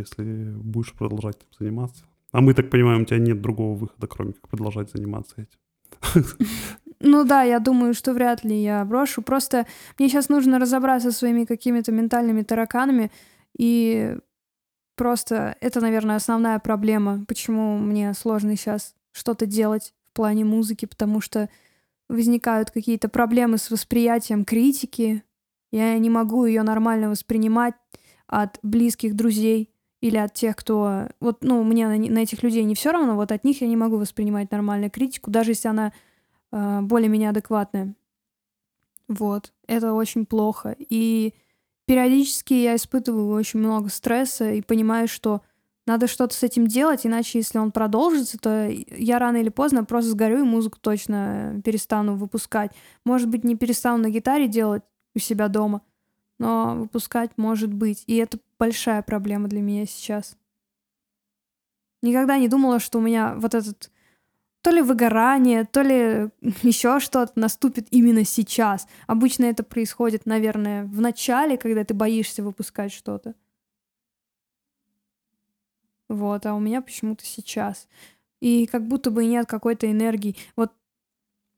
если 0.00 0.52
будешь 0.56 0.92
продолжать 0.92 1.46
заниматься. 1.58 2.04
А 2.32 2.40
мы 2.40 2.54
так 2.54 2.70
понимаем, 2.70 3.02
у 3.02 3.04
тебя 3.04 3.18
нет 3.18 3.40
другого 3.40 3.76
выхода, 3.76 4.06
кроме 4.06 4.32
как 4.32 4.48
продолжать 4.48 4.90
заниматься 4.90 5.34
этим. 5.42 6.24
Ну 7.02 7.24
да, 7.24 7.42
я 7.42 7.60
думаю, 7.60 7.94
что 7.94 8.12
вряд 8.12 8.44
ли 8.44 8.62
я 8.62 8.84
брошу. 8.84 9.22
Просто 9.22 9.66
мне 9.98 10.08
сейчас 10.08 10.28
нужно 10.28 10.58
разобраться 10.58 11.10
со 11.10 11.18
своими 11.18 11.46
какими-то 11.46 11.92
ментальными 11.92 12.42
тараканами. 12.42 13.10
И 13.56 14.16
просто 14.96 15.56
это, 15.60 15.80
наверное, 15.80 16.16
основная 16.16 16.58
проблема, 16.58 17.24
почему 17.26 17.78
мне 17.78 18.12
сложно 18.12 18.54
сейчас 18.54 18.94
что-то 19.12 19.46
делать 19.46 19.94
в 20.10 20.16
плане 20.16 20.44
музыки, 20.44 20.84
потому 20.84 21.22
что 21.22 21.48
возникают 22.10 22.70
какие-то 22.70 23.08
проблемы 23.08 23.56
с 23.56 23.70
восприятием 23.70 24.44
критики. 24.44 25.24
Я 25.72 25.96
не 25.98 26.10
могу 26.10 26.44
ее 26.44 26.62
нормально 26.62 27.08
воспринимать 27.08 27.74
от 28.26 28.58
близких 28.62 29.16
друзей 29.16 29.70
или 30.00 30.16
от 30.16 30.32
тех, 30.34 30.56
кто... 30.56 31.08
Вот, 31.20 31.42
ну, 31.42 31.62
мне 31.62 31.86
на, 31.86 31.96
на 31.96 32.18
этих 32.20 32.42
людей 32.42 32.64
не 32.64 32.74
все 32.74 32.90
равно, 32.90 33.16
вот 33.16 33.32
от 33.32 33.44
них 33.44 33.60
я 33.60 33.66
не 33.66 33.76
могу 33.76 33.96
воспринимать 33.96 34.50
нормальную 34.50 34.90
критику, 34.90 35.30
даже 35.30 35.52
если 35.52 35.68
она 35.68 35.92
э, 36.52 36.80
более-менее 36.82 37.30
адекватная. 37.30 37.94
Вот. 39.08 39.52
Это 39.66 39.92
очень 39.92 40.24
плохо. 40.24 40.76
И 40.78 41.34
периодически 41.84 42.54
я 42.54 42.76
испытываю 42.76 43.28
очень 43.30 43.58
много 43.58 43.88
стресса 43.88 44.52
и 44.52 44.62
понимаю, 44.62 45.08
что 45.08 45.42
надо 45.86 46.06
что-то 46.06 46.34
с 46.34 46.42
этим 46.44 46.66
делать, 46.68 47.04
иначе 47.04 47.38
если 47.38 47.58
он 47.58 47.72
продолжится, 47.72 48.38
то 48.38 48.68
я 48.68 49.18
рано 49.18 49.38
или 49.38 49.48
поздно 49.48 49.84
просто 49.84 50.10
сгорю 50.10 50.40
и 50.40 50.42
музыку 50.42 50.78
точно 50.80 51.60
перестану 51.64 52.14
выпускать. 52.14 52.70
Может 53.04 53.28
быть, 53.28 53.42
не 53.42 53.56
перестану 53.56 54.04
на 54.04 54.10
гитаре 54.10 54.46
делать 54.46 54.84
у 55.16 55.18
себя 55.18 55.48
дома, 55.48 55.82
но 56.38 56.76
выпускать 56.76 57.32
может 57.36 57.72
быть. 57.72 58.04
И 58.06 58.16
это 58.16 58.38
большая 58.60 59.02
проблема 59.02 59.48
для 59.48 59.62
меня 59.62 59.86
сейчас. 59.86 60.36
Никогда 62.02 62.36
не 62.38 62.48
думала, 62.48 62.78
что 62.78 62.98
у 62.98 63.02
меня 63.02 63.34
вот 63.36 63.54
этот 63.54 63.90
то 64.60 64.70
ли 64.70 64.82
выгорание, 64.82 65.64
то 65.64 65.80
ли 65.80 66.28
еще 66.62 67.00
что-то 67.00 67.32
наступит 67.34 67.88
именно 67.90 68.24
сейчас. 68.24 68.86
Обычно 69.06 69.46
это 69.46 69.64
происходит, 69.64 70.26
наверное, 70.26 70.84
в 70.84 71.00
начале, 71.00 71.56
когда 71.56 71.84
ты 71.84 71.94
боишься 71.94 72.42
выпускать 72.42 72.92
что-то. 72.92 73.34
Вот, 76.08 76.44
а 76.44 76.54
у 76.54 76.60
меня 76.60 76.82
почему-то 76.82 77.24
сейчас. 77.24 77.88
И 78.40 78.66
как 78.66 78.86
будто 78.86 79.10
бы 79.10 79.24
нет 79.24 79.46
какой-то 79.46 79.90
энергии. 79.90 80.36
Вот 80.56 80.72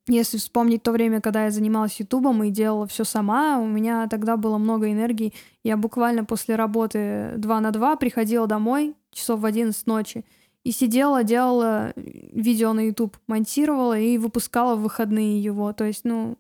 если 0.09 0.39
вспомнить 0.39 0.83
то 0.83 0.91
время, 0.91 1.21
когда 1.21 1.45
я 1.45 1.51
занималась 1.51 2.01
Ютубом 2.01 2.43
и 2.43 2.51
делала 2.51 2.87
все 2.87 3.05
сама, 3.05 3.59
у 3.59 3.67
меня 3.67 4.09
тогда 4.09 4.37
было 4.37 4.59
много 4.59 4.91
энергии. 4.91 5.33
Я 5.63 5.77
буквально 5.77 6.25
после 6.25 6.57
работы 6.57 7.35
2 7.37 7.61
на 7.61 7.71
2 7.71 7.97
приходила 7.97 8.47
домой 8.47 8.97
часов 9.13 9.41
в 9.41 9.47
11 9.47 9.87
ночи 9.87 10.25
и 10.65 10.73
сидела, 10.73 11.23
делала 11.23 11.93
видео 11.97 12.73
на 12.73 12.81
YouTube, 12.81 13.17
монтировала 13.29 13.99
и 13.99 14.19
выпускала 14.19 14.75
в 14.75 14.83
выходные 14.83 15.41
его. 15.41 15.73
То 15.73 15.85
есть, 15.85 16.05
ну, 16.05 16.37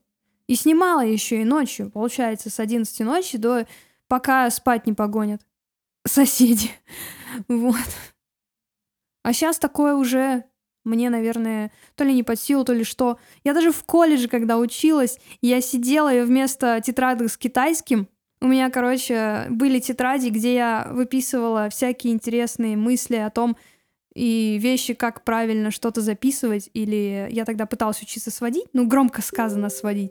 и 0.49 0.57
снимала 0.57 1.05
еще 1.05 1.41
и 1.41 1.45
ночью, 1.45 1.91
получается, 1.91 2.51
с 2.51 2.59
11 2.59 3.01
ночи 3.01 3.39
до 3.39 3.67
пока 4.09 4.51
спать 4.51 4.87
не 4.87 4.93
погонят 4.93 5.41
соседи. 6.07 6.71
Вот. 7.49 7.77
А 9.23 9.33
сейчас 9.33 9.59
такое 9.59 9.95
уже 9.95 10.45
мне, 10.85 11.11
наверное, 11.11 11.71
то 11.95 12.05
ли 12.05 12.15
не 12.15 12.23
под 12.23 12.41
силу, 12.41 12.65
то 12.65 12.73
ли 12.73 12.85
что. 12.85 13.19
Я 13.45 13.55
даже 13.55 13.71
в 13.71 13.85
колледже, 13.85 14.29
когда 14.29 14.59
училась, 14.59 15.19
я 15.41 15.61
сидела 15.61 16.13
и 16.13 16.23
вместо 16.23 16.81
тетрадок 16.85 17.31
с 17.31 17.37
китайским 17.37 18.09
у 18.43 18.49
меня, 18.49 18.71
короче, 18.71 19.47
были 19.51 19.79
тетради, 19.79 20.29
где 20.29 20.55
я 20.55 20.89
выписывала 20.91 21.69
всякие 21.71 22.13
интересные 22.13 22.77
мысли 22.77 23.15
о 23.15 23.31
том 23.31 23.57
и 24.15 24.59
вещи, 24.61 24.95
как 24.95 25.23
правильно 25.23 25.71
что-то 25.71 26.01
записывать, 26.01 26.69
или 26.75 27.29
я 27.31 27.45
тогда 27.45 27.67
пыталась 27.67 28.03
учиться 28.03 28.33
сводить, 28.33 28.67
ну, 28.73 28.87
громко 28.89 29.23
сказано 29.23 29.71
сводить. 29.71 30.11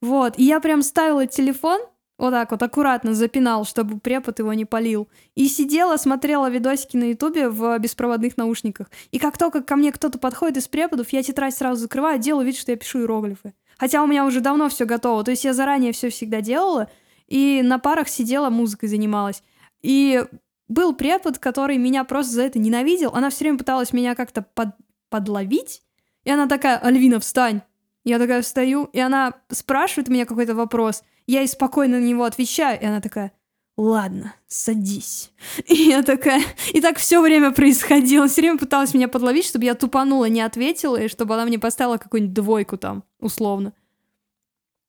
Вот, 0.00 0.38
и 0.38 0.42
я 0.42 0.58
прям 0.58 0.82
ставила 0.82 1.26
телефон 1.26 1.80
вот 2.18 2.30
так 2.30 2.50
вот 2.50 2.62
аккуратно 2.62 3.14
запинал, 3.14 3.64
чтобы 3.64 3.98
препод 3.98 4.38
его 4.38 4.52
не 4.52 4.64
полил. 4.64 5.08
И 5.34 5.48
сидела, 5.48 5.96
смотрела 5.96 6.48
видосики 6.48 6.96
на 6.96 7.10
ютубе 7.10 7.48
в 7.48 7.78
беспроводных 7.78 8.36
наушниках. 8.36 8.90
И 9.10 9.18
как 9.18 9.38
только 9.38 9.62
ко 9.62 9.76
мне 9.76 9.92
кто-то 9.92 10.18
подходит 10.18 10.58
из 10.58 10.68
преподов, 10.68 11.08
я 11.10 11.22
тетрадь 11.22 11.54
сразу 11.54 11.82
закрываю, 11.82 12.18
делаю 12.18 12.46
вид, 12.46 12.56
что 12.56 12.72
я 12.72 12.76
пишу 12.76 13.00
иероглифы. 13.00 13.54
Хотя 13.78 14.02
у 14.02 14.06
меня 14.06 14.24
уже 14.24 14.40
давно 14.40 14.68
все 14.68 14.84
готово. 14.84 15.24
То 15.24 15.32
есть 15.32 15.44
я 15.44 15.52
заранее 15.52 15.92
все 15.92 16.10
всегда 16.10 16.40
делала, 16.40 16.88
и 17.26 17.62
на 17.64 17.78
парах 17.78 18.08
сидела, 18.08 18.50
музыкой 18.50 18.88
занималась. 18.88 19.42
И 19.80 20.22
был 20.68 20.94
препод, 20.94 21.38
который 21.38 21.78
меня 21.78 22.04
просто 22.04 22.34
за 22.34 22.42
это 22.42 22.58
ненавидел. 22.58 23.10
Она 23.14 23.30
все 23.30 23.44
время 23.44 23.58
пыталась 23.58 23.92
меня 23.92 24.14
как-то 24.14 24.42
под- 24.42 24.76
подловить. 25.08 25.82
И 26.24 26.30
она 26.30 26.46
такая, 26.46 26.78
Альвина, 26.78 27.20
встань. 27.20 27.62
Я 28.04 28.18
такая 28.18 28.42
встаю, 28.42 28.84
и 28.92 28.98
она 28.98 29.34
спрашивает 29.48 30.08
меня 30.08 30.26
какой-то 30.26 30.54
вопрос. 30.54 31.04
Я 31.26 31.40
ей 31.40 31.48
спокойно 31.48 31.98
на 31.98 32.04
него 32.04 32.24
отвечаю, 32.24 32.80
и 32.80 32.84
она 32.84 33.00
такая, 33.00 33.32
ладно, 33.76 34.34
садись. 34.46 35.32
И 35.66 35.74
я 35.74 36.02
такая... 36.02 36.42
И 36.72 36.80
так 36.80 36.98
все 36.98 37.20
время 37.20 37.52
происходило. 37.52 38.28
Все 38.28 38.42
время 38.42 38.58
пыталась 38.58 38.94
меня 38.94 39.08
подловить, 39.08 39.46
чтобы 39.46 39.64
я 39.64 39.74
тупанула, 39.74 40.26
не 40.26 40.40
ответила, 40.40 40.96
и 40.96 41.08
чтобы 41.08 41.34
она 41.34 41.44
мне 41.44 41.58
поставила 41.58 41.96
какую-нибудь 41.96 42.34
двойку 42.34 42.76
там, 42.76 43.04
условно. 43.20 43.72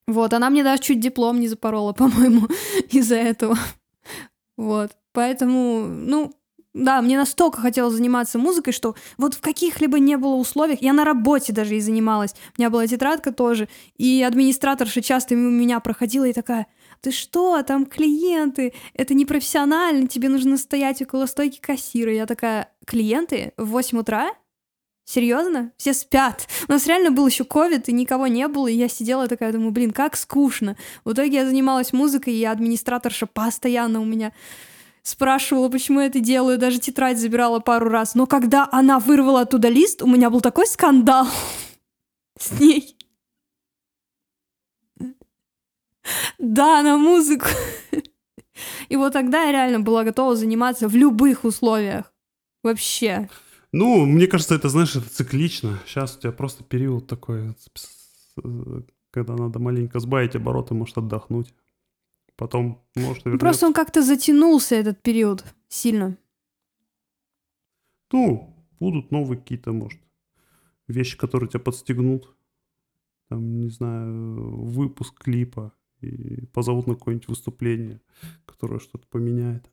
Вот, 0.06 0.34
она 0.34 0.50
мне 0.50 0.64
даже 0.64 0.82
чуть 0.82 1.00
диплом 1.00 1.40
не 1.40 1.48
запорола, 1.48 1.94
по-моему, 1.94 2.48
из-за 2.90 3.16
этого. 3.16 3.58
Вот, 4.58 4.92
поэтому, 5.14 5.88
ну, 5.88 6.34
да, 6.74 7.02
мне 7.02 7.18
настолько 7.18 7.62
хотелось 7.62 7.94
заниматься 7.94 8.40
музыкой, 8.40 8.74
что 8.74 8.96
вот 9.18 9.36
в 9.36 9.42
каких-либо 9.42 10.00
не 10.00 10.18
было 10.18 10.36
условиях, 10.36 10.82
я 10.82 10.94
на 10.94 11.06
работе 11.06 11.54
даже 11.54 11.76
и 11.76 11.80
занималась, 11.80 12.34
у 12.58 12.62
меня 12.62 12.70
была 12.70 12.88
тетрадка 12.88 13.32
тоже, 13.32 13.70
и 13.98 14.24
администраторша 14.24 15.02
часто 15.02 15.36
мимо 15.36 15.52
меня 15.52 15.80
проходила 15.80 16.26
и 16.26 16.34
такая, 16.34 16.68
ты 17.02 17.12
что, 17.12 17.62
там 17.64 17.86
клиенты, 17.86 18.74
это 18.94 19.14
не 19.14 19.26
профессионально, 19.26 20.08
тебе 20.08 20.30
нужно 20.30 20.58
стоять 20.58 21.02
около 21.02 21.26
стойки 21.26 21.60
кассира. 21.60 22.14
Я 22.14 22.26
такая, 22.26 22.72
клиенты 22.86 23.52
в 23.58 23.66
8 23.72 24.00
утра? 24.00 24.32
Серьезно? 25.06 25.74
Все 25.76 25.94
спят. 25.94 26.48
У 26.70 26.72
нас 26.72 26.88
реально 26.88 27.12
был 27.12 27.28
еще 27.28 27.44
ковид, 27.44 27.90
и 27.90 27.92
никого 27.92 28.28
не 28.28 28.48
было, 28.48 28.68
и 28.68 28.76
я 28.76 28.88
сидела 28.88 29.28
такая, 29.28 29.52
думаю, 29.52 29.72
блин, 29.72 29.92
как 29.92 30.16
скучно. 30.16 30.78
В 31.04 31.12
итоге 31.12 31.40
я 31.40 31.46
занималась 31.46 31.92
музыкой, 31.92 32.36
и 32.36 32.46
администраторша 32.46 33.28
постоянно 33.28 34.00
у 34.00 34.06
меня 34.06 34.32
спрашивала, 35.04 35.70
почему 35.70 36.00
я 36.00 36.08
это 36.08 36.20
делаю, 36.20 36.58
даже 36.58 36.80
тетрадь 36.80 37.20
забирала 37.20 37.60
пару 37.60 37.90
раз. 37.90 38.16
Но 38.16 38.26
когда 38.26 38.68
она 38.72 39.00
вырвала 39.00 39.42
оттуда 39.42 39.70
лист, 39.70 40.02
у 40.02 40.08
меня 40.08 40.30
был 40.30 40.42
такой 40.42 40.66
скандал 40.66 41.28
с 42.40 42.60
ней. 42.60 42.98
Да, 46.38 46.82
на 46.82 46.98
музыку. 46.98 47.46
И 48.90 48.96
вот 48.96 49.14
тогда 49.14 49.44
я 49.44 49.52
реально 49.52 49.80
была 49.80 50.04
готова 50.04 50.36
заниматься 50.36 50.88
в 50.88 50.96
любых 50.96 51.44
условиях. 51.44 52.14
Вообще. 52.64 53.30
Ну, 53.72 54.06
мне 54.06 54.28
кажется, 54.28 54.56
это, 54.56 54.70
знаешь, 54.70 54.96
это 54.96 55.10
циклично. 55.10 55.80
Сейчас 55.86 56.16
у 56.16 56.20
тебя 56.20 56.32
просто 56.32 56.64
период 56.64 57.08
такой, 57.08 57.56
с- 57.74 58.36
когда 59.12 59.34
надо 59.36 59.60
маленько 59.60 60.00
сбавить 60.00 60.36
обороты, 60.36 60.74
может 60.74 60.98
отдохнуть. 60.98 61.54
Потом, 62.36 62.82
может, 62.96 63.26
Ну, 63.26 63.32
вернется. 63.32 63.40
Просто 63.40 63.68
он 63.68 63.74
как-то 63.74 64.02
затянулся, 64.02 64.76
этот 64.76 65.02
период, 65.02 65.44
сильно. 65.68 66.18
Ну, 68.12 68.56
будут 68.80 69.12
новые 69.12 69.40
какие-то, 69.40 69.72
может, 69.72 70.00
вещи, 70.88 71.18
которые 71.18 71.50
тебя 71.50 71.60
подстегнут. 71.60 72.36
Там, 73.30 73.62
не 73.62 73.70
знаю, 73.70 74.66
выпуск 74.66 75.24
клипа. 75.24 75.74
И 76.02 76.46
позовут 76.48 76.86
на 76.86 76.96
какое-нибудь 76.96 77.30
выступление, 77.30 78.02
которое 78.46 78.80
что-то 78.80 79.08
поменяет. 79.08 79.72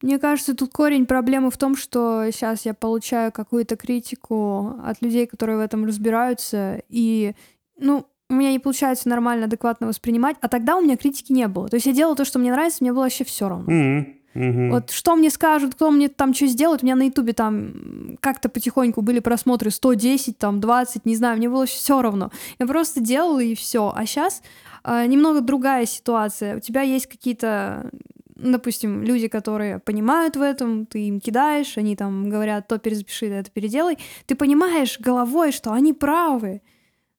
Мне 0.00 0.18
кажется, 0.18 0.56
тут 0.56 0.72
корень 0.72 1.06
проблемы 1.06 1.50
в 1.50 1.58
том, 1.58 1.76
что 1.76 2.28
сейчас 2.32 2.64
я 2.64 2.74
получаю 2.74 3.30
какую-то 3.30 3.76
критику 3.76 4.78
от 4.82 5.00
людей, 5.02 5.26
которые 5.26 5.58
в 5.58 5.60
этом 5.60 5.84
разбираются, 5.84 6.82
и, 6.88 7.34
ну, 7.76 8.06
у 8.32 8.34
меня 8.34 8.50
не 8.50 8.58
получается 8.58 9.08
нормально, 9.08 9.44
адекватно 9.44 9.86
воспринимать, 9.86 10.36
а 10.40 10.48
тогда 10.48 10.76
у 10.76 10.80
меня 10.80 10.96
критики 10.96 11.32
не 11.32 11.46
было. 11.46 11.68
То 11.68 11.76
есть 11.76 11.86
я 11.86 11.92
делала 11.92 12.16
то, 12.16 12.24
что 12.24 12.38
мне 12.38 12.50
нравится, 12.50 12.78
мне 12.80 12.92
было 12.92 13.02
вообще 13.02 13.24
все 13.24 13.48
равно. 13.48 13.70
Мгм, 13.70 14.06
мгм. 14.34 14.70
Вот 14.70 14.90
что 14.90 15.14
мне 15.14 15.30
скажут, 15.30 15.74
кто 15.74 15.90
мне 15.90 16.08
там 16.08 16.32
что 16.32 16.46
сделает, 16.46 16.82
у 16.82 16.86
меня 16.86 16.96
на 16.96 17.04
ютубе 17.04 17.34
там 17.34 18.16
как-то 18.20 18.48
потихоньку 18.48 19.02
были 19.02 19.20
просмотры 19.20 19.70
110, 19.70 20.38
там 20.38 20.60
20, 20.60 21.04
не 21.04 21.14
знаю, 21.14 21.36
мне 21.36 21.50
было 21.50 21.66
все 21.66 22.00
равно. 22.00 22.30
Я 22.58 22.66
просто 22.66 23.00
делала 23.00 23.40
и 23.40 23.54
все. 23.54 23.92
А 23.94 24.06
сейчас 24.06 24.42
немного 24.84 25.42
другая 25.42 25.86
ситуация. 25.86 26.56
У 26.56 26.60
тебя 26.60 26.82
есть 26.82 27.06
какие-то, 27.06 27.90
допустим, 28.34 29.04
люди, 29.04 29.28
которые 29.28 29.78
понимают 29.78 30.36
в 30.36 30.40
этом, 30.40 30.86
ты 30.86 31.02
им 31.06 31.20
кидаешь, 31.20 31.78
они 31.78 31.94
там 31.94 32.30
говорят, 32.30 32.66
то 32.66 32.78
перезапиши, 32.78 33.26
это 33.26 33.50
переделай. 33.50 33.98
Ты 34.26 34.34
понимаешь 34.34 34.98
головой, 34.98 35.52
что 35.52 35.72
они 35.72 35.92
правы. 35.92 36.62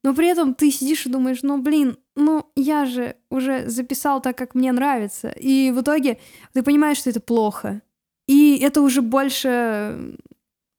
Но 0.04 0.14
при 0.14 0.28
этом 0.28 0.54
ты 0.54 0.70
сидишь 0.70 1.06
и 1.06 1.10
думаешь, 1.10 1.43
ну, 1.43 1.62
блин, 1.62 1.97
ну, 2.16 2.51
я 2.56 2.86
же 2.86 3.16
уже 3.30 3.70
записал 3.70 4.22
так, 4.22 4.38
как 4.38 4.54
мне 4.54 4.72
нравится. 4.72 5.30
И 5.30 5.72
в 5.72 5.82
итоге 5.82 6.20
ты 6.51 6.62
понимаешь, 6.62 6.97
что 6.97 7.10
это 7.10 7.22
плохо. 7.22 7.82
И 8.28 8.58
это 8.58 8.82
уже 8.82 9.01
больше, 9.01 10.18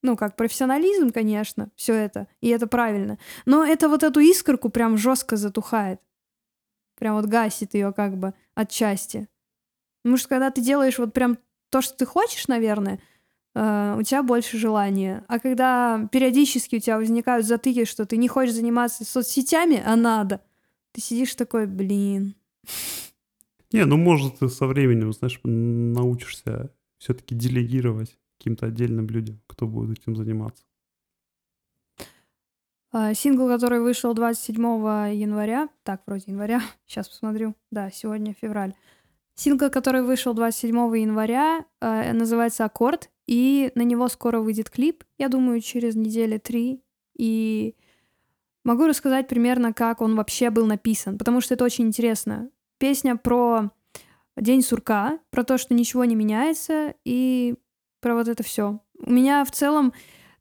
ну, 0.03 0.15
как 0.15 0.35
профессионализм, 0.35 1.11
конечно, 1.11 1.71
все 1.75 1.93
это, 1.93 2.27
и 2.41 2.49
это 2.49 2.67
правильно. 2.67 3.17
Но 3.45 3.65
это 3.65 3.89
вот 3.89 4.03
эту 4.03 4.19
искорку 4.19 4.69
прям 4.69 4.97
жестко 4.97 5.37
затухает. 5.37 5.99
Прям 6.97 7.15
вот 7.15 7.25
гасит 7.25 7.73
ее 7.73 7.93
как 7.93 8.17
бы 8.17 8.33
отчасти. 8.53 9.27
Потому 10.03 10.17
что 10.17 10.29
когда 10.29 10.51
ты 10.51 10.61
делаешь 10.61 10.99
вот 10.99 11.13
прям 11.13 11.39
то, 11.69 11.81
что 11.81 11.97
ты 11.97 12.05
хочешь, 12.05 12.47
наверное, 12.47 12.99
у 13.55 14.03
тебя 14.03 14.21
больше 14.21 14.57
желания. 14.57 15.23
А 15.27 15.39
когда 15.39 16.09
периодически 16.11 16.75
у 16.75 16.79
тебя 16.79 16.97
возникают 16.97 17.45
затыки, 17.45 17.85
что 17.85 18.05
ты 18.05 18.17
не 18.17 18.27
хочешь 18.27 18.55
заниматься 18.55 19.05
соцсетями, 19.05 19.81
а 19.85 19.95
надо, 19.95 20.41
ты 20.91 21.01
сидишь 21.01 21.35
такой, 21.35 21.65
блин. 21.65 22.35
Не, 23.71 23.85
ну, 23.85 23.97
может, 23.97 24.39
ты 24.39 24.49
со 24.49 24.67
временем, 24.67 25.13
знаешь, 25.13 25.39
научишься 25.43 26.71
все-таки 26.97 27.35
делегировать 27.35 28.17
каким-то 28.37 28.67
отдельным 28.67 29.07
людям, 29.07 29.39
кто 29.47 29.67
будет 29.67 29.99
этим 29.99 30.15
заниматься. 30.15 30.63
А, 32.91 33.13
Сингл, 33.13 33.47
который 33.47 33.81
вышел 33.81 34.13
27 34.13 34.61
января, 35.13 35.67
так, 35.83 36.01
вроде 36.05 36.23
января, 36.27 36.61
сейчас 36.87 37.09
посмотрю, 37.09 37.55
да, 37.71 37.89
сегодня 37.91 38.33
февраль. 38.33 38.73
Сингл, 39.35 39.69
который 39.69 40.01
вышел 40.01 40.33
27 40.33 40.75
января, 40.97 41.65
э, 41.81 42.13
называется 42.13 42.63
«Аккорд», 42.63 43.09
и 43.27 43.71
на 43.75 43.81
него 43.81 44.07
скоро 44.07 44.39
выйдет 44.39 44.69
клип, 44.69 45.03
я 45.17 45.29
думаю, 45.29 45.61
через 45.61 45.95
недели 45.95 46.37
три, 46.37 46.81
и 47.17 47.75
могу 48.63 48.85
рассказать 48.85 49.27
примерно, 49.27 49.73
как 49.73 50.01
он 50.01 50.15
вообще 50.15 50.49
был 50.49 50.65
написан, 50.65 51.17
потому 51.17 51.41
что 51.41 51.53
это 51.53 51.65
очень 51.65 51.87
интересно. 51.87 52.49
Песня 52.77 53.15
про 53.15 53.71
день 54.37 54.61
сурка, 54.61 55.19
про 55.29 55.43
то, 55.43 55.57
что 55.57 55.73
ничего 55.73 56.05
не 56.05 56.15
меняется, 56.15 56.93
и 57.05 57.55
про 58.01 58.15
вот 58.15 58.27
это 58.27 58.43
все. 58.43 58.81
У 58.99 59.11
меня 59.11 59.43
в 59.45 59.51
целом 59.51 59.93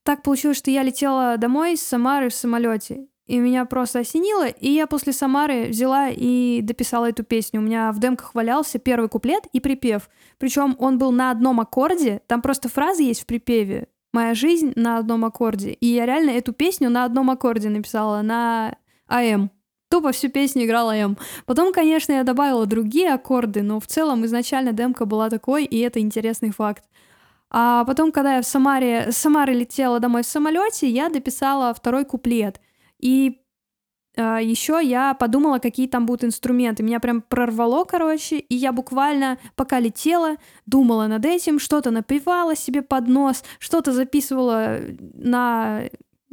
так 0.03 0.23
получилось, 0.23 0.59
что 0.59 0.71
я 0.71 0.83
летела 0.83 1.37
домой 1.39 1.75
из 1.75 1.83
Самары 1.83 2.29
в 2.29 2.35
самолете, 2.35 3.07
и 3.27 3.39
меня 3.39 3.65
просто 3.65 4.01
осенило, 4.01 4.47
и 4.47 4.71
я 4.71 4.87
после 4.87 5.13
Самары 5.13 5.69
взяла 5.69 6.09
и 6.11 6.61
дописала 6.63 7.09
эту 7.09 7.25
песню. 7.25 7.61
У 7.61 7.63
меня 7.63 7.91
в 7.93 7.99
демках 7.99 8.35
валялся 8.35 8.79
первый 8.79 9.09
куплет 9.09 9.47
и 9.53 9.61
припев. 9.61 10.11
Причем 10.39 10.77
он 10.79 10.99
был 10.99 11.11
на 11.11 11.31
одном 11.31 11.61
аккорде, 11.61 12.21
там 12.27 12.43
просто 12.43 12.69
фраза 12.69 13.03
есть 13.03 13.23
в 13.23 13.27
припеве 13.27 13.89
«Моя 14.13 14.35
жизнь 14.35 14.73
на 14.77 14.99
одном 14.99 15.25
аккорде». 15.25 15.73
И 15.73 15.87
я 15.87 16.07
реально 16.07 16.31
эту 16.31 16.53
песню 16.53 16.91
на 16.91 17.05
одном 17.05 17.31
аккорде 17.31 17.71
написала, 17.71 18.21
на 18.21 18.77
АМ. 19.09 19.51
Тупо 19.91 20.13
всю 20.13 20.29
песню 20.29 20.67
играла 20.67 20.93
АМ. 20.93 21.17
Потом, 21.47 21.73
конечно, 21.73 22.13
я 22.13 22.25
добавила 22.25 22.67
другие 22.67 23.13
аккорды, 23.15 23.63
но 23.63 23.81
в 23.81 23.87
целом 23.87 24.25
изначально 24.27 24.73
демка 24.73 25.07
была 25.07 25.31
такой, 25.31 25.65
и 25.65 25.79
это 25.79 25.99
интересный 26.01 26.51
факт. 26.51 26.85
А 27.51 27.85
потом, 27.85 28.13
когда 28.13 28.37
я 28.37 28.43
в 28.43 28.47
Самаре, 28.47 29.13
Самары 29.13 29.55
летела 29.55 30.01
домой 30.01 30.23
в 30.23 30.27
самолете, 30.27 30.89
я 30.89 31.09
дописала 31.09 31.73
второй 31.73 32.05
куплет. 32.05 32.61
И 33.05 33.43
э, 34.17 34.39
еще 34.43 34.81
я 34.83 35.13
подумала, 35.15 35.59
какие 35.59 35.87
там 35.87 36.07
будут 36.07 36.25
инструменты. 36.25 36.83
Меня 36.83 37.01
прям 37.01 37.21
прорвало, 37.21 37.85
короче, 37.85 38.39
и 38.39 38.55
я 38.55 38.73
буквально, 38.73 39.39
пока 39.57 39.79
летела, 39.79 40.37
думала 40.65 41.07
над 41.07 41.25
этим, 41.27 41.59
что-то 41.59 41.91
напевала 41.91 42.57
себе 42.57 42.81
под 42.81 43.07
нос, 43.07 43.45
что-то 43.59 43.93
записывала 43.93 44.79
на 44.99 45.83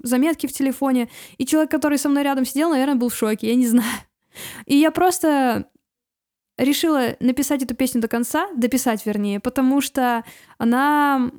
заметки 0.02 0.48
в 0.48 0.54
телефоне. 0.54 1.10
И 1.38 1.46
человек, 1.46 1.70
который 1.70 1.98
со 1.98 2.08
мной 2.08 2.24
рядом 2.24 2.46
сидел, 2.46 2.70
наверное, 2.70 2.96
был 2.96 3.10
в 3.10 3.16
шоке, 3.16 3.50
я 3.50 3.56
не 3.56 3.68
знаю. 3.68 3.92
И 4.66 4.78
я 4.78 4.92
просто 4.92 5.68
решила 6.58 7.18
написать 7.20 7.64
эту 7.64 7.76
песню 7.76 8.00
до 8.00 8.08
конца, 8.08 8.48
дописать 8.56 9.06
вернее, 9.06 9.42
потому 9.42 9.82
что 9.82 10.24
она 10.58 11.32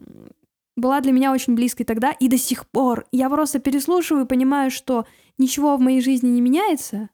была 0.76 1.00
для 1.00 1.12
меня 1.12 1.32
очень 1.32 1.54
близкой 1.54 1.84
тогда 1.84 2.10
и 2.12 2.28
до 2.28 2.38
сих 2.38 2.66
пор. 2.66 3.06
Я 3.12 3.28
просто 3.28 3.58
переслушиваю 3.58 4.24
и 4.24 4.28
понимаю, 4.28 4.70
что 4.70 5.06
ничего 5.42 5.76
в 5.76 5.80
моей 5.80 6.00
жизни 6.00 6.28
не 6.28 6.40
меняется, 6.40 7.10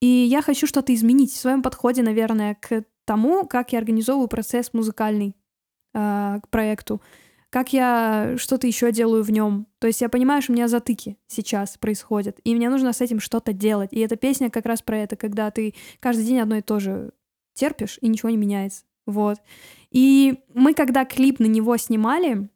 и 0.00 0.06
я 0.06 0.42
хочу 0.42 0.66
что-то 0.66 0.92
изменить 0.94 1.32
в 1.32 1.36
своем 1.36 1.62
подходе, 1.62 2.02
наверное, 2.02 2.56
к 2.60 2.84
тому, 3.04 3.46
как 3.46 3.72
я 3.72 3.78
организовываю 3.78 4.28
процесс 4.28 4.72
музыкальный 4.72 5.36
э, 5.94 6.40
к 6.42 6.48
проекту, 6.48 7.00
как 7.50 7.72
я 7.72 8.34
что-то 8.38 8.66
еще 8.66 8.90
делаю 8.92 9.22
в 9.22 9.30
нем. 9.30 9.66
То 9.78 9.86
есть 9.86 10.00
я 10.00 10.08
понимаю, 10.08 10.42
что 10.42 10.52
у 10.52 10.54
меня 10.56 10.68
затыки 10.68 11.18
сейчас 11.28 11.76
происходят, 11.78 12.38
и 12.44 12.54
мне 12.54 12.68
нужно 12.70 12.92
с 12.92 13.00
этим 13.00 13.20
что-то 13.20 13.52
делать. 13.52 13.92
И 13.92 14.00
эта 14.00 14.16
песня 14.16 14.50
как 14.50 14.66
раз 14.66 14.82
про 14.82 14.98
это, 14.98 15.16
когда 15.16 15.50
ты 15.50 15.74
каждый 16.00 16.24
день 16.24 16.40
одно 16.40 16.56
и 16.56 16.62
то 16.62 16.80
же 16.80 17.12
терпишь, 17.54 17.98
и 18.00 18.08
ничего 18.08 18.30
не 18.30 18.36
меняется. 18.36 18.84
Вот. 19.06 19.38
И 19.90 20.40
мы, 20.54 20.74
когда 20.74 21.04
клип 21.04 21.40
на 21.40 21.46
него 21.46 21.76
снимали, 21.76 22.48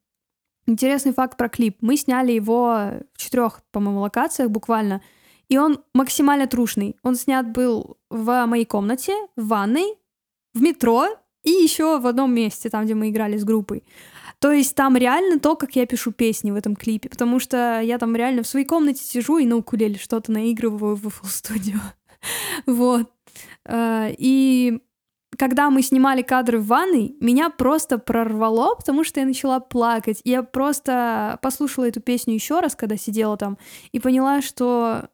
интересный 0.66 1.12
факт 1.12 1.36
про 1.36 1.48
клип. 1.48 1.78
Мы 1.80 1.96
сняли 1.96 2.32
его 2.32 2.90
в 3.14 3.18
четырех, 3.18 3.62
по-моему, 3.70 4.00
локациях 4.00 4.50
буквально. 4.50 5.02
И 5.48 5.58
он 5.58 5.80
максимально 5.94 6.46
трушный. 6.46 6.96
Он 7.02 7.14
снят 7.14 7.50
был 7.50 7.98
в 8.10 8.46
моей 8.46 8.64
комнате, 8.64 9.14
в 9.36 9.46
ванной, 9.46 9.94
в 10.54 10.60
метро 10.60 11.06
и 11.42 11.50
еще 11.50 12.00
в 12.00 12.06
одном 12.06 12.34
месте, 12.34 12.68
там, 12.68 12.84
где 12.84 12.94
мы 12.94 13.10
играли 13.10 13.36
с 13.36 13.44
группой. 13.44 13.84
То 14.38 14.52
есть 14.52 14.74
там 14.74 14.96
реально 14.96 15.38
то, 15.38 15.56
как 15.56 15.76
я 15.76 15.86
пишу 15.86 16.12
песни 16.12 16.50
в 16.50 16.56
этом 16.56 16.76
клипе, 16.76 17.08
потому 17.08 17.38
что 17.38 17.80
я 17.80 17.98
там 17.98 18.14
реально 18.14 18.42
в 18.42 18.46
своей 18.46 18.66
комнате 18.66 19.02
сижу 19.02 19.38
и 19.38 19.46
на 19.46 19.56
укулеле 19.56 19.96
что-то 19.98 20.32
наигрываю 20.32 20.96
в 20.96 21.06
FL 21.06 21.24
Studio. 21.24 21.78
вот. 22.66 23.10
Э, 23.64 24.12
и 24.18 24.80
когда 25.38 25.70
мы 25.70 25.82
снимали 25.82 26.22
кадры 26.22 26.58
в 26.58 26.66
ванной, 26.66 27.16
меня 27.20 27.50
просто 27.50 27.98
прорвало, 27.98 28.74
потому 28.74 29.04
что 29.04 29.20
я 29.20 29.26
начала 29.26 29.60
плакать. 29.60 30.20
Я 30.24 30.42
просто 30.42 31.38
послушала 31.42 31.88
эту 31.88 32.00
песню 32.00 32.34
еще 32.34 32.60
раз, 32.60 32.74
когда 32.74 32.96
сидела 32.96 33.36
там, 33.36 33.58
и 33.92 34.00
поняла, 34.00 34.42
что 34.42 35.08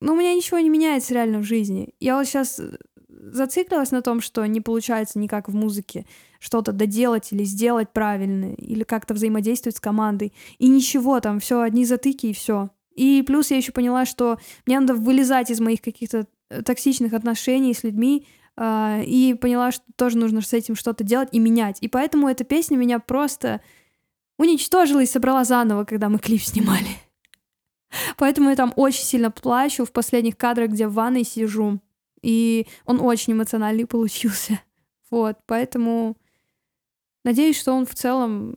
ну, 0.00 0.12
у 0.12 0.16
меня 0.16 0.34
ничего 0.34 0.58
не 0.58 0.68
меняется 0.68 1.14
реально 1.14 1.38
в 1.38 1.44
жизни. 1.44 1.94
Я 2.00 2.16
вот 2.16 2.26
сейчас 2.26 2.60
зациклилась 3.08 3.90
на 3.90 4.02
том, 4.02 4.20
что 4.20 4.44
не 4.46 4.60
получается 4.60 5.18
никак 5.18 5.48
в 5.48 5.54
музыке 5.54 6.06
что-то 6.38 6.72
доделать 6.72 7.32
или 7.32 7.44
сделать 7.44 7.92
правильно, 7.92 8.52
или 8.54 8.84
как-то 8.84 9.14
взаимодействовать 9.14 9.76
с 9.76 9.80
командой. 9.80 10.32
И 10.58 10.68
ничего, 10.68 11.20
там 11.20 11.40
все 11.40 11.60
одни 11.60 11.84
затыки 11.84 12.26
и 12.26 12.32
все. 12.34 12.70
И 12.94 13.22
плюс 13.26 13.50
я 13.50 13.56
еще 13.56 13.72
поняла, 13.72 14.06
что 14.06 14.38
мне 14.66 14.80
надо 14.80 14.94
вылезать 14.94 15.50
из 15.50 15.60
моих 15.60 15.80
каких-то 15.82 16.26
э, 16.48 16.62
токсичных 16.62 17.12
отношений 17.12 17.74
с 17.74 17.84
людьми, 17.84 18.26
э, 18.26 18.45
и 18.58 19.36
поняла, 19.40 19.70
что 19.70 19.84
тоже 19.96 20.16
нужно 20.16 20.40
с 20.40 20.52
этим 20.52 20.76
что-то 20.76 21.04
делать 21.04 21.28
и 21.32 21.38
менять. 21.38 21.78
И 21.80 21.88
поэтому 21.88 22.28
эта 22.28 22.44
песня 22.44 22.76
меня 22.76 22.98
просто 22.98 23.60
уничтожила 24.38 25.02
и 25.02 25.06
собрала 25.06 25.44
заново, 25.44 25.84
когда 25.84 26.08
мы 26.08 26.18
клип 26.18 26.40
снимали. 26.42 26.88
Поэтому 28.16 28.50
я 28.50 28.56
там 28.56 28.72
очень 28.76 29.04
сильно 29.04 29.30
плачу 29.30 29.84
в 29.84 29.92
последних 29.92 30.36
кадрах, 30.36 30.70
где 30.70 30.86
в 30.86 30.94
ванной 30.94 31.24
сижу. 31.24 31.80
И 32.22 32.66
он 32.84 33.00
очень 33.00 33.32
эмоциональный 33.32 33.86
получился. 33.86 34.60
Вот, 35.08 35.38
поэтому 35.46 36.16
надеюсь, 37.24 37.60
что 37.60 37.72
он 37.74 37.86
в 37.86 37.94
целом, 37.94 38.56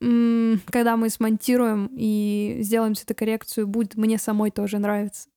когда 0.00 0.96
мы 0.96 1.10
смонтируем 1.10 1.90
и 1.94 2.56
сделаем 2.60 2.94
цветокоррекцию, 2.94 3.66
будет 3.66 3.94
мне 3.94 4.16
самой 4.16 4.50
тоже 4.50 4.78
нравиться. 4.78 5.28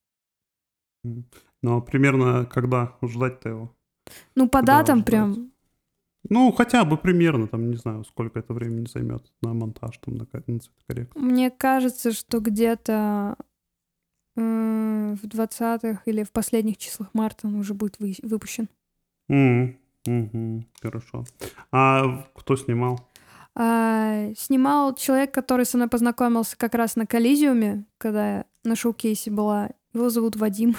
Ну, 1.60 1.82
примерно 1.82 2.46
когда 2.46 2.96
ждать-то 3.02 3.48
его? 3.50 3.76
Ну, 4.34 4.48
по 4.48 4.62
датам 4.62 5.02
прям... 5.02 5.52
Ну, 6.28 6.52
хотя 6.52 6.84
бы 6.84 6.98
примерно, 6.98 7.48
там, 7.48 7.70
не 7.70 7.76
знаю, 7.76 8.04
сколько 8.04 8.38
это 8.38 8.52
времени 8.52 8.86
займет 8.86 9.24
на 9.40 9.54
монтаж, 9.54 9.98
там, 9.98 10.16
на, 10.16 10.26
на 10.32 10.60
цветокоррекцию. 10.60 11.22
Мне 11.22 11.50
кажется, 11.50 12.12
что 12.12 12.40
где-то 12.40 13.36
в 14.36 15.24
20-х 15.24 16.02
или 16.04 16.22
в 16.22 16.30
последних 16.30 16.76
числах 16.76 17.08
марта 17.14 17.46
он 17.46 17.56
уже 17.56 17.74
будет 17.74 17.98
вы, 17.98 18.14
выпущен. 18.22 18.68
Mm, 19.30 19.76
угу, 20.06 20.64
хорошо. 20.80 21.24
А 21.72 22.28
кто 22.34 22.56
снимал? 22.56 23.00
А, 23.54 24.32
снимал 24.36 24.94
человек, 24.94 25.32
который 25.32 25.66
со 25.66 25.76
мной 25.76 25.88
познакомился 25.88 26.56
как 26.56 26.74
раз 26.74 26.96
на 26.96 27.06
Коллизиуме, 27.06 27.84
когда 27.98 28.36
я 28.36 28.44
на 28.64 28.76
шоу-кейсе 28.76 29.30
была. 29.30 29.70
Его 29.92 30.08
зовут 30.10 30.36
Вадим. 30.36 30.76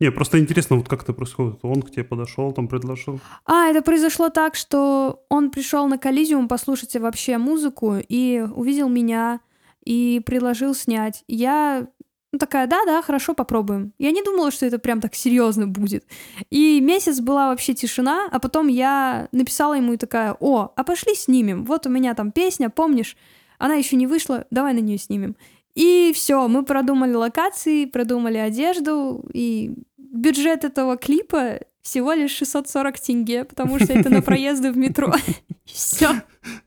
Не, 0.00 0.10
просто 0.10 0.38
интересно, 0.38 0.76
вот 0.76 0.88
как 0.88 1.02
это 1.02 1.12
происходит. 1.12 1.60
Он 1.62 1.82
к 1.82 1.90
тебе 1.90 2.04
подошел, 2.04 2.52
там 2.52 2.68
предложил. 2.68 3.20
А, 3.44 3.66
это 3.68 3.82
произошло 3.82 4.28
так, 4.28 4.54
что 4.54 5.24
он 5.28 5.50
пришел 5.50 5.86
на 5.88 5.98
Коллизиум 5.98 6.48
послушать 6.48 6.96
вообще 6.96 7.38
музыку 7.38 7.96
и 8.08 8.44
увидел 8.54 8.88
меня 8.88 9.40
и 9.84 10.20
предложил 10.24 10.74
снять. 10.74 11.24
Я 11.28 11.86
ну, 12.32 12.38
такая, 12.38 12.66
да-да, 12.66 13.02
хорошо, 13.02 13.34
попробуем. 13.34 13.92
Я 13.98 14.10
не 14.10 14.22
думала, 14.22 14.50
что 14.50 14.64
это 14.64 14.78
прям 14.78 15.02
так 15.02 15.14
серьезно 15.14 15.66
будет. 15.66 16.06
И 16.48 16.80
месяц 16.80 17.20
была 17.20 17.50
вообще 17.50 17.74
тишина, 17.74 18.26
а 18.32 18.38
потом 18.38 18.68
я 18.68 19.28
написала 19.32 19.74
ему 19.74 19.92
и 19.92 19.98
такая, 19.98 20.34
о, 20.40 20.72
а 20.74 20.84
пошли 20.84 21.14
снимем. 21.14 21.64
Вот 21.66 21.86
у 21.86 21.90
меня 21.90 22.14
там 22.14 22.32
песня, 22.32 22.70
помнишь? 22.70 23.16
Она 23.58 23.74
еще 23.74 23.96
не 23.96 24.06
вышла, 24.06 24.46
давай 24.50 24.72
на 24.72 24.78
нее 24.78 24.96
снимем. 24.96 25.36
И 25.74 26.12
все, 26.14 26.48
мы 26.48 26.64
продумали 26.64 27.14
локации, 27.14 27.86
продумали 27.86 28.36
одежду, 28.36 29.24
и 29.32 29.74
бюджет 29.96 30.64
этого 30.64 30.96
клипа 30.96 31.60
всего 31.82 32.12
лишь 32.12 32.32
640 32.32 33.00
тенге, 33.00 33.44
потому 33.44 33.78
что 33.78 33.92
это 33.92 34.10
на 34.10 34.22
проезды 34.22 34.70
в 34.72 34.76
метро. 34.76 35.12
Все. 35.64 36.22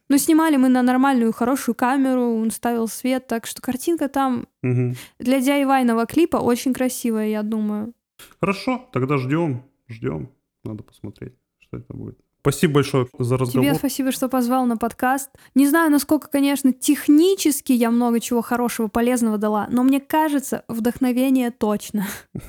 Но 0.10 0.18
снимали 0.18 0.58
мы 0.58 0.70
на 0.70 0.82
нормальную, 0.82 1.34
хорошую 1.34 1.76
камеру, 1.76 2.36
он 2.36 2.52
ставил 2.52 2.88
свет, 2.88 3.28
так 3.28 3.46
что 3.46 3.62
картинка 3.62 4.10
там 4.10 4.48
для 4.62 5.40
DIY 5.40 6.06
клипа 6.08 6.38
очень 6.38 6.74
красивая, 6.74 7.28
я 7.28 7.44
думаю. 7.44 7.94
Хорошо, 8.40 8.88
тогда 8.92 9.18
ждем, 9.18 9.64
ждем. 9.88 10.30
Надо 10.64 10.84
посмотреть, 10.84 11.34
что 11.60 11.78
это 11.78 11.94
будет. 11.94 12.20
Спасибо 12.46 12.76
большое 12.76 13.08
за 13.18 13.38
разговор. 13.38 13.66
Тебе 13.66 13.74
спасибо, 13.74 14.12
что 14.12 14.30
позвал 14.30 14.68
на 14.68 14.78
подкаст. 14.78 15.32
Не 15.56 15.68
знаю, 15.68 15.90
насколько, 15.90 16.28
конечно, 16.28 16.72
технически 16.72 17.72
я 17.72 17.90
много 17.90 18.20
чего 18.20 18.44
хорошего, 18.44 18.88
полезного 18.88 19.40
дала, 19.40 19.66
но 19.72 19.82
мне 19.82 20.00
кажется, 20.00 20.64
вдохновение 20.68 21.50
точно. 21.50 22.06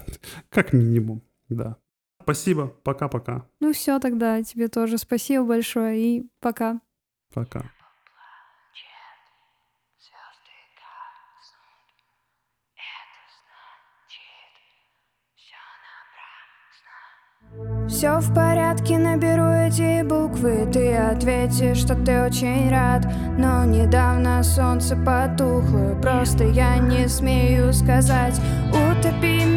Как 0.50 0.74
минимум, 0.74 1.22
да. 1.48 1.78
Спасибо, 2.22 2.74
пока-пока. 2.82 3.46
Ну 3.60 3.72
все 3.72 3.98
тогда, 3.98 4.42
тебе 4.42 4.68
тоже 4.68 4.98
спасибо 4.98 5.46
большое 5.46 5.98
и 5.98 6.26
пока. 6.40 6.82
Пока. 7.32 7.62
Все 17.88 18.18
в 18.18 18.34
порядке, 18.34 18.98
наберу 18.98 19.44
эти 19.44 20.02
буквы. 20.02 20.68
Ты 20.72 20.94
ответишь, 20.94 21.78
что 21.78 21.94
ты 21.94 22.22
очень 22.22 22.70
рад. 22.70 23.06
Но 23.38 23.64
недавно 23.64 24.42
солнце 24.42 24.96
потухло. 24.96 25.96
Просто 26.02 26.44
я 26.44 26.78
не 26.78 27.08
смею 27.08 27.72
сказать. 27.72 28.40
Утопи 28.70 29.44
меня 29.44 29.55